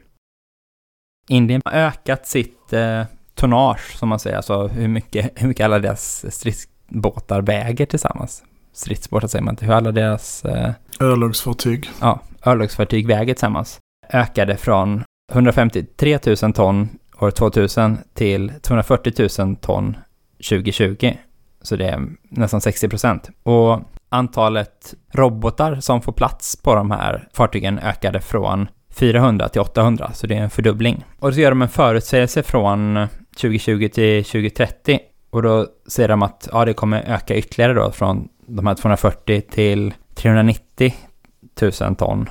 Indien 1.29 1.61
har 1.65 1.71
ökat 1.71 2.27
sitt 2.27 2.73
eh, 2.73 3.03
tonnage, 3.35 3.97
som 3.97 4.09
man 4.09 4.19
säger, 4.19 4.37
alltså 4.37 4.67
hur 4.67 4.87
mycket, 4.87 5.31
hur 5.35 5.47
mycket 5.47 5.65
alla 5.65 5.79
deras 5.79 6.25
stridsbåtar 6.35 7.41
väger 7.41 7.85
tillsammans. 7.85 8.43
Stridsbåtar 8.73 9.27
säger 9.27 9.43
man 9.43 9.51
inte, 9.51 9.65
hur 9.65 9.73
alla 9.73 9.91
deras 9.91 10.45
eh, 10.45 10.71
Örlogsfartyg. 10.99 11.89
ja, 12.01 12.19
örlogsfartyg 12.45 13.07
väger 13.07 13.33
tillsammans 13.33 13.79
ökade 14.13 14.57
från 14.57 15.03
153 15.31 16.19
000 16.41 16.53
ton 16.53 16.89
år 17.19 17.31
2000 17.31 17.97
till 18.13 18.53
240 18.61 19.43
000 19.45 19.55
ton 19.55 19.97
2020. 20.49 21.13
Så 21.61 21.75
det 21.75 21.87
är 21.87 22.07
nästan 22.29 22.61
60 22.61 22.89
procent. 22.89 23.29
Och 23.43 23.79
antalet 24.09 24.93
robotar 25.13 25.79
som 25.79 26.01
får 26.01 26.11
plats 26.11 26.55
på 26.61 26.75
de 26.75 26.91
här 26.91 27.27
fartygen 27.33 27.79
ökade 27.79 28.21
från 28.21 28.67
400 28.99 29.49
till 29.49 29.61
800, 29.61 30.11
så 30.13 30.27
det 30.27 30.35
är 30.35 30.41
en 30.41 30.49
fördubbling. 30.49 31.05
Och 31.19 31.33
så 31.33 31.39
gör 31.39 31.49
de 31.49 31.61
en 31.61 31.69
förutsägelse 31.69 32.43
från 32.43 33.07
2020 33.41 33.89
till 33.93 34.23
2030 34.23 34.99
och 35.29 35.43
då 35.43 35.67
ser 35.87 36.07
de 36.07 36.21
att 36.21 36.49
ja, 36.51 36.65
det 36.65 36.73
kommer 36.73 37.03
öka 37.07 37.35
ytterligare 37.35 37.73
då 37.73 37.91
från 37.91 38.27
de 38.47 38.67
här 38.67 38.75
240 38.75 39.41
till 39.41 39.93
390 40.15 40.93
000 41.81 41.95
ton. 41.95 42.29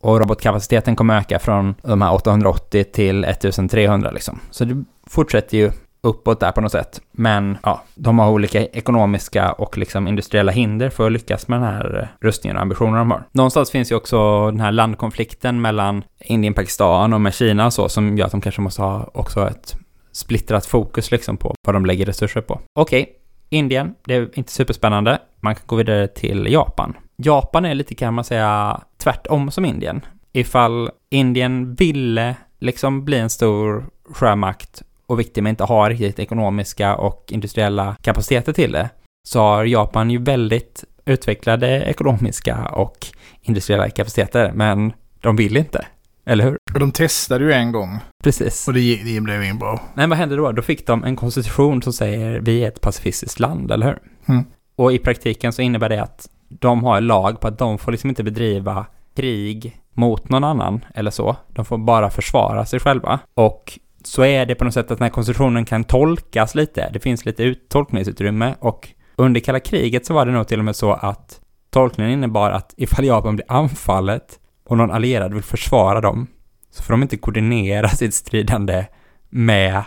Och 0.00 0.20
robotkapaciteten 0.20 0.96
kommer 0.96 1.18
öka 1.18 1.38
från 1.38 1.74
de 1.82 2.02
här 2.02 2.14
880 2.14 2.84
till 2.84 3.24
1300 3.24 4.10
liksom. 4.10 4.40
Så 4.50 4.64
det 4.64 4.84
fortsätter 5.06 5.56
ju 5.56 5.70
uppåt 6.02 6.40
där 6.40 6.52
på 6.52 6.60
något 6.60 6.72
sätt. 6.72 7.00
Men 7.12 7.58
ja, 7.62 7.82
de 7.94 8.18
har 8.18 8.30
olika 8.30 8.66
ekonomiska 8.66 9.52
och 9.52 9.78
liksom 9.78 10.08
industriella 10.08 10.52
hinder 10.52 10.90
för 10.90 11.06
att 11.06 11.12
lyckas 11.12 11.48
med 11.48 11.60
den 11.60 11.68
här 11.68 12.08
rustningen 12.20 12.56
och 12.56 12.62
ambitionen 12.62 12.94
de 12.94 13.10
har. 13.10 13.24
Någonstans 13.32 13.70
finns 13.70 13.92
ju 13.92 13.96
också 13.96 14.50
den 14.50 14.60
här 14.60 14.72
landkonflikten 14.72 15.60
mellan 15.60 16.04
Indien, 16.20 16.54
Pakistan 16.54 17.12
och 17.12 17.20
med 17.20 17.34
Kina 17.34 17.66
och 17.66 17.72
så 17.72 17.88
som 17.88 18.18
gör 18.18 18.26
att 18.26 18.32
de 18.32 18.40
kanske 18.40 18.60
måste 18.60 18.82
ha 18.82 19.10
också 19.14 19.48
ett 19.48 19.76
splittrat 20.12 20.66
fokus 20.66 21.10
liksom 21.10 21.36
på 21.36 21.54
vad 21.66 21.74
de 21.74 21.86
lägger 21.86 22.06
resurser 22.06 22.40
på. 22.40 22.60
Okej, 22.74 23.12
Indien, 23.48 23.94
det 24.04 24.14
är 24.14 24.38
inte 24.38 24.52
superspännande. 24.52 25.18
Man 25.40 25.54
kan 25.54 25.64
gå 25.66 25.76
vidare 25.76 26.08
till 26.08 26.52
Japan. 26.52 26.96
Japan 27.16 27.64
är 27.64 27.74
lite 27.74 27.94
kan 27.94 28.14
man 28.14 28.24
säga 28.24 28.80
tvärtom 28.98 29.50
som 29.50 29.64
Indien. 29.64 30.00
Ifall 30.32 30.90
Indien 31.10 31.74
ville 31.74 32.36
liksom 32.58 33.04
bli 33.04 33.18
en 33.18 33.30
stor 33.30 33.84
sjömakt 34.10 34.82
och 35.12 35.20
viktig 35.20 35.42
men 35.42 35.50
inte 35.50 35.64
har 35.64 35.90
riktigt 35.90 36.18
ekonomiska 36.18 36.96
och 36.96 37.24
industriella 37.28 37.96
kapaciteter 38.02 38.52
till 38.52 38.72
det, 38.72 38.90
så 39.28 39.40
har 39.40 39.64
Japan 39.64 40.10
ju 40.10 40.18
väldigt 40.18 40.84
utvecklade 41.04 41.82
ekonomiska 41.82 42.66
och 42.66 43.06
industriella 43.42 43.90
kapaciteter, 43.90 44.52
men 44.54 44.92
de 45.20 45.36
vill 45.36 45.56
inte. 45.56 45.86
Eller 46.26 46.44
hur? 46.44 46.56
Och 46.74 46.80
de 46.80 46.92
testade 46.92 47.44
ju 47.44 47.52
en 47.52 47.72
gång. 47.72 47.98
Precis. 48.24 48.68
Och 48.68 48.74
det, 48.74 49.02
det 49.04 49.20
blev 49.20 49.42
inget 49.42 49.58
bra. 49.58 49.80
Nej, 49.94 50.06
vad 50.06 50.18
hände 50.18 50.36
då? 50.36 50.52
Då 50.52 50.62
fick 50.62 50.86
de 50.86 51.04
en 51.04 51.16
konstitution 51.16 51.82
som 51.82 51.92
säger 51.92 52.40
vi 52.40 52.64
är 52.64 52.68
ett 52.68 52.80
pacifistiskt 52.80 53.40
land, 53.40 53.70
eller 53.70 53.86
hur? 53.86 53.98
Mm. 54.26 54.44
Och 54.76 54.92
i 54.92 54.98
praktiken 54.98 55.52
så 55.52 55.62
innebär 55.62 55.88
det 55.88 56.02
att 56.02 56.28
de 56.48 56.84
har 56.84 56.96
en 56.96 57.06
lag 57.06 57.40
på 57.40 57.48
att 57.48 57.58
de 57.58 57.78
får 57.78 57.92
liksom 57.92 58.10
inte 58.10 58.24
bedriva 58.24 58.86
krig 59.16 59.80
mot 59.92 60.28
någon 60.28 60.44
annan 60.44 60.84
eller 60.94 61.10
så. 61.10 61.36
De 61.48 61.64
får 61.64 61.78
bara 61.78 62.10
försvara 62.10 62.66
sig 62.66 62.80
själva. 62.80 63.18
Och 63.34 63.78
så 64.06 64.24
är 64.24 64.46
det 64.46 64.54
på 64.54 64.64
något 64.64 64.74
sätt 64.74 64.90
att 64.90 64.98
den 64.98 65.04
här 65.04 65.12
konstitutionen 65.12 65.64
kan 65.64 65.84
tolkas 65.84 66.54
lite. 66.54 66.90
Det 66.92 67.00
finns 67.00 67.24
lite 67.24 67.42
ut- 67.42 67.68
tolkningsutrymme 67.68 68.54
och 68.60 68.88
under 69.16 69.40
kalla 69.40 69.60
kriget 69.60 70.06
så 70.06 70.14
var 70.14 70.26
det 70.26 70.32
nog 70.32 70.48
till 70.48 70.58
och 70.58 70.64
med 70.64 70.76
så 70.76 70.92
att 70.92 71.40
tolkningen 71.70 72.12
innebar 72.12 72.50
att 72.50 72.74
ifall 72.76 73.04
Japan 73.04 73.36
blir 73.36 73.52
anfallet 73.52 74.38
och 74.64 74.76
någon 74.76 74.90
allierad 74.90 75.34
vill 75.34 75.42
försvara 75.42 76.00
dem 76.00 76.26
så 76.70 76.82
får 76.82 76.92
de 76.92 77.02
inte 77.02 77.16
koordinera 77.16 77.88
sitt 77.96 78.14
stridande 78.14 78.86
med 79.30 79.82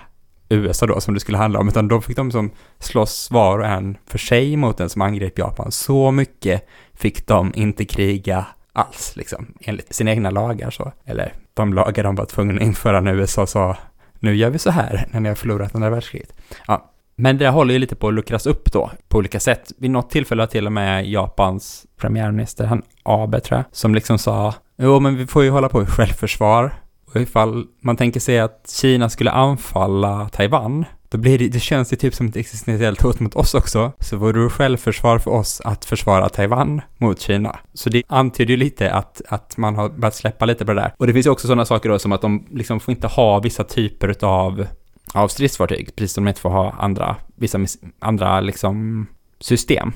USA 0.50 0.86
då, 0.86 1.02
som 1.02 1.14
det 1.14 1.20
skulle 1.20 1.38
handla 1.38 1.60
om, 1.60 1.68
utan 1.68 1.88
då 1.88 2.02
fick 2.02 2.16
de 2.16 2.32
som 2.32 2.52
slåss 2.80 3.32
var 3.32 3.60
och 3.60 3.66
en 3.66 3.98
för 4.08 4.18
sig 4.18 4.56
mot 4.56 4.78
den 4.78 4.90
som 4.90 5.02
angrep 5.02 5.40
Japan. 5.40 5.72
Så 5.72 6.12
mycket 6.12 6.68
fick 6.94 7.28
de 7.28 7.52
inte 7.56 7.86
kriga 7.86 8.46
alls, 8.74 9.14
liksom, 9.16 9.54
enligt 9.60 9.96
sina 9.96 10.12
egna 10.12 10.30
lagar 10.30 10.70
så. 10.70 10.92
Eller 11.06 11.34
de 11.54 11.74
lagar 11.74 12.04
de 12.04 12.16
var 12.16 12.26
tvungna 12.26 12.56
att 12.56 12.62
införa 12.62 13.02
när 13.02 13.14
USA 13.14 13.48
sa 13.48 13.78
nu 14.26 14.36
gör 14.36 14.50
vi 14.50 14.60
så 14.60 14.70
här 14.70 15.08
när 15.12 15.20
ni 15.20 15.30
har 15.30 15.36
förlorat 15.36 15.76
andra 15.76 15.90
världskriget. 15.90 16.34
Ja, 16.68 16.92
men 17.16 17.38
det 17.38 17.50
håller 17.50 17.74
ju 17.74 17.80
lite 17.80 17.96
på 17.96 18.08
att 18.08 18.14
luckras 18.14 18.46
upp 18.46 18.72
då, 18.72 18.92
på 19.08 19.18
olika 19.18 19.40
sätt. 19.40 19.72
Vid 19.78 19.92
något 19.92 20.10
tillfälle 20.10 20.42
har 20.42 20.48
till 20.48 20.66
och 20.66 20.72
med 20.72 21.10
Japans 21.10 21.86
premiärminister, 21.98 22.66
han 22.66 22.82
Abe 23.04 23.40
tror 23.40 23.58
jag, 23.58 23.66
som 23.72 23.96
liksom 23.96 24.18
sa 24.18 24.54
jo 24.78 25.00
men 25.00 25.18
vi 25.18 25.28
får 25.28 25.44
ju 25.44 25.50
hålla 25.50 25.70
på 25.70 25.82
i 25.82 25.86
självförsvar. 25.86 26.74
Och 27.08 27.22
ifall 27.22 27.66
man 27.82 27.98
tänker 27.98 28.20
sig 28.20 28.40
att 28.40 28.76
Kina 28.82 29.10
skulle 29.10 29.32
anfalla 29.32 30.30
Taiwan, 30.30 30.86
då 31.16 31.22
blir 31.22 31.38
det, 31.38 31.48
det 31.48 31.60
känns 31.60 31.94
ju 31.94 31.98
typ 31.98 32.16
som 32.16 32.28
ett 32.28 32.36
existentiellt 32.36 33.02
hot 33.02 33.20
mot 33.20 33.36
oss 33.36 33.54
också. 33.54 33.92
Så 34.00 34.18
vore 34.18 34.44
det 34.44 34.50
självförsvar 34.50 35.20
för 35.20 35.32
oss 35.32 35.62
att 35.66 35.86
försvara 35.86 36.30
Taiwan 36.30 36.82
mot 36.98 37.22
Kina. 37.22 37.60
Så 37.74 37.90
det 37.90 38.04
antyder 38.08 38.52
ju 38.52 38.58
lite 38.58 38.92
att, 38.92 39.22
att 39.28 39.58
man 39.58 39.76
har 39.76 39.90
börjat 39.90 40.16
släppa 40.16 40.46
lite 40.46 40.66
på 40.66 40.74
det 40.74 40.82
där. 40.82 40.94
Och 40.98 41.08
det 41.08 41.14
finns 41.14 41.26
ju 41.26 41.30
också 41.30 41.48
sådana 41.48 41.66
saker 41.66 41.90
då 41.90 42.00
som 42.00 42.12
att 42.12 42.22
de 42.22 42.46
liksom 42.52 42.80
får 42.80 42.92
inte 42.92 43.08
ha 43.08 43.40
vissa 43.40 43.64
typer 43.64 44.26
av 44.26 44.66
av 45.14 45.28
stridsfartyg, 45.28 45.96
precis 45.96 46.14
som 46.14 46.24
de 46.24 46.30
inte 46.30 46.42
får 46.42 46.50
ha 46.50 46.72
andra, 46.72 47.16
vissa 47.36 47.60
andra 48.00 48.40
liksom 48.40 49.08
system. 49.40 49.94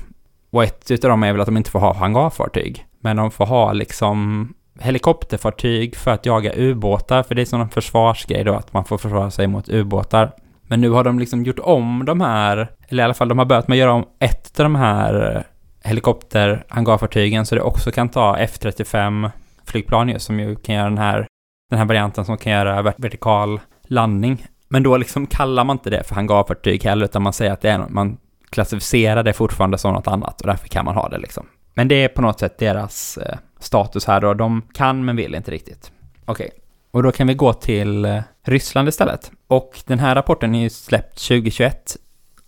Och 0.50 0.64
ett 0.64 0.90
utav 0.90 1.10
dem 1.10 1.22
är 1.22 1.32
väl 1.32 1.40
att 1.40 1.46
de 1.46 1.56
inte 1.56 1.70
får 1.70 1.78
ha 1.78 1.94
hangarfartyg, 1.94 2.86
men 3.00 3.16
de 3.16 3.30
får 3.30 3.46
ha 3.46 3.72
liksom 3.72 4.48
helikopterfartyg 4.80 5.96
för 5.96 6.10
att 6.10 6.26
jaga 6.26 6.52
ubåtar, 6.56 7.22
för 7.22 7.34
det 7.34 7.42
är 7.42 7.46
som 7.46 7.60
en 7.60 7.68
försvarsgrej 7.68 8.44
då, 8.44 8.54
att 8.54 8.72
man 8.72 8.84
får 8.84 8.98
försvara 8.98 9.30
sig 9.30 9.46
mot 9.46 9.68
ubåtar. 9.68 10.32
Men 10.70 10.80
nu 10.80 10.90
har 10.90 11.04
de 11.04 11.18
liksom 11.18 11.44
gjort 11.44 11.58
om 11.58 12.04
de 12.06 12.20
här, 12.20 12.70
eller 12.88 13.02
i 13.02 13.04
alla 13.04 13.14
fall 13.14 13.28
de 13.28 13.38
har 13.38 13.44
börjat 13.44 13.68
med 13.68 13.74
att 13.74 13.78
göra 13.78 13.92
om 13.92 14.04
ett 14.18 14.60
av 14.60 14.64
de 14.64 14.74
här 14.74 15.36
eh, 15.36 15.42
helikopterhangarfartygen, 15.88 17.46
så 17.46 17.54
det 17.54 17.60
också 17.60 17.90
kan 17.90 18.08
ta 18.08 18.36
F-35 18.36 19.30
flygplan 19.64 20.08
just, 20.08 20.26
som 20.26 20.40
ju 20.40 20.56
kan 20.56 20.74
göra 20.74 20.88
den 20.88 20.98
här, 20.98 21.26
den 21.70 21.78
här 21.78 21.86
varianten 21.86 22.24
som 22.24 22.36
kan 22.36 22.52
göra 22.52 22.82
vertikal 22.82 23.60
landning. 23.82 24.46
Men 24.68 24.82
då 24.82 24.96
liksom 24.96 25.26
kallar 25.26 25.64
man 25.64 25.74
inte 25.74 25.90
det 25.90 26.04
för 26.04 26.14
hangarfartyg 26.14 26.84
heller, 26.84 27.04
utan 27.04 27.22
man 27.22 27.32
säger 27.32 27.52
att 27.52 27.60
det 27.60 27.70
är, 27.70 27.78
man 27.88 28.16
klassificerar 28.50 29.22
det 29.22 29.32
fortfarande 29.32 29.78
som 29.78 29.94
något 29.94 30.08
annat 30.08 30.40
och 30.40 30.46
därför 30.46 30.68
kan 30.68 30.84
man 30.84 30.94
ha 30.94 31.08
det 31.08 31.18
liksom. 31.18 31.46
Men 31.74 31.88
det 31.88 32.04
är 32.04 32.08
på 32.08 32.22
något 32.22 32.40
sätt 32.40 32.58
deras 32.58 33.18
eh, 33.18 33.38
status 33.58 34.06
här 34.06 34.20
då. 34.20 34.34
De 34.34 34.62
kan 34.72 35.04
men 35.04 35.16
vill 35.16 35.34
inte 35.34 35.50
riktigt. 35.50 35.92
Okej, 36.24 36.50
och 36.90 37.02
då 37.02 37.12
kan 37.12 37.26
vi 37.26 37.34
gå 37.34 37.52
till 37.52 38.04
eh, 38.04 38.20
Ryssland 38.44 38.88
istället. 38.88 39.32
Och 39.46 39.82
den 39.86 39.98
här 39.98 40.14
rapporten 40.14 40.54
är 40.54 40.62
ju 40.62 40.70
släppt 40.70 41.28
2021, 41.28 41.96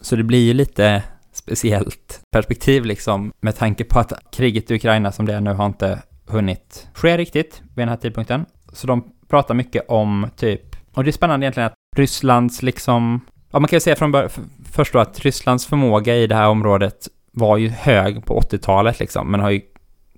så 0.01 0.17
det 0.17 0.23
blir 0.23 0.47
ju 0.47 0.55
lite 0.55 1.03
speciellt 1.33 2.21
perspektiv 2.31 2.85
liksom 2.85 3.33
med 3.41 3.57
tanke 3.57 3.85
på 3.85 3.99
att 3.99 4.13
kriget 4.33 4.71
i 4.71 4.75
Ukraina 4.75 5.13
som 5.13 5.27
det 5.27 5.35
är 5.35 5.41
nu 5.41 5.53
har 5.53 5.67
inte 5.67 6.03
hunnit 6.27 6.89
ske 6.95 7.17
riktigt 7.17 7.63
vid 7.63 7.83
den 7.83 7.89
här 7.89 7.97
tidpunkten. 7.97 8.47
Så 8.73 8.87
de 8.87 9.13
pratar 9.29 9.55
mycket 9.55 9.89
om 9.89 10.31
typ, 10.37 10.77
och 10.95 11.05
det 11.05 11.11
är 11.11 11.13
spännande 11.13 11.45
egentligen 11.45 11.67
att 11.67 11.75
Rysslands 11.97 12.63
liksom, 12.63 13.21
ja 13.51 13.59
man 13.59 13.69
kan 13.69 13.77
ju 13.77 13.81
säga 13.81 13.97
från 13.97 14.13
början, 14.13 14.31
först 14.73 14.93
då 14.93 14.99
att 14.99 15.21
Rysslands 15.21 15.67
förmåga 15.67 16.17
i 16.17 16.27
det 16.27 16.35
här 16.35 16.49
området 16.49 17.09
var 17.33 17.57
ju 17.57 17.69
hög 17.69 18.27
på 18.27 18.41
80-talet 18.41 19.01
liksom, 19.01 19.31
men 19.31 19.41
har 19.41 19.51
ju 19.51 19.61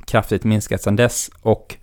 kraftigt 0.07 0.45
minskat 0.45 0.83
sedan 0.83 0.97
dess 0.97 1.31
och 1.43 1.77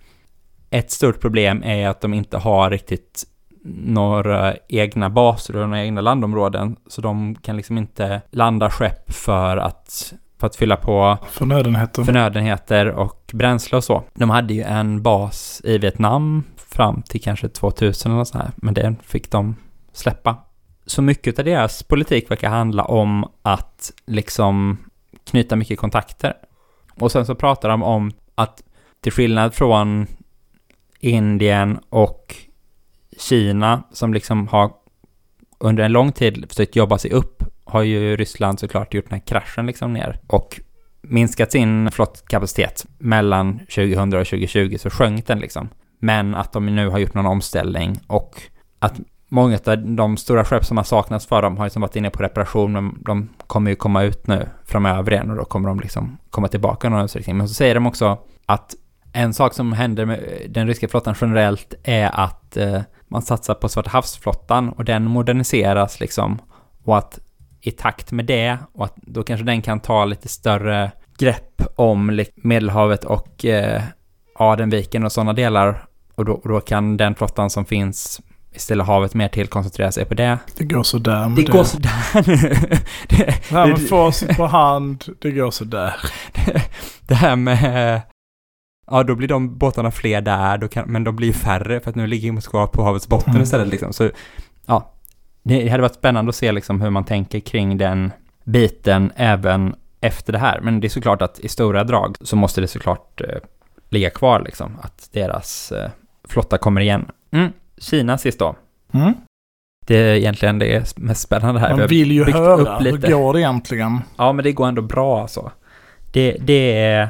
ett 0.70 0.90
stort 0.90 1.20
problem 1.20 1.62
är 1.62 1.88
att 1.88 2.00
de 2.00 2.14
inte 2.14 2.38
har 2.38 2.70
riktigt 2.70 3.24
några 3.64 4.54
egna 4.68 5.10
baser 5.10 5.56
och 5.56 5.68
några 5.68 5.84
egna 5.84 6.00
landområden, 6.00 6.76
så 6.86 7.00
de 7.00 7.34
kan 7.34 7.56
liksom 7.56 7.78
inte 7.78 8.22
landa 8.30 8.70
skepp 8.70 9.12
för 9.12 9.56
att, 9.56 10.14
för 10.40 10.46
att 10.46 10.56
fylla 10.56 10.76
på 10.76 11.18
Förnödenheter. 11.30 12.04
förnödenheter 12.04 12.86
och 12.86 13.30
bränsle 13.32 13.76
och 13.78 13.84
så. 13.84 14.02
De 14.14 14.30
hade 14.30 14.54
ju 14.54 14.62
en 14.62 15.02
bas 15.02 15.60
i 15.64 15.78
Vietnam 15.78 16.44
fram 16.56 17.02
till 17.02 17.22
kanske 17.22 17.48
2000 17.48 18.12
eller 18.12 18.24
sånt 18.24 18.44
här, 18.44 18.52
men 18.56 18.74
den 18.74 18.96
fick 19.02 19.30
de 19.30 19.56
släppa. 19.92 20.36
Så 20.86 21.02
mycket 21.02 21.38
av 21.38 21.44
deras 21.44 21.82
politik 21.82 22.30
verkar 22.30 22.48
handla 22.48 22.84
om 22.84 23.28
att 23.42 23.92
liksom 24.06 24.78
knyta 25.30 25.56
mycket 25.56 25.78
kontakter. 25.78 26.34
Och 26.98 27.12
sen 27.12 27.26
så 27.26 27.34
pratar 27.34 27.68
de 27.68 27.82
om 27.82 28.12
att 28.34 28.62
till 29.00 29.12
skillnad 29.12 29.54
från 29.54 30.06
Indien 31.00 31.78
och 31.88 32.36
Kina 33.18 33.82
som 33.92 34.14
liksom 34.14 34.48
har 34.48 34.70
under 35.58 35.84
en 35.84 35.92
lång 35.92 36.12
tid 36.12 36.44
försökt 36.48 36.76
jobba 36.76 36.98
sig 36.98 37.10
upp 37.10 37.42
har 37.64 37.82
ju 37.82 38.16
Ryssland 38.16 38.60
såklart 38.60 38.94
gjort 38.94 39.10
den 39.10 39.18
här 39.18 39.26
kraschen 39.26 39.66
liksom 39.66 39.92
ner 39.92 40.20
och 40.26 40.60
minskat 41.02 41.52
sin 41.52 41.90
flottkapacitet 41.90 42.86
mellan 42.98 43.58
2000 43.58 44.14
och 44.14 44.26
2020 44.26 44.76
så 44.78 44.90
sjönk 44.90 45.26
den 45.26 45.38
liksom. 45.38 45.68
Men 45.98 46.34
att 46.34 46.52
de 46.52 46.66
nu 46.66 46.88
har 46.88 46.98
gjort 46.98 47.14
någon 47.14 47.26
omställning 47.26 48.00
och 48.06 48.42
att 48.78 49.00
många 49.28 49.58
av 49.66 49.78
de 49.78 50.16
stora 50.16 50.44
skepp 50.44 50.64
som 50.64 50.76
har 50.76 50.84
saknats 50.84 51.26
för 51.26 51.42
dem 51.42 51.56
har 51.56 51.64
liksom 51.64 51.82
varit 51.82 51.96
inne 51.96 52.10
på 52.10 52.22
reparation 52.22 52.72
men 52.72 52.98
de 53.00 53.28
kommer 53.46 53.70
ju 53.70 53.76
komma 53.76 54.02
ut 54.02 54.26
nu 54.26 54.48
framöver 54.64 55.12
igen 55.12 55.30
och 55.30 55.36
då 55.36 55.44
kommer 55.44 55.68
de 55.68 55.80
liksom 55.80 56.18
komma 56.30 56.48
tillbaka 56.48 56.86
i 56.86 56.90
någon 56.90 57.04
utsträckning. 57.04 57.36
Men 57.36 57.48
så 57.48 57.54
säger 57.54 57.74
de 57.74 57.86
också 57.86 58.18
att 58.46 58.74
en 59.12 59.34
sak 59.34 59.54
som 59.54 59.72
händer 59.72 60.04
med 60.04 60.20
den 60.48 60.66
ryska 60.66 60.88
flottan 60.88 61.14
generellt 61.20 61.74
är 61.84 62.10
att 62.20 62.56
eh, 62.56 62.80
man 63.08 63.22
satsar 63.22 63.54
på 63.54 63.68
Svarta 63.68 63.90
havsflottan 63.90 64.68
och 64.68 64.84
den 64.84 65.04
moderniseras 65.04 66.00
liksom 66.00 66.38
och 66.84 66.98
att 66.98 67.18
i 67.60 67.70
takt 67.70 68.12
med 68.12 68.24
det 68.24 68.58
och 68.74 68.84
att 68.84 68.96
då 68.96 69.22
kanske 69.22 69.46
den 69.46 69.62
kan 69.62 69.80
ta 69.80 70.04
lite 70.04 70.28
större 70.28 70.90
grepp 71.18 71.62
om 71.76 72.24
Medelhavet 72.36 73.04
och 73.04 73.44
eh, 73.44 73.82
Adenviken 74.34 75.04
och 75.04 75.12
sådana 75.12 75.32
delar 75.32 75.84
och 76.14 76.24
då, 76.24 76.32
och 76.32 76.48
då 76.48 76.60
kan 76.60 76.96
den 76.96 77.14
flottan 77.14 77.50
som 77.50 77.64
finns 77.64 78.20
i 78.54 78.58
Stilla 78.58 78.84
havet 78.84 79.14
mer 79.14 79.28
till 79.28 79.46
koncentrera 79.46 79.92
sig 79.92 80.04
på 80.04 80.14
det. 80.14 80.38
Det 80.56 80.64
går 80.64 80.82
sådär 80.82 81.28
med 81.28 81.36
Det 81.36 81.42
det. 81.42 81.52
går 81.52 81.64
sådär 81.64 82.26
nu. 82.26 82.36
det, 83.08 83.16
Det 83.48 83.54
här 83.54 83.66
med 83.66 83.88
facit 83.88 84.36
på 84.36 84.46
hand, 84.46 85.04
det 85.20 85.30
går 85.30 85.50
sådär. 85.50 85.94
det 87.06 87.14
här 87.14 87.36
med... 87.36 88.00
Ja, 88.92 89.02
då 89.02 89.14
blir 89.14 89.28
de 89.28 89.58
båtarna 89.58 89.90
fler 89.90 90.20
där, 90.20 90.58
då 90.58 90.68
kan, 90.68 90.84
men 90.88 91.04
de 91.04 91.16
blir 91.16 91.32
färre 91.32 91.80
för 91.80 91.90
att 91.90 91.96
nu 91.96 92.06
ligger 92.06 92.32
Moskva 92.32 92.66
på 92.66 92.82
havets 92.82 93.08
botten 93.08 93.30
Mm. 93.30 93.42
istället 93.42 93.68
liksom. 93.68 93.92
Så 93.92 94.10
ja, 94.66 94.92
det 95.42 95.68
hade 95.68 95.82
varit 95.82 95.94
spännande 95.94 96.28
att 96.28 96.34
se 96.36 96.52
liksom 96.52 96.80
hur 96.80 96.90
man 96.90 97.04
tänker 97.04 97.40
kring 97.40 97.78
den 97.78 98.12
biten 98.44 99.12
även 99.16 99.74
efter 100.00 100.32
det 100.32 100.38
här. 100.38 100.60
Men 100.60 100.80
det 100.80 100.86
är 100.86 100.88
såklart 100.88 101.22
att 101.22 101.38
i 101.38 101.48
stora 101.48 101.84
drag 101.84 102.16
så 102.20 102.36
måste 102.36 102.60
det 102.60 102.66
såklart 102.68 103.20
eh, 103.20 103.26
ligga 103.88 104.10
kvar 104.10 104.40
liksom, 104.40 104.78
att 104.82 105.08
deras 105.12 105.72
eh, 105.72 105.90
flotta 106.28 106.58
kommer 106.58 106.80
igen. 106.80 107.06
Mm. 107.30 107.52
Kina 107.78 108.18
sist 108.18 108.38
då. 108.38 108.54
Mm. 108.92 109.12
Det 109.86 109.96
är 109.96 110.14
egentligen 110.14 110.58
det 110.58 110.98
mest 110.98 111.20
spännande 111.20 111.60
här. 111.60 111.76
Man 111.76 111.86
vill 111.86 112.12
ju 112.12 112.24
höra, 112.24 112.54
upp 112.54 112.80
hur 112.80 112.92
lite. 112.92 113.12
går 113.12 113.32
det 113.32 113.40
egentligen? 113.40 114.00
Ja, 114.16 114.32
men 114.32 114.44
det 114.44 114.52
går 114.52 114.66
ändå 114.68 114.82
bra 114.82 115.20
alltså. 115.22 115.50
Det, 116.12 116.36
det 116.40 116.76
är 116.84 117.08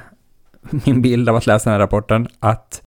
min 0.86 1.02
bild 1.02 1.28
av 1.28 1.36
att 1.36 1.46
läsa 1.46 1.70
den 1.70 1.74
här 1.74 1.80
rapporten, 1.80 2.28
att 2.40 2.82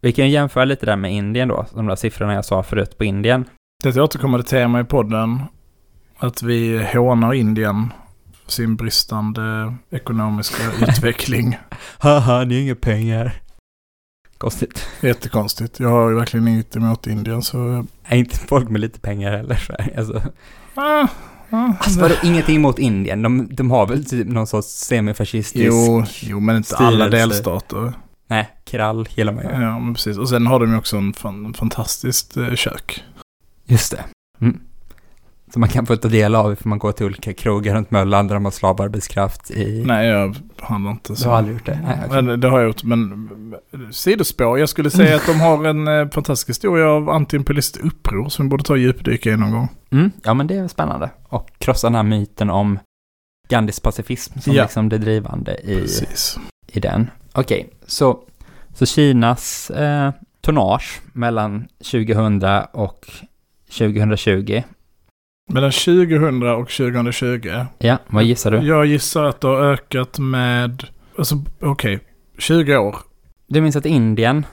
vi 0.00 0.12
kan 0.12 0.24
ju 0.24 0.30
jämföra 0.30 0.64
lite 0.64 0.86
där 0.86 0.96
med 0.96 1.12
Indien 1.12 1.48
då, 1.48 1.66
de 1.74 1.86
där 1.86 1.96
siffrorna 1.96 2.34
jag 2.34 2.44
sa 2.44 2.62
förut 2.62 2.98
på 2.98 3.04
Indien. 3.04 3.44
Det 3.82 3.88
är 3.88 3.90
ett 3.90 3.98
återkommande 3.98 4.46
tema 4.46 4.80
i 4.80 4.84
podden. 4.84 5.40
Att 6.18 6.42
vi 6.42 6.84
hånar 6.94 7.34
Indien 7.34 7.92
för 8.44 8.52
sin 8.52 8.76
bristande 8.76 9.74
ekonomiska 9.90 10.62
utveckling. 10.88 11.58
Haha, 11.98 12.44
ni 12.44 12.54
har 12.54 12.62
inga 12.62 12.74
pengar. 12.74 13.32
Konstigt. 14.38 14.88
Jättekonstigt. 15.00 15.80
Jag 15.80 15.88
har 15.88 16.10
ju 16.10 16.16
verkligen 16.16 16.48
inget 16.48 16.76
emot 16.76 17.06
Indien 17.06 17.42
så... 17.42 17.86
Är 18.04 18.16
inte 18.16 18.38
folk 18.38 18.68
med 18.68 18.80
lite 18.80 19.00
pengar 19.00 19.36
heller 19.36 19.56
så 19.56 19.74
alltså. 19.98 20.22
Ah, 20.74 21.08
ah, 21.52 21.72
Alltså 21.80 22.00
vadå, 22.00 22.14
ingenting 22.22 22.56
emot 22.56 22.78
Indien? 22.78 23.22
De, 23.22 23.48
de 23.50 23.70
har 23.70 23.86
väl 23.86 24.04
typ 24.04 24.28
någon 24.28 24.46
sorts 24.46 24.68
semifascistisk... 24.68 25.64
jo, 25.66 26.04
jo, 26.20 26.40
men 26.40 26.56
inte 26.56 26.76
alla 26.76 27.06
styrelse. 27.06 27.16
delstater. 27.28 27.92
Nej, 28.26 28.50
krall 28.64 29.08
gillar 29.14 29.32
man 29.32 29.44
ju. 29.44 29.50
Ja, 29.50 29.78
men 29.78 29.94
precis. 29.94 30.18
Och 30.18 30.28
sen 30.28 30.46
har 30.46 30.60
de 30.60 30.70
ju 30.70 30.78
också 30.78 30.96
en 30.96 31.12
fan, 31.12 31.54
fantastiskt 31.54 32.36
eh, 32.36 32.54
kök. 32.54 33.04
Just 33.66 33.90
det. 33.90 34.04
Mm. 34.40 34.60
Som 35.52 35.60
man 35.60 35.68
kan 35.68 35.86
få 35.86 35.96
ta 35.96 36.08
del 36.08 36.34
av 36.34 36.52
ifall 36.52 36.68
man 36.68 36.78
går 36.78 36.92
till 36.92 37.06
olika 37.06 37.32
krogar 37.34 37.74
runt 37.74 37.90
Möllan 37.90 38.26
där 38.26 38.34
de 38.34 38.44
har 38.44 38.52
slavarbetskraft 38.52 39.50
i... 39.50 39.84
Nej, 39.86 40.08
jag 40.08 40.36
handlar 40.60 40.90
inte 40.90 41.12
Du 41.12 41.16
så. 41.16 41.28
har 41.30 41.36
aldrig 41.36 41.54
gjort 41.56 41.66
det? 41.66 41.78
Nej, 41.84 41.98
okej. 42.06 42.22
Men 42.22 42.40
det 42.40 42.48
har 42.48 42.58
jag 42.58 42.66
gjort, 42.66 42.84
men 42.84 43.28
sidospår. 43.90 44.58
Jag 44.58 44.68
skulle 44.68 44.90
säga 44.90 45.16
att 45.16 45.26
de 45.26 45.40
har 45.40 45.64
en 45.64 45.88
eh, 45.88 46.08
fantastisk 46.08 46.48
historia 46.48 46.86
av 46.86 47.10
antiimperialistiskt 47.10 47.86
uppror 47.86 48.28
som 48.28 48.46
vi 48.46 48.50
borde 48.50 48.64
ta 48.64 48.72
och 48.72 48.78
djupdyka 48.78 49.30
i 49.30 49.36
någon 49.36 49.50
gång. 49.50 49.68
Mm, 49.90 50.10
ja, 50.24 50.34
men 50.34 50.46
det 50.46 50.54
är 50.56 50.68
spännande. 50.68 51.10
Och 51.28 51.50
krossa 51.58 51.86
den 51.86 51.94
här 51.94 52.02
myten 52.02 52.50
om 52.50 52.78
Gandhis 53.48 53.80
pacifism 53.80 54.40
som 54.40 54.52
Ja. 54.52 54.62
liksom 54.62 54.88
det 54.88 54.98
drivande 54.98 55.56
i, 55.64 55.76
Precis. 55.80 56.38
i 56.66 56.80
den. 56.80 57.10
Okej, 57.32 57.70
så, 57.86 58.18
så 58.74 58.86
Kinas 58.86 59.70
eh, 59.70 60.10
tonnage 60.40 61.00
mellan 61.12 61.68
2000 61.90 62.42
och 62.72 63.06
2020. 63.78 64.62
Mellan 65.50 65.70
2000 65.72 66.42
och 66.42 66.70
2020. 66.70 67.64
Ja, 67.78 67.98
vad 68.06 68.24
gissar 68.24 68.50
du? 68.50 68.58
Jag 68.58 68.86
gissar 68.86 69.24
att 69.24 69.40
det 69.40 69.48
har 69.48 69.62
ökat 69.62 70.18
med, 70.18 70.84
alltså 71.18 71.44
okej, 71.60 72.00
20 72.38 72.76
år 72.76 72.96
Du 73.48 73.60
minns 73.60 73.76
att 73.76 73.86
Indien, 73.86 74.46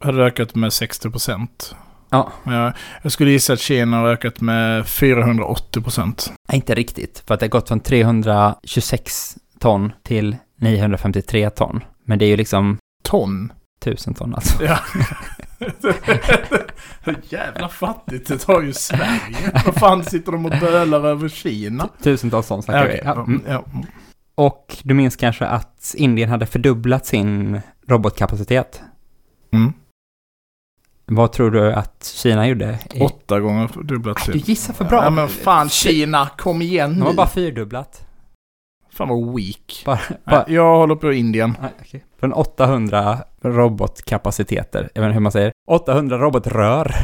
hade 0.00 0.24
ökat 0.24 0.54
med 0.54 0.72
60 0.72 1.10
procent. 1.10 1.74
Ja. 2.10 2.32
Jag, 2.44 2.72
jag 3.02 3.12
skulle 3.12 3.30
gissa 3.30 3.52
att 3.52 3.60
Kina 3.60 3.96
har 3.96 4.08
ökat 4.08 4.40
med 4.40 4.86
480 4.86 5.82
procent. 5.82 6.32
nej 6.48 6.56
inte 6.56 6.74
riktigt, 6.74 7.22
för 7.26 7.34
att 7.34 7.40
det 7.40 7.46
har 7.46 7.50
gått 7.50 7.68
från 7.68 7.80
326 7.80 9.36
ton 9.58 9.92
till 10.02 10.36
953 10.60 11.50
ton. 11.50 11.84
Men 12.04 12.18
det 12.18 12.24
är 12.24 12.28
ju 12.28 12.36
liksom 12.36 12.78
Ton. 13.02 13.52
1000 13.82 14.14
ton 14.14 14.34
alltså. 14.34 14.64
Ja. 14.64 14.78
Jävla 17.22 17.68
fattigt 17.68 18.28
det 18.28 18.38
tar 18.38 18.62
ju 18.62 18.72
Sverige. 18.72 19.52
Vad 19.66 19.74
fan 19.74 20.04
sitter 20.04 20.32
de 20.32 20.46
och 20.46 20.52
bölar 20.60 21.04
över 21.06 21.28
Kina? 21.28 21.88
Tusentals 22.02 22.48
ton 22.48 22.62
snackar 22.62 22.86
vi. 22.88 22.92
Okej, 22.94 23.02
Ja, 23.04 23.12
mm. 23.12 23.42
ja. 23.48 23.64
Och 24.34 24.76
du 24.82 24.94
minns 24.94 25.16
kanske 25.16 25.46
att 25.46 25.94
Indien 25.96 26.28
hade 26.30 26.46
fördubblat 26.46 27.06
sin 27.06 27.60
robotkapacitet. 27.88 28.82
Mm. 29.52 29.72
Vad 31.06 31.32
tror 31.32 31.50
du 31.50 31.72
att 31.72 32.04
Kina 32.14 32.48
gjorde? 32.48 32.78
I... 32.94 33.00
Åtta 33.00 33.40
gånger 33.40 33.68
fördubblat 33.68 34.16
Du 34.26 34.32
sin. 34.32 34.40
gissar 34.40 34.74
för 34.74 34.84
bra. 34.84 35.04
Ja 35.04 35.10
men 35.10 35.28
fan 35.28 35.68
Kina, 35.68 36.26
kom 36.38 36.62
igen 36.62 36.90
De 36.90 36.98
nu. 36.98 37.04
har 37.04 37.14
bara 37.14 37.26
fyrdubblat. 37.28 38.04
Fan 38.90 39.08
vad 39.08 39.34
weak. 39.36 39.82
Bara, 39.86 39.98
Nej, 40.08 40.18
bara... 40.24 40.44
Jag 40.48 40.76
håller 40.76 40.94
på 40.94 41.12
Indien. 41.12 41.54
Nej, 41.60 41.70
okej. 41.80 42.04
Från 42.20 42.32
800 42.32 43.18
robotkapaciteter, 43.42 44.90
jag 44.94 45.02
vet 45.02 45.08
inte 45.08 45.14
hur 45.14 45.20
man 45.20 45.32
säger, 45.32 45.52
800 45.66 46.18
robotrör 46.18 46.94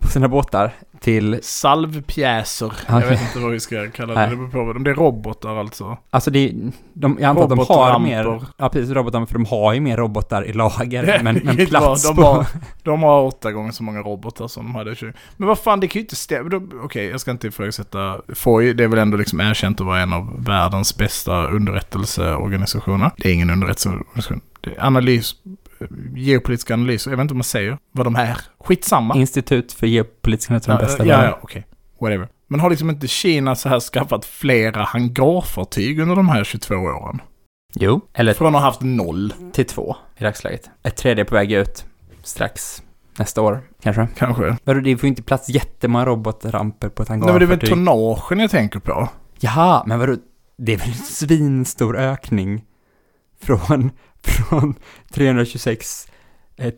på 0.00 0.08
sina 0.08 0.28
båtar 0.28 0.72
till, 1.00 1.38
Salvpjäser. 1.42 2.72
Jag 2.88 3.00
vet 3.00 3.20
inte 3.22 3.38
vad 3.38 3.50
vi 3.52 3.60
ska 3.60 3.90
kalla 3.90 4.14
det. 4.14 4.20
Nej. 4.20 4.30
Det 4.30 4.36
beror 4.36 4.48
på 4.50 4.64
vad 4.64 4.74
de- 4.76 4.84
Det 4.84 4.90
är 4.90 4.94
robotar 4.94 5.56
alltså. 5.56 5.96
alltså 6.10 6.30
det, 6.30 6.52
de, 6.92 7.16
jag 7.20 7.28
antar 7.28 7.42
att 7.42 7.48
de 7.50 7.58
har 7.68 7.98
mer, 7.98 8.40
ja 8.56 8.68
precis 8.68 8.90
robotar, 8.90 9.26
för 9.26 9.34
de 9.34 9.44
har 9.44 9.72
ju 9.72 9.80
mer 9.80 9.96
robotar 9.96 10.44
i 10.44 10.52
lager, 10.52 11.20
men, 11.22 11.40
men 11.44 11.66
plats 11.66 12.04
var- 12.04 12.14
de 12.14 12.16
på... 12.22 12.28
har- 12.28 12.46
De 12.82 13.02
har 13.02 13.22
åtta 13.22 13.52
gånger 13.52 13.72
så 13.72 13.82
många 13.82 14.00
robotar 14.00 14.48
som 14.48 14.64
de 14.66 14.74
hade 14.74 14.92
i 14.92 14.94
20. 14.94 15.12
Men 15.36 15.48
vad 15.48 15.58
fan, 15.58 15.80
det 15.80 15.88
kan 15.88 16.00
ju 16.00 16.04
inte 16.04 16.16
stämma. 16.16 16.68
Okej, 16.84 17.06
jag 17.06 17.20
ska 17.20 17.30
inte 17.30 17.46
ifrågasätta. 17.48 18.16
FOI, 18.34 18.72
det 18.72 18.84
är 18.84 18.88
väl 18.88 18.98
ändå 18.98 19.16
liksom 19.16 19.40
erkänt 19.40 19.80
att 19.80 19.86
vara 19.86 20.00
en 20.00 20.12
av 20.12 20.44
världens 20.44 20.96
bästa 20.96 21.46
underrättelseorganisationer. 21.46 23.10
Det 23.16 23.28
är 23.28 23.34
ingen 23.34 23.50
underrättelseorganisation. 23.50 24.40
Det 24.60 24.70
är 24.76 24.86
analys, 24.86 25.34
geopolitiska 26.16 26.74
analyser. 26.74 27.10
Jag 27.10 27.16
vet 27.16 27.22
inte 27.22 27.32
om 27.32 27.38
man 27.38 27.44
säger 27.44 27.78
vad 27.92 28.06
de 28.06 28.16
är. 28.16 28.36
Skitsamma. 28.60 29.14
Institut 29.16 29.72
för 29.72 29.86
geopolitisk 29.86 30.50
natur, 30.50 30.72
Ja, 30.72 30.78
den 30.78 30.86
bästa 30.86 31.06
ja, 31.06 31.24
ja 31.24 31.38
okej. 31.42 31.66
Whatever. 32.00 32.28
Men 32.48 32.60
har 32.60 32.70
liksom 32.70 32.90
inte 32.90 33.08
Kina 33.08 33.54
så 33.56 33.68
här 33.68 33.80
skaffat 33.80 34.24
flera 34.24 34.82
hangarfartyg 34.82 36.00
under 36.00 36.16
de 36.16 36.28
här 36.28 36.44
22 36.44 36.74
åren? 36.74 37.20
Jo. 37.74 38.00
Eller 38.14 38.34
Från 38.34 38.54
att 38.54 38.60
ha 38.60 38.68
haft 38.68 38.80
noll, 38.80 39.32
till 39.52 39.64
två 39.66 39.96
i 40.16 40.24
dagsläget. 40.24 40.70
Ett 40.82 40.96
tredje 40.96 41.24
på 41.24 41.34
väg 41.34 41.52
ut 41.52 41.84
strax 42.22 42.82
nästa 43.18 43.42
år, 43.42 43.60
kanske. 43.82 44.08
kanske. 44.16 44.56
Men 44.64 44.82
det 44.84 44.96
får 44.96 45.04
ju 45.04 45.08
inte 45.08 45.22
plats 45.22 45.48
jättemånga 45.48 46.04
robotramper 46.06 46.88
på 46.88 47.02
ett 47.02 47.08
Nej, 47.08 47.18
men 47.18 47.26
det 47.26 47.32
är 47.32 47.38
väl 47.38 47.48
hangarfartyg. 47.48 47.70
tonnagen 47.70 48.38
jag 48.38 48.50
tänker 48.50 48.78
på. 48.80 49.08
Jaha, 49.40 49.82
men 49.86 49.98
vadå? 49.98 50.16
Det 50.58 50.72
är 50.72 50.76
väl 50.76 50.88
en 50.88 50.94
svinstor 50.94 51.96
ökning 51.96 52.64
från, 53.42 53.90
från 54.22 54.74
326 55.12 56.08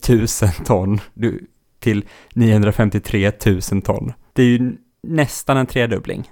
000 0.08 0.26
ton 0.64 1.00
du, 1.14 1.46
till 1.80 2.04
953 2.34 3.32
000 3.46 3.82
ton. 3.82 4.12
Det 4.32 4.42
är 4.42 4.46
ju 4.46 4.72
nästan 5.02 5.56
en 5.56 5.66
tredubbling. 5.66 6.30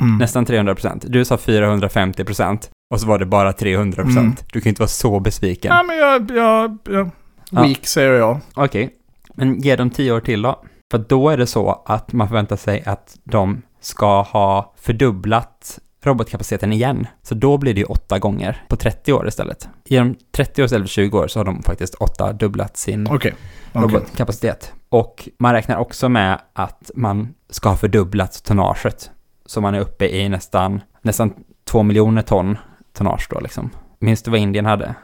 Mm. 0.00 0.18
Nästan 0.18 0.44
300 0.46 0.74
procent. 0.74 1.04
Du 1.08 1.24
sa 1.24 1.36
450 1.36 2.24
procent 2.24 2.70
och 2.94 3.00
så 3.00 3.06
var 3.06 3.18
det 3.18 3.26
bara 3.26 3.52
300 3.52 4.02
procent. 4.02 4.40
Mm. 4.40 4.48
Du 4.52 4.60
kan 4.60 4.68
inte 4.70 4.82
vara 4.82 4.88
så 4.88 5.20
besviken. 5.20 5.72
Ja, 5.76 5.82
men 5.82 5.96
jag, 5.96 6.30
jag, 6.30 6.78
jag 6.84 7.10
Ja. 7.50 7.62
weak 7.62 7.86
säger 7.86 8.12
jag. 8.12 8.40
Okej, 8.54 8.90
men 9.34 9.60
ge 9.60 9.76
dem 9.76 9.90
tio 9.90 10.12
år 10.12 10.20
till 10.20 10.42
då. 10.42 10.62
För 10.90 10.98
då 11.08 11.28
är 11.28 11.36
det 11.36 11.46
så 11.46 11.82
att 11.86 12.12
man 12.12 12.28
förväntar 12.28 12.56
sig 12.56 12.82
att 12.86 13.16
de 13.24 13.62
ska 13.80 14.22
ha 14.22 14.74
fördubblat 14.80 15.78
robotkapaciteten 16.06 16.72
igen. 16.72 17.06
Så 17.22 17.34
då 17.34 17.58
blir 17.58 17.74
det 17.74 17.80
ju 17.80 17.86
åtta 17.86 18.18
gånger 18.18 18.64
på 18.68 18.76
30 18.76 19.12
år 19.12 19.28
istället. 19.28 19.68
Genom 19.84 20.14
30 20.36 20.62
år 20.62 20.64
istället 20.64 20.88
för 20.88 20.92
20 20.94 21.18
år 21.18 21.28
så 21.28 21.40
har 21.40 21.44
de 21.44 21.62
faktiskt 21.62 21.94
åtta 21.94 22.32
dubblat 22.32 22.76
sin 22.76 23.06
Okej. 23.06 23.16
Okej. 23.16 23.82
robotkapacitet. 23.82 24.72
Och 24.88 25.28
man 25.38 25.52
räknar 25.52 25.76
också 25.76 26.08
med 26.08 26.40
att 26.52 26.90
man 26.94 27.34
ska 27.50 27.68
ha 27.68 27.76
fördubblat 27.76 28.44
tonnaget. 28.44 29.10
Så 29.46 29.60
man 29.60 29.74
är 29.74 29.80
uppe 29.80 30.08
i 30.08 30.28
nästan, 30.28 30.80
nästan 31.02 31.32
två 31.64 31.82
miljoner 31.82 32.22
ton 32.22 32.56
tonnage 32.92 33.26
då 33.30 33.40
liksom. 33.40 33.70
Minns 34.00 34.22
du 34.22 34.30
vad 34.30 34.40
Indien 34.40 34.66
hade? 34.66 34.94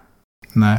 Nej. 0.52 0.78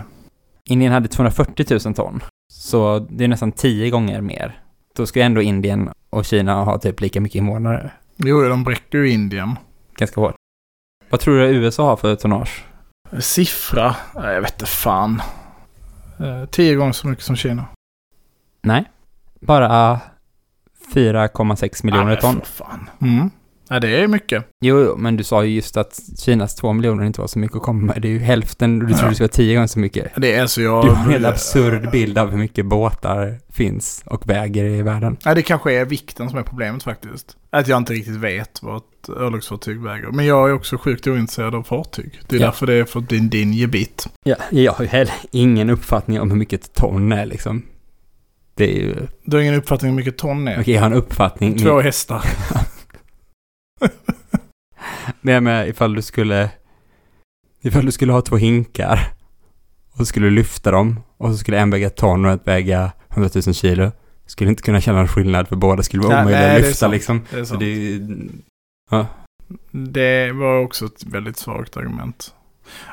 Indien 0.69 0.93
hade 0.93 1.07
240 1.07 1.65
000 1.85 1.93
ton. 1.93 2.23
Så 2.53 3.07
det 3.09 3.23
är 3.23 3.27
nästan 3.27 3.51
tio 3.51 3.89
gånger 3.89 4.21
mer. 4.21 4.61
Då 4.95 5.05
ska 5.05 5.19
ju 5.19 5.25
ändå 5.25 5.41
Indien 5.41 5.89
och 6.09 6.25
Kina 6.25 6.63
ha 6.63 6.77
typ 6.77 7.01
lika 7.01 7.21
mycket 7.21 7.35
invånare. 7.35 7.91
Jo, 8.17 8.41
de 8.41 8.63
bräcker 8.63 8.97
ju 8.97 9.09
Indien. 9.09 9.55
Ganska 10.01 10.21
hårt. 10.21 10.35
Vad 11.09 11.19
tror 11.19 11.39
du 11.39 11.45
USA 11.45 11.85
har 11.85 11.95
för 11.95 12.15
tonnage? 12.15 12.63
Siffra? 13.19 13.95
Jag 14.13 14.41
vet 14.41 14.53
inte 14.53 14.65
fan. 14.65 15.21
Eh, 16.19 16.45
tio 16.45 16.75
gånger 16.75 16.91
så 16.91 17.07
mycket 17.07 17.23
som 17.25 17.35
Kina. 17.35 17.65
Nej. 18.61 18.91
Bara 19.41 19.99
4,6 20.93 21.85
miljoner 21.85 22.05
Nej, 22.05 22.17
ton. 22.21 22.41
fan. 22.43 22.89
Mm. 23.01 23.29
Ja, 23.73 23.79
det 23.79 23.87
är 24.03 24.07
mycket. 24.07 24.45
Jo, 24.61 24.79
jo, 24.85 24.95
men 24.97 25.17
du 25.17 25.23
sa 25.23 25.43
ju 25.43 25.55
just 25.55 25.77
att 25.77 25.99
Kinas 26.19 26.55
2 26.55 26.73
miljoner 26.73 27.03
inte 27.03 27.21
var 27.21 27.27
så 27.27 27.39
mycket 27.39 27.57
att 27.57 27.63
komma 27.63 27.85
med. 27.85 28.01
Det 28.01 28.07
är 28.07 28.11
ju 28.11 28.19
hälften 28.19 28.81
och 28.81 28.87
du 28.87 28.93
tror 28.93 29.03
Ja. 29.05 29.09
det 29.09 29.15
ska 29.15 29.23
vara 29.23 29.31
tio 29.31 29.55
gånger 29.55 29.67
så 29.67 29.79
mycket. 29.79 30.11
Det 30.17 30.33
är 30.33 30.47
så 30.47 30.61
jag... 30.61 30.85
Du 30.85 30.89
har 30.89 31.03
en 31.05 31.11
helt 31.11 31.25
absurd 31.25 31.91
bild 31.91 32.17
av 32.17 32.31
hur 32.31 32.37
mycket 32.37 32.65
båtar 32.65 33.39
finns 33.49 34.03
och 34.05 34.29
väger 34.29 34.65
i 34.65 34.81
världen. 34.81 35.17
Nej, 35.25 35.35
det 35.35 35.41
kanske 35.41 35.73
är 35.73 35.85
vikten 35.85 36.29
som 36.29 36.39
är 36.39 36.43
problemet 36.43 36.83
faktiskt. 36.83 37.35
Att 37.49 37.67
jag 37.67 37.77
inte 37.77 37.93
riktigt 37.93 38.15
vet 38.15 38.59
vad 38.63 38.77
ett 38.77 39.09
örlogsfartyg 39.09 39.81
väger. 39.83 40.07
Men 40.11 40.25
jag 40.25 40.49
är 40.49 40.53
också 40.53 40.77
sjukt 40.77 41.07
ointresserad 41.07 41.55
av 41.55 41.63
fartyg. 41.63 42.19
Det 42.27 42.35
är 42.35 42.39
Ja. 42.39 42.45
därför 42.45 42.65
det 42.67 42.73
är 42.73 42.85
för 42.85 42.99
din, 43.01 43.29
din 43.29 43.53
gebit. 43.53 44.07
Ja, 44.23 44.35
jag 44.51 44.71
har 44.73 44.83
ju 44.83 44.89
heller 44.89 45.13
ingen 45.31 45.69
uppfattning 45.69 46.21
om 46.21 46.29
hur 46.31 46.37
mycket 46.37 46.63
ett 46.63 46.73
ton 46.73 47.11
är 47.11 47.25
liksom. 47.25 47.63
Det 48.55 48.63
är 48.63 48.79
ju... 48.79 48.95
Du 49.25 49.37
har 49.37 49.41
ingen 49.41 49.55
uppfattning 49.55 49.91
om 49.91 49.97
hur 49.97 50.05
mycket 50.05 50.17
ton 50.17 50.47
är? 50.47 50.59
Okej, 50.61 50.73
jag 50.73 50.81
har 50.81 50.87
en 50.87 50.93
uppfattning. 50.93 51.57
Två 51.57 51.79
hästar. 51.79 52.23
Men 55.21 55.33
jag 55.33 55.43
menar, 55.43 55.65
ifall 55.65 55.95
du 55.95 56.01
skulle... 56.01 56.49
Ifall 57.61 57.85
du 57.85 57.91
skulle 57.91 58.13
ha 58.13 58.21
två 58.21 58.37
hinkar 58.37 59.13
och 59.91 59.97
så 59.97 60.05
skulle 60.05 60.25
du 60.25 60.31
lyfta 60.31 60.71
dem 60.71 60.99
och 61.17 61.31
så 61.31 61.37
skulle 61.37 61.59
en 61.59 61.69
väga 61.69 61.87
ett 61.87 61.95
ton 61.95 62.25
och 62.25 62.31
ett 62.31 62.47
väga 62.47 62.91
100 63.09 63.29
000 63.45 63.53
kilo. 63.53 63.91
Skulle 64.25 64.49
inte 64.49 64.63
kunna 64.63 64.81
känna 64.81 64.99
en 64.99 65.07
skillnad 65.07 65.47
för 65.47 65.55
båda 65.55 65.83
skulle 65.83 66.03
vara 66.03 66.15
Nej, 66.15 66.21
omöjliga 66.21 66.47
nej, 66.47 66.55
att 66.55 66.67
lyfta 66.67 66.87
liksom. 66.87 67.21
Det 67.31 67.39
är 67.39 67.43
sant. 67.43 67.59
det 67.59 67.65
ju... 67.65 68.07
Det 69.71 70.31
var 70.31 70.59
också 70.59 70.85
ett 70.85 71.03
väldigt 71.03 71.37
svagt 71.37 71.77
argument. 71.77 72.33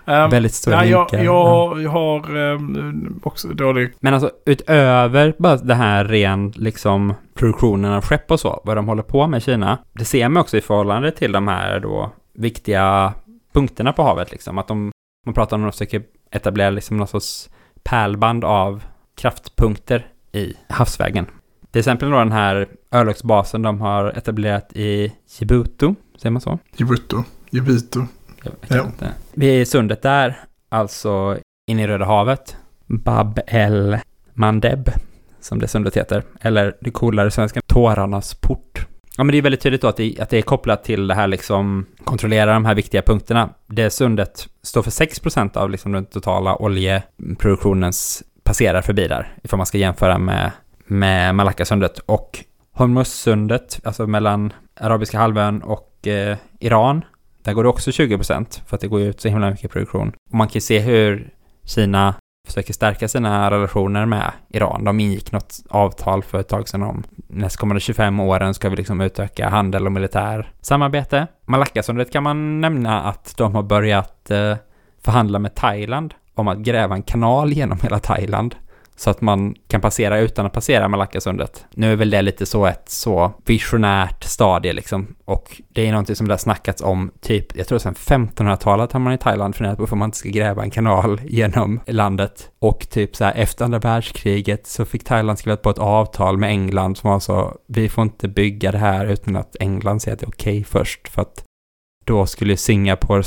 Um, 0.04 0.30
väldigt 0.30 0.54
stora 0.54 0.86
ja, 0.86 1.06
jag, 1.12 1.24
jag, 1.24 1.82
jag 1.82 1.90
har 1.90 2.36
um, 2.36 3.20
också 3.22 3.48
dålig... 3.48 3.92
Men 4.00 4.14
alltså 4.14 4.30
utöver 4.46 5.34
bara 5.38 5.56
det 5.56 5.74
här 5.74 6.04
ren 6.04 6.50
liksom 6.50 7.14
produktionen 7.34 7.92
av 7.92 8.04
skepp 8.04 8.30
och 8.30 8.40
så, 8.40 8.60
vad 8.64 8.76
de 8.76 8.88
håller 8.88 9.02
på 9.02 9.26
med 9.26 9.38
i 9.38 9.40
Kina, 9.40 9.78
det 9.92 10.04
ser 10.04 10.28
man 10.28 10.40
också 10.40 10.56
i 10.56 10.60
förhållande 10.60 11.10
till 11.10 11.32
de 11.32 11.48
här 11.48 11.80
då 11.80 12.12
viktiga 12.34 13.12
punkterna 13.52 13.92
på 13.92 14.02
havet 14.02 14.30
liksom, 14.30 14.58
att 14.58 14.68
de, 14.68 14.92
man 15.26 15.34
pratar 15.34 15.56
om 15.56 15.62
att 15.64 15.66
de 15.66 15.72
försöker 15.72 16.02
etablera 16.30 16.70
liksom 16.70 16.96
någon 16.96 17.08
sorts 17.08 17.50
pärlband 17.82 18.44
av 18.44 18.82
kraftpunkter 19.16 20.06
i 20.32 20.54
havsvägen. 20.68 21.26
Till 21.70 21.78
exempel 21.78 22.10
då 22.10 22.18
den 22.18 22.32
här 22.32 22.68
örlogsbasen 22.92 23.62
de 23.62 23.80
har 23.80 24.18
etablerat 24.18 24.72
i 24.72 25.12
Djibouti, 25.38 25.94
säger 26.18 26.30
man 26.30 26.40
så? 26.40 26.58
Djibouti. 26.76 27.16
Djibouti. 27.50 28.00
Jag 28.68 28.78
Ja. 28.78 28.86
inte. 28.86 29.10
Vid 29.34 29.68
sundet 29.68 30.02
där, 30.02 30.40
alltså 30.68 31.38
inne 31.70 31.82
i 31.82 31.86
Röda 31.86 32.04
havet, 32.04 32.56
Bab 32.86 33.40
el 33.46 33.98
Mandeb, 34.34 34.90
som 35.40 35.58
det 35.58 35.68
sundet 35.68 35.96
heter, 35.96 36.22
eller 36.40 36.76
det 36.80 36.90
coolare 36.90 37.30
svenska, 37.30 37.60
Tårarnas 37.66 38.34
port. 38.34 38.86
Ja, 39.16 39.24
men 39.24 39.32
det 39.32 39.38
är 39.38 39.42
väldigt 39.42 39.60
tydligt 39.60 39.82
då 39.82 39.88
att 39.88 39.96
det, 39.96 40.20
att 40.20 40.30
det 40.30 40.38
är 40.38 40.42
kopplat 40.42 40.84
till 40.84 41.06
det 41.08 41.14
här 41.14 41.26
liksom, 41.26 41.86
kontrollera 42.04 42.52
de 42.52 42.64
här 42.64 42.74
viktiga 42.74 43.02
punkterna. 43.02 43.48
Det 43.66 43.90
sundet 43.90 44.48
står 44.62 44.82
för 44.82 44.90
6% 44.90 45.56
av 45.56 45.70
liksom 45.70 45.92
den 45.92 46.04
totala 46.06 46.56
oljeproduktionens 46.56 48.22
passerar 48.42 48.82
förbi 48.82 49.08
där, 49.08 49.32
ifall 49.42 49.56
man 49.56 49.66
ska 49.66 49.78
jämföra 49.78 50.18
med, 50.18 50.50
med 50.86 51.34
Malackasundet. 51.34 51.98
Och 51.98 52.44
Hormuzsundet, 52.72 53.80
alltså 53.84 54.06
mellan 54.06 54.52
Arabiska 54.80 55.18
halvön 55.18 55.62
och 55.62 56.06
eh, 56.06 56.36
Iran, 56.60 57.04
där 57.42 57.52
går 57.52 57.62
det 57.62 57.68
också 57.68 57.90
20% 57.90 58.60
för 58.66 58.76
att 58.76 58.80
det 58.80 58.88
går 58.88 59.00
ut 59.00 59.20
så 59.20 59.28
himla 59.28 59.50
mycket 59.50 59.70
produktion. 59.70 60.12
Och 60.30 60.36
man 60.36 60.48
kan 60.48 60.54
ju 60.54 60.60
se 60.60 60.78
hur 60.78 61.34
Kina 61.64 62.14
försöker 62.46 62.72
stärka 62.72 63.08
sina 63.08 63.50
relationer 63.50 64.06
med 64.06 64.32
Iran. 64.48 64.84
De 64.84 65.00
ingick 65.00 65.32
något 65.32 65.54
avtal 65.68 66.22
för 66.22 66.40
ett 66.40 66.48
tag 66.48 66.68
sedan 66.68 66.82
om 66.82 67.02
nästkommande 67.28 67.80
25 67.80 68.20
åren 68.20 68.54
ska 68.54 68.68
vi 68.68 68.76
liksom 68.76 69.00
utöka 69.00 69.48
handel 69.48 69.86
och 69.86 69.92
militär 69.92 70.52
samarbete. 70.60 71.26
Malackasundet 71.46 72.12
kan 72.12 72.22
man 72.22 72.60
nämna 72.60 73.02
att 73.02 73.34
de 73.36 73.54
har 73.54 73.62
börjat 73.62 74.30
eh, 74.30 74.56
förhandla 75.04 75.38
med 75.38 75.54
Thailand 75.54 76.14
om 76.34 76.48
att 76.48 76.58
gräva 76.58 76.94
en 76.94 77.02
kanal 77.02 77.52
genom 77.52 77.78
hela 77.82 77.98
Thailand 77.98 78.54
så 78.98 79.10
att 79.10 79.20
man 79.20 79.54
kan 79.68 79.80
passera 79.80 80.18
utan 80.18 80.46
att 80.46 80.52
passera 80.52 80.88
Malackasundet. 80.88 81.66
Nu 81.74 81.92
är 81.92 81.96
väl 81.96 82.10
det 82.10 82.22
lite 82.22 82.46
så 82.46 82.66
ett 82.66 82.88
så 82.88 83.32
visionärt 83.46 84.24
stadie 84.24 84.72
liksom. 84.72 85.14
Och 85.24 85.62
det 85.68 85.86
är 85.86 85.90
någonting 85.90 86.16
som 86.16 86.28
det 86.28 86.32
har 86.32 86.38
snackats 86.38 86.82
om 86.82 87.10
typ, 87.20 87.56
jag 87.56 87.66
tror 87.66 87.78
sedan 87.78 87.94
1500-talet 87.94 88.92
har 88.92 89.00
man 89.00 89.12
i 89.12 89.18
Thailand 89.18 89.56
funderat 89.56 89.76
på 89.76 89.82
varför 89.82 89.96
man 89.96 90.08
inte 90.08 90.18
ska 90.18 90.28
gräva 90.28 90.62
en 90.62 90.70
kanal 90.70 91.20
genom 91.28 91.80
landet. 91.86 92.50
Och 92.58 92.88
typ 92.90 93.16
så 93.16 93.24
här 93.24 93.34
efter 93.36 93.64
andra 93.64 93.78
världskriget 93.78 94.66
så 94.66 94.84
fick 94.84 95.04
Thailand 95.04 95.38
skriva 95.38 95.56
på 95.56 95.70
ett 95.70 95.78
avtal 95.78 96.38
med 96.38 96.50
England 96.50 96.96
som 96.96 97.10
var 97.10 97.20
så, 97.20 97.56
vi 97.66 97.88
får 97.88 98.02
inte 98.02 98.28
bygga 98.28 98.72
det 98.72 98.78
här 98.78 99.06
utan 99.06 99.36
att 99.36 99.56
England 99.60 100.02
säger 100.02 100.14
att 100.14 100.20
det 100.20 100.26
är 100.26 100.28
okej 100.28 100.64
först. 100.64 101.08
För 101.08 101.22
att 101.22 101.44
då 102.04 102.26
skulle 102.26 102.56
Singapore 102.56 103.22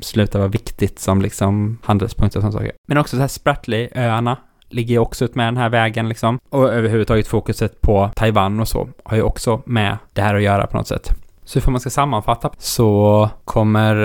sluta 0.00 0.38
vara 0.38 0.48
viktigt 0.48 0.98
som 0.98 1.22
liksom 1.22 1.78
handelspunkt 1.82 2.36
och 2.36 2.42
sådana 2.42 2.58
saker. 2.58 2.72
Men 2.88 2.98
också 2.98 3.16
så 3.16 3.20
här 3.20 3.28
Spratly-öarna 3.28 4.36
ligger 4.70 4.94
ju 4.94 4.98
också 4.98 5.24
ut 5.24 5.34
med 5.34 5.46
den 5.46 5.56
här 5.56 5.68
vägen 5.68 6.08
liksom. 6.08 6.38
Och 6.48 6.72
överhuvudtaget 6.72 7.28
fokuset 7.28 7.80
på 7.80 8.10
Taiwan 8.16 8.60
och 8.60 8.68
så 8.68 8.88
har 9.04 9.16
ju 9.16 9.22
också 9.22 9.62
med 9.64 9.98
det 10.12 10.22
här 10.22 10.34
att 10.34 10.42
göra 10.42 10.66
på 10.66 10.76
något 10.76 10.88
sätt. 10.88 11.14
Så 11.50 11.58
ifall 11.58 11.72
man 11.72 11.80
ska 11.80 11.90
sammanfatta 11.90 12.50
så 12.58 13.30
kommer 13.44 13.96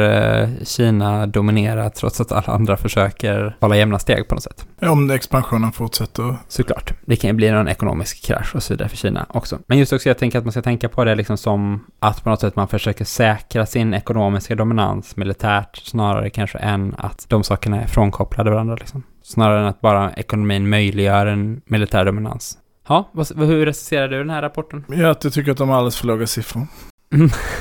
eh, 0.41 0.49
Kina 0.63 1.27
dominera 1.27 1.89
trots 1.89 2.21
att 2.21 2.31
alla 2.31 2.53
andra 2.53 2.77
försöker 2.77 3.57
hålla 3.59 3.77
jämna 3.77 3.99
steg 3.99 4.27
på 4.27 4.35
något 4.35 4.43
sätt. 4.43 4.67
Om 4.81 5.11
expansionen 5.11 5.71
fortsätter. 5.71 6.37
Såklart. 6.47 6.93
Det 7.05 7.15
kan 7.15 7.29
ju 7.29 7.33
bli 7.33 7.51
någon 7.51 7.67
ekonomisk 7.67 8.25
krasch 8.25 8.55
och 8.55 8.63
så 8.63 8.73
vidare 8.73 8.89
för 8.89 8.97
Kina 8.97 9.25
också. 9.29 9.59
Men 9.67 9.77
just 9.77 9.93
också 9.93 10.09
jag 10.09 10.17
tänker 10.17 10.37
att 10.39 10.45
man 10.45 10.51
ska 10.51 10.61
tänka 10.61 10.89
på 10.89 11.03
det 11.03 11.15
liksom 11.15 11.37
som 11.37 11.85
att 11.99 12.23
på 12.23 12.29
något 12.29 12.41
sätt 12.41 12.55
man 12.55 12.67
försöker 12.67 13.05
säkra 13.05 13.65
sin 13.65 13.93
ekonomiska 13.93 14.55
dominans 14.55 15.15
militärt 15.15 15.77
snarare 15.77 16.29
kanske 16.29 16.57
än 16.57 16.95
att 16.97 17.25
de 17.29 17.43
sakerna 17.43 17.81
är 17.81 17.87
frånkopplade 17.87 18.51
varandra 18.51 18.75
liksom. 18.75 19.03
Snarare 19.25 19.59
än 19.59 19.65
att 19.65 19.81
bara 19.81 20.13
ekonomin 20.13 20.69
möjliggör 20.69 21.25
en 21.25 21.61
militär 21.65 22.05
dominans. 22.05 22.57
Ja, 22.87 23.09
vad, 23.11 23.37
hur 23.37 23.65
recenserar 23.65 24.07
du 24.07 24.17
den 24.17 24.29
här 24.29 24.41
rapporten? 24.41 24.85
Ja, 24.89 25.09
att 25.09 25.23
jag 25.23 25.33
tycker 25.33 25.51
att 25.51 25.57
de 25.57 25.69
har 25.69 25.77
alldeles 25.77 25.97
för 25.97 26.07
låga 26.07 26.27
siffror. 26.27 26.67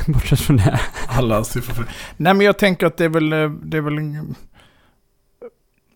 Bortsett 0.12 0.41
från 0.41 0.57
det. 0.57 0.81
Alla 1.09 1.45
siffror. 1.45 1.75
För... 1.75 1.85
Nej, 2.17 2.35
men 2.35 2.47
jag 2.47 2.59
tänker 2.59 2.87
att 2.87 2.97
det 2.97 3.05
är 3.05 3.09
väl... 3.09 3.33
eh, 3.33 3.51
Det 3.51 3.77
är 3.77 3.81
väl 3.81 3.95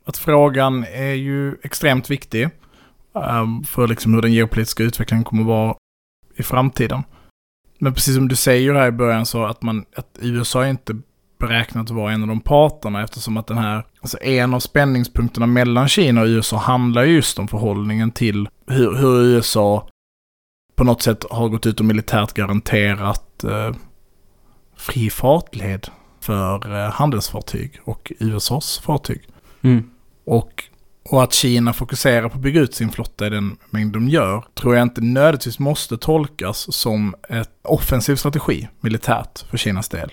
att 0.07 0.17
frågan 0.19 0.85
är 0.85 1.13
ju 1.15 1.57
extremt 1.63 2.11
viktig. 2.11 2.49
ehm, 3.15 3.65
för 3.65 3.87
liksom 3.89 4.15
hur 4.15 4.23
den 4.23 4.33
geopolitiska 4.33 4.83
utvecklingen 4.83 5.25
kommer 5.25 5.43
att 5.43 5.49
vara 5.49 5.77
i 6.37 6.43
framtiden. 6.43 7.03
Men 7.79 7.95
precis 7.95 8.15
som 8.15 8.29
du 8.29 8.37
säger 8.37 8.75
här 8.75 8.89
i 8.89 8.93
början 8.93 9.27
så 9.27 9.45
att, 9.45 9.63
man, 9.63 9.85
att 9.97 10.19
USA 10.21 10.67
inte 10.67 10.97
beräknat 11.39 11.91
vara 11.91 12.13
en 12.13 12.23
av 12.23 12.29
de 12.29 12.41
parterna 12.41 13.03
eftersom 13.03 13.37
att 13.37 13.47
den 13.47 13.59
här, 13.59 13.87
alltså 14.01 14.19
en 14.23 14.55
av 14.55 14.61
spänningspunkterna 14.61 15.47
mellan 15.47 15.89
Kina 15.89 16.21
och 16.21 16.27
USA 16.27 16.57
handlar 16.57 17.05
just 17.05 17.39
om 17.39 17.49
förhållningen 17.49 18.11
till 18.11 18.49
hur, 18.67 18.97
hur 18.97 19.23
USA 19.23 19.89
på 20.77 20.85
något 20.85 21.03
sätt 21.03 21.25
har 21.31 21.49
gått 21.49 21.67
ut 21.67 21.81
och 21.81 21.87
militärt 21.87 22.33
garanterat 22.33 23.45
eh, 23.45 23.75
fri 24.77 25.11
fartled 25.11 25.89
för 26.21 26.75
eh, 26.77 26.91
handelsfartyg 26.93 27.81
och 27.85 28.13
USAs 28.19 28.79
fartyg. 28.79 29.29
Mm. 29.63 29.91
Och, 30.25 30.65
och 31.11 31.23
att 31.23 31.33
Kina 31.33 31.73
fokuserar 31.73 32.29
på 32.29 32.35
att 32.35 32.43
bygga 32.43 32.61
ut 32.61 32.75
sin 32.75 32.91
flotta 32.91 33.27
i 33.27 33.31
den 33.31 33.57
mängd 33.71 33.93
de 33.93 34.09
gör, 34.09 34.45
tror 34.55 34.75
jag 34.75 34.83
inte 34.83 35.01
nödvändigtvis 35.01 35.59
måste 35.59 35.97
tolkas 35.97 36.75
som 36.75 37.15
ett 37.29 37.51
offensiv 37.63 38.17
strategi 38.17 38.69
militärt 38.81 39.45
för 39.51 39.57
Kinas 39.57 39.89
del. 39.89 40.11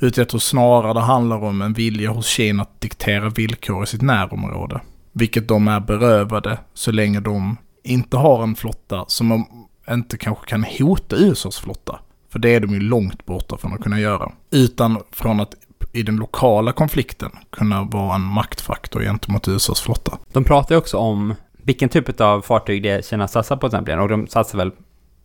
Utan 0.00 0.22
jag 0.22 0.28
tror 0.28 0.40
snarare 0.40 0.92
det 0.92 1.00
handlar 1.00 1.44
om 1.44 1.62
en 1.62 1.72
vilja 1.72 2.10
hos 2.10 2.26
Kina 2.26 2.62
att 2.62 2.80
diktera 2.80 3.28
villkor 3.28 3.84
i 3.84 3.86
sitt 3.86 4.02
närområde. 4.02 4.80
Vilket 5.12 5.48
de 5.48 5.68
är 5.68 5.80
berövade 5.80 6.58
så 6.74 6.92
länge 6.92 7.20
de 7.20 7.56
inte 7.84 8.16
har 8.16 8.42
en 8.42 8.54
flotta 8.54 9.04
som 9.08 9.28
de 9.28 9.46
inte 9.90 10.18
kanske 10.18 10.46
kan 10.46 10.64
hota 10.78 11.16
USAs 11.16 11.58
flotta. 11.58 11.98
För 12.32 12.38
det 12.38 12.54
är 12.54 12.60
de 12.60 12.70
ju 12.74 12.80
långt 12.80 13.26
borta 13.26 13.56
från 13.56 13.72
att 13.72 13.80
kunna 13.80 14.00
göra. 14.00 14.32
Utan 14.50 14.98
från 15.10 15.40
att 15.40 15.54
i 15.92 16.02
den 16.02 16.16
lokala 16.16 16.72
konflikten 16.72 17.30
kunna 17.50 17.82
vara 17.82 18.14
en 18.14 18.20
maktfaktor 18.20 19.02
gentemot 19.02 19.48
USAs 19.48 19.80
flotta. 19.80 20.18
De 20.32 20.44
pratar 20.44 20.74
ju 20.74 20.78
också 20.78 20.96
om 20.96 21.34
vilken 21.62 21.88
typ 21.88 22.20
av 22.20 22.42
fartyg 22.42 22.82
det 22.82 22.88
är 22.88 23.02
Kina 23.02 23.28
satsar 23.28 23.56
på 23.56 23.68
till 23.68 23.76
exempel. 23.76 23.98
Och 23.98 24.08
de 24.08 24.26
satsar 24.26 24.58
väl, 24.58 24.70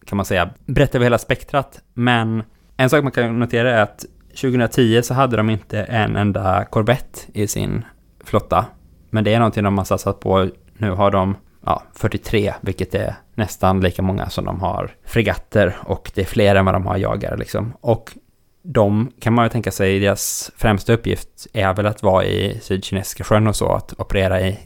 kan 0.05 0.15
man 0.15 0.25
säga, 0.25 0.49
brett 0.65 0.95
över 0.95 1.05
hela 1.05 1.17
spektrat. 1.17 1.81
Men 1.93 2.43
en 2.77 2.89
sak 2.89 3.03
man 3.03 3.11
kan 3.11 3.39
notera 3.39 3.71
är 3.71 3.81
att 3.81 4.05
2010 4.41 5.01
så 5.03 5.13
hade 5.13 5.37
de 5.37 5.49
inte 5.49 5.83
en 5.83 6.15
enda 6.15 6.65
korvett 6.65 7.27
i 7.33 7.47
sin 7.47 7.85
flotta. 8.23 8.65
Men 9.09 9.23
det 9.23 9.33
är 9.33 9.39
någonting 9.39 9.63
de 9.63 9.77
har 9.77 9.85
satsat 9.85 10.19
på. 10.19 10.49
Nu 10.77 10.91
har 10.91 11.11
de 11.11 11.35
ja, 11.65 11.83
43, 11.93 12.53
vilket 12.61 12.95
är 12.95 13.15
nästan 13.35 13.81
lika 13.81 14.01
många 14.01 14.29
som 14.29 14.45
de 14.45 14.59
har 14.59 14.91
fregatter 15.05 15.77
och 15.83 16.11
det 16.15 16.21
är 16.21 16.25
fler 16.25 16.55
än 16.55 16.65
vad 16.65 16.75
de 16.75 16.85
har 16.85 16.97
jagare 16.97 17.37
liksom. 17.37 17.73
Och 17.81 18.11
de 18.63 19.11
kan 19.19 19.33
man 19.33 19.45
ju 19.45 19.49
tänka 19.49 19.71
sig, 19.71 19.99
deras 19.99 20.51
främsta 20.57 20.93
uppgift 20.93 21.47
är 21.53 21.73
väl 21.73 21.85
att 21.85 22.03
vara 22.03 22.25
i 22.25 22.59
Sydkinesiska 22.61 23.23
sjön 23.23 23.47
och 23.47 23.55
så, 23.55 23.71
att 23.71 23.99
operera 23.99 24.41
i 24.41 24.59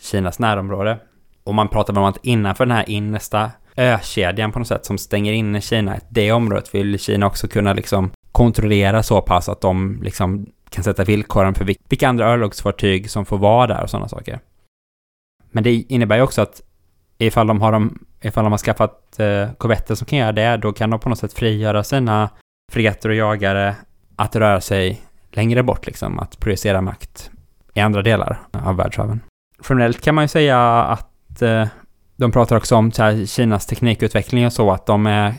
Kinas 0.00 0.38
närområde. 0.38 0.98
Och 1.44 1.54
man 1.54 1.68
pratar 1.68 1.92
väl 1.92 2.02
om 2.02 2.08
att 2.08 2.24
innanför 2.24 2.66
den 2.66 2.76
här 2.76 2.90
innersta 2.90 3.50
ökedjan 3.76 4.52
på 4.52 4.58
något 4.58 4.68
sätt 4.68 4.86
som 4.86 4.98
stänger 4.98 5.32
inne 5.32 5.60
Kina, 5.60 5.96
det 6.08 6.32
området 6.32 6.74
vill 6.74 6.98
Kina 6.98 7.26
också 7.26 7.48
kunna 7.48 7.72
liksom 7.72 8.10
kontrollera 8.32 9.02
så 9.02 9.20
pass 9.20 9.48
att 9.48 9.60
de 9.60 10.02
liksom 10.02 10.46
kan 10.70 10.84
sätta 10.84 11.04
villkoren 11.04 11.54
för 11.54 11.64
vilka 11.64 12.08
andra 12.08 12.30
örlogsfartyg 12.30 13.10
som 13.10 13.24
får 13.26 13.38
vara 13.38 13.66
där 13.66 13.82
och 13.82 13.90
sådana 13.90 14.08
saker. 14.08 14.40
Men 15.50 15.64
det 15.64 15.72
innebär 15.72 16.16
ju 16.16 16.22
också 16.22 16.42
att 16.42 16.62
ifall 17.18 17.46
de 17.46 17.60
har, 17.60 17.72
de, 17.72 17.98
ifall 18.20 18.44
de 18.44 18.52
har 18.52 18.58
skaffat 18.58 19.18
eh, 19.18 19.52
korvetter 19.52 19.94
som 19.94 20.06
kan 20.06 20.18
göra 20.18 20.32
det, 20.32 20.56
då 20.56 20.72
kan 20.72 20.90
de 20.90 21.00
på 21.00 21.08
något 21.08 21.18
sätt 21.18 21.32
frigöra 21.32 21.84
sina 21.84 22.30
fregatter 22.72 23.08
och 23.08 23.14
jagare 23.14 23.76
att 24.16 24.36
röra 24.36 24.60
sig 24.60 25.02
längre 25.30 25.62
bort, 25.62 25.86
liksom, 25.86 26.18
att 26.18 26.38
projicera 26.40 26.80
makt 26.80 27.30
i 27.74 27.80
andra 27.80 28.02
delar 28.02 28.40
av 28.52 28.76
världshaven. 28.76 29.20
Generellt 29.68 30.00
kan 30.00 30.14
man 30.14 30.24
ju 30.24 30.28
säga 30.28 30.82
att 30.82 31.42
eh, 31.42 31.66
de 32.16 32.32
pratar 32.32 32.56
också 32.56 32.76
om 32.76 32.92
så 32.92 33.02
här, 33.02 33.26
Kinas 33.26 33.66
teknikutveckling 33.66 34.46
och 34.46 34.52
så, 34.52 34.70
att 34.70 34.86
de 34.86 35.06
är 35.06 35.34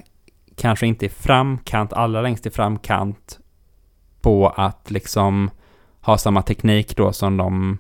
kanske 0.60 0.88
inte 0.88 1.06
i 1.06 1.10
framkant, 1.10 1.94
allra 1.94 2.22
längst 2.22 2.46
i 2.46 2.50
framkant 2.50 3.40
på 4.22 4.50
att 4.50 4.92
liksom 4.92 5.50
ha 6.02 6.18
samma 6.18 6.42
teknik 6.42 6.96
då 6.96 7.14
som 7.14 7.38
de 7.38 7.78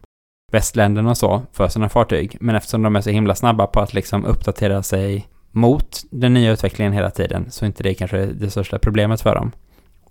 västländerna 0.51 1.09
och 1.09 1.17
så 1.17 1.41
för 1.53 1.67
sina 1.67 1.89
fartyg. 1.89 2.37
Men 2.39 2.55
eftersom 2.55 2.81
de 2.81 2.95
är 2.95 3.01
så 3.01 3.09
himla 3.09 3.35
snabba 3.35 3.67
på 3.67 3.79
att 3.79 3.93
liksom 3.93 4.25
uppdatera 4.25 4.83
sig 4.83 5.27
mot 5.51 6.01
den 6.11 6.33
nya 6.33 6.51
utvecklingen 6.51 6.93
hela 6.93 7.11
tiden 7.11 7.51
så 7.51 7.65
är 7.65 7.67
inte 7.67 7.83
det 7.83 7.93
kanske 7.93 8.25
det 8.25 8.49
största 8.49 8.79
problemet 8.79 9.21
för 9.21 9.35
dem. 9.35 9.51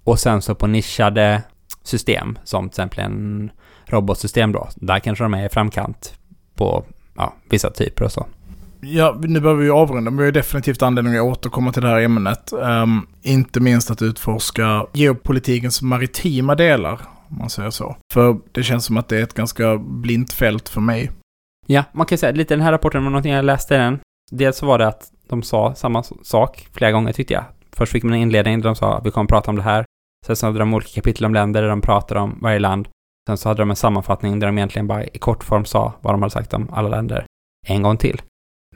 Och 0.05 0.19
sen 0.19 0.43
så 0.43 0.55
på 0.55 0.67
nischade 0.67 1.43
system 1.83 2.39
som 2.45 2.69
till 2.69 2.71
exempel 2.71 3.05
en 3.05 3.51
robotsystem 3.87 4.53
då, 4.53 4.69
där 4.77 4.99
kanske 4.99 5.25
de 5.25 5.35
är 5.35 5.47
i 5.47 5.49
framkant 5.49 6.15
på 6.55 6.85
ja, 7.17 7.35
vissa 7.51 7.71
typer 7.71 8.05
och 8.05 8.13
så. 8.13 8.27
Ja, 8.81 9.17
nu 9.21 9.41
behöver 9.41 9.63
vi 9.63 9.71
avrunda, 9.71 10.11
men 10.11 10.17
vi 10.17 10.23
har 10.23 10.27
ju 10.27 10.33
definitivt 10.33 10.83
anledning 10.83 11.17
att 11.17 11.23
återkomma 11.23 11.73
till 11.73 11.83
det 11.83 11.89
här 11.89 12.01
ämnet. 12.01 12.53
Um, 12.53 13.07
inte 13.23 13.61
minst 13.61 13.91
att 13.91 14.03
utforska 14.03 14.87
geopolitikens 14.93 15.83
maritima 15.83 16.55
delar, 16.55 17.01
om 17.29 17.39
man 17.39 17.51
säger 17.51 17.71
så. 17.71 17.97
För 18.13 18.39
det 18.53 18.63
känns 18.63 18.85
som 18.85 18.97
att 18.97 19.09
det 19.09 19.19
är 19.19 19.23
ett 19.23 19.35
ganska 19.35 19.77
blint 19.79 20.33
fält 20.33 20.69
för 20.69 20.81
mig. 20.81 21.11
Ja, 21.67 21.85
man 21.93 22.07
kan 22.07 22.19
säga 22.19 22.33
lite 22.33 22.55
den 22.55 22.65
här 22.65 22.73
rapporten 22.73 23.05
var 23.05 23.11
någonting 23.11 23.33
jag 23.33 23.45
läste 23.45 23.75
i 23.75 23.79
den. 23.79 23.99
Dels 24.31 24.57
så 24.57 24.67
var 24.67 24.79
det 24.79 24.89
att 24.89 25.13
de 25.29 25.43
sa 25.43 25.75
samma 25.75 26.03
sak 26.03 26.69
flera 26.73 26.93
gånger 26.93 27.13
tyckte 27.13 27.35
jag. 27.35 27.45
Först 27.73 27.93
fick 27.93 28.03
man 28.03 28.13
en 28.13 28.21
inledning 28.21 28.61
där 28.61 28.69
de 28.69 28.77
sa 28.77 28.99
att 28.99 29.07
vi 29.07 29.11
kommer 29.11 29.25
att 29.25 29.31
prata 29.31 29.51
om 29.51 29.57
det 29.57 29.63
här. 29.63 29.85
Sen 30.27 30.37
så 30.37 30.47
hade 30.47 30.59
de 30.59 30.75
olika 30.75 30.91
kapitel 30.95 31.25
om 31.25 31.35
länder 31.35 31.63
där 31.63 31.69
de 31.69 31.81
pratade 31.81 32.21
om 32.21 32.39
varje 32.43 32.59
land. 32.59 32.89
Sen 33.29 33.39
så 33.39 33.49
hade 33.49 33.63
de 33.63 33.71
en 33.71 33.77
sammanfattning 33.77 34.41
där 34.41 34.47
de 34.47 34.59
egentligen 34.59 34.87
bara 34.87 35.05
i 35.05 35.19
kort 35.19 35.45
form 35.45 35.65
sa 35.65 35.93
vad 36.01 36.15
de 36.15 36.23
hade 36.23 36.33
sagt 36.33 36.55
om 36.55 36.69
alla 36.73 36.89
länder 36.89 37.27
en 37.67 37.83
gång 37.83 37.97
till. 37.97 38.23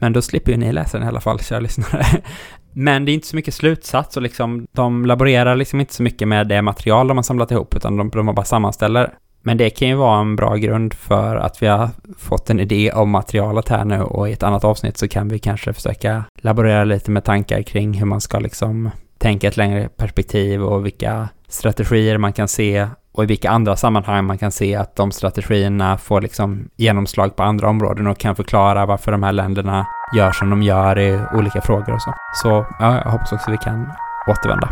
Men 0.02 0.12
då 0.12 0.22
slipper 0.22 0.52
ju 0.52 0.58
ni 0.58 0.72
läsa 0.72 0.98
den 0.98 1.06
i 1.06 1.08
alla 1.08 1.20
fall, 1.20 1.40
kära 1.40 1.60
lyssnare. 1.60 2.06
Men 2.72 3.04
det 3.04 3.12
är 3.12 3.14
inte 3.14 3.26
så 3.26 3.36
mycket 3.36 3.54
slutsats 3.54 4.16
och 4.16 4.22
liksom, 4.22 4.66
de 4.72 5.06
laborerar 5.06 5.56
liksom 5.56 5.80
inte 5.80 5.94
så 5.94 6.02
mycket 6.02 6.28
med 6.28 6.48
det 6.48 6.62
material 6.62 7.08
de 7.08 7.18
har 7.18 7.22
samlat 7.22 7.50
ihop, 7.50 7.76
utan 7.76 7.96
de, 7.96 8.10
de 8.10 8.34
bara 8.34 8.44
sammanställer. 8.44 9.14
Men 9.42 9.56
det 9.56 9.70
kan 9.70 9.88
ju 9.88 9.94
vara 9.94 10.20
en 10.20 10.36
bra 10.36 10.56
grund 10.56 10.94
för 10.94 11.36
att 11.36 11.62
vi 11.62 11.66
har 11.66 11.90
fått 12.18 12.50
en 12.50 12.60
idé 12.60 12.92
om 12.92 13.10
materialet 13.10 13.68
här 13.68 13.84
nu 13.84 14.02
och 14.02 14.28
i 14.28 14.32
ett 14.32 14.42
annat 14.42 14.64
avsnitt 14.64 14.98
så 14.98 15.08
kan 15.08 15.28
vi 15.28 15.38
kanske 15.38 15.72
försöka 15.72 16.24
laborera 16.34 16.84
lite 16.84 17.10
med 17.10 17.24
tankar 17.24 17.62
kring 17.62 17.94
hur 17.94 18.06
man 18.06 18.20
ska 18.20 18.38
liksom 18.38 18.90
tänka 19.18 19.48
ett 19.48 19.56
längre 19.56 19.88
perspektiv 19.88 20.62
och 20.62 20.86
vilka 20.86 21.28
strategier 21.48 22.18
man 22.18 22.32
kan 22.32 22.48
se 22.48 22.88
och 23.12 23.24
i 23.24 23.26
vilka 23.26 23.50
andra 23.50 23.76
sammanhang 23.76 24.24
man 24.24 24.38
kan 24.38 24.52
se 24.52 24.74
att 24.74 24.96
de 24.96 25.12
strategierna 25.12 25.98
får 25.98 26.20
liksom 26.20 26.68
genomslag 26.76 27.36
på 27.36 27.42
andra 27.42 27.68
områden 27.68 28.06
och 28.06 28.18
kan 28.18 28.36
förklara 28.36 28.86
varför 28.86 29.12
de 29.12 29.22
här 29.22 29.32
länderna 29.32 29.86
gör 30.16 30.32
som 30.32 30.50
de 30.50 30.62
gör 30.62 30.98
i 30.98 31.20
olika 31.34 31.60
frågor 31.60 31.94
och 31.94 32.02
så. 32.02 32.14
Så 32.34 32.66
ja, 32.78 33.00
jag 33.04 33.10
hoppas 33.10 33.32
också 33.32 33.50
vi 33.50 33.58
kan 33.58 33.92
återvända. 34.28 34.68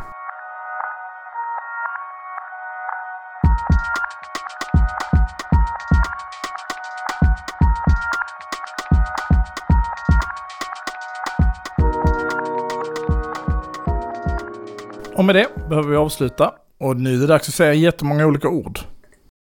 Och 15.15 15.25
med 15.25 15.35
det 15.35 15.69
behöver 15.69 15.89
vi 15.89 15.97
avsluta. 15.97 16.53
Och 16.81 16.97
nu 16.97 17.15
är 17.15 17.19
det 17.19 17.27
dags 17.27 17.49
att 17.49 17.55
säga 17.55 17.75
jättemånga 17.75 18.27
olika 18.27 18.49
ord. 18.49 18.79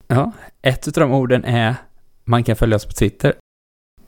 Ja, 0.07 0.31
ett 0.61 0.87
av 0.87 0.93
de 0.93 1.11
orden 1.11 1.45
är 1.45 1.75
man 2.25 2.43
kan 2.43 2.55
följa 2.55 2.75
oss 2.75 2.85
på 2.85 2.91
Twitter. 2.93 3.33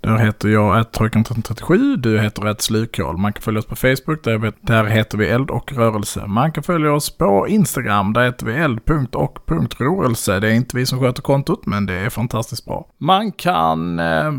Där 0.01 0.17
heter 0.17 0.49
jag 0.49 0.75
attrojkan1337, 0.85 1.95
du 1.97 2.19
heter 2.19 2.47
ett 2.47 2.61
slukhål. 2.61 3.17
Man 3.17 3.33
kan 3.33 3.41
följa 3.41 3.59
oss 3.59 3.65
på 3.65 3.75
Facebook, 3.75 4.23
där, 4.23 4.53
där 4.61 4.85
heter 4.85 5.17
vi 5.17 5.27
eld 5.29 5.49
och 5.49 5.73
rörelse. 5.73 6.25
Man 6.27 6.51
kan 6.51 6.63
följa 6.63 6.93
oss 6.93 7.17
på 7.17 7.47
Instagram, 7.47 8.13
där 8.13 8.25
heter 8.25 8.45
vi 8.45 8.53
eld.och.rörelse. 8.53 10.39
Det 10.39 10.47
är 10.47 10.53
inte 10.53 10.77
vi 10.77 10.85
som 10.85 10.99
sköter 10.99 11.21
kontot, 11.21 11.65
men 11.65 11.85
det 11.85 11.93
är 11.93 12.09
fantastiskt 12.09 12.65
bra. 12.65 12.87
Man 12.97 13.31
kan... 13.31 13.99
Eh, 13.99 14.31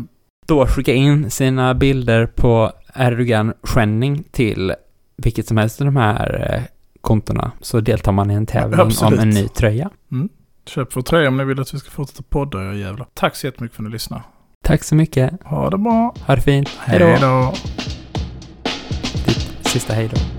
Då 0.47 0.65
skicka 0.67 0.93
in 0.93 1.31
sina 1.31 1.73
bilder 1.73 2.25
på 2.25 2.71
Erdogan 2.95 3.53
Schwenning 3.63 4.23
till 4.31 4.73
vilket 5.17 5.47
som 5.47 5.57
helst 5.57 5.81
av 5.81 5.85
de 5.85 5.95
här 5.95 6.53
eh, 6.53 6.76
kontona 7.07 7.51
så 7.61 7.79
deltar 7.79 8.11
man 8.11 8.31
i 8.31 8.33
en 8.33 8.45
tävling 8.45 8.79
Absolut. 8.79 9.19
om 9.19 9.23
en 9.23 9.29
ny 9.29 9.47
tröja. 9.47 9.89
köp 10.65 10.95
vår 10.95 11.01
tröja 11.01 11.27
om 11.27 11.37
ni 11.37 11.43
vill 11.43 11.59
att 11.59 11.73
vi 11.73 11.79
ska 11.79 11.89
fortsätta 11.89 12.23
podda, 12.29 12.63
era 12.63 12.73
jävlar. 12.73 13.07
Tack 13.13 13.35
så 13.35 13.47
jättemycket 13.47 13.75
för 13.75 13.83
att 13.83 13.89
ni 13.89 13.93
lyssnar. 13.93 14.21
Tack 14.63 14.83
så 14.83 14.95
mycket. 14.95 15.43
Ha 15.43 15.69
det 15.69 15.77
bra. 15.77 16.15
Ha 16.27 16.35
det 16.35 16.41
fint. 16.41 16.69
Hej 16.79 17.17
då. 17.21 17.53
Ditt 19.25 19.67
sista 19.67 19.93
hej 19.93 20.09
då. 20.13 20.36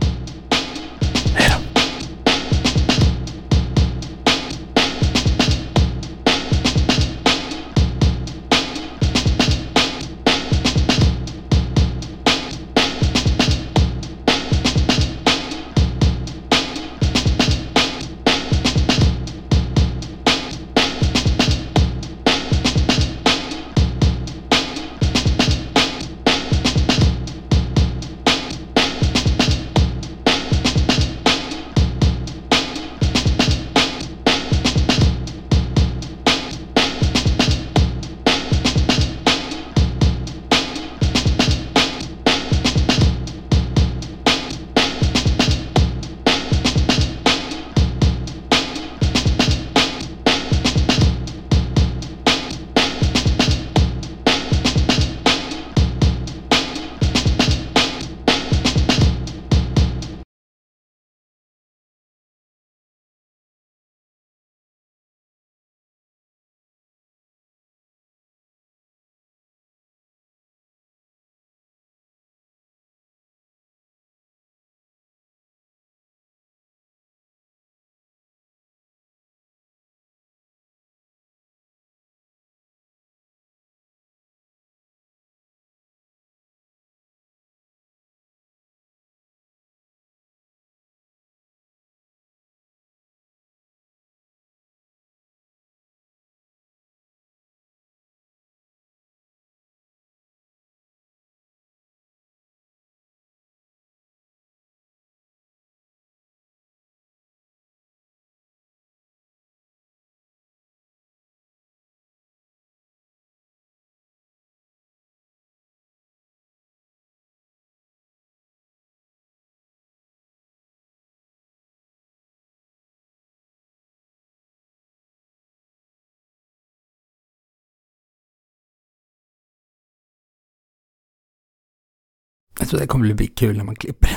Tror 132.69 132.81
det 132.81 132.87
kommer 132.87 133.15
bli 133.15 133.27
kul 133.27 133.57
när 133.57 133.65
man 133.65 133.77
klipper 133.77 134.09
det. 134.09 134.15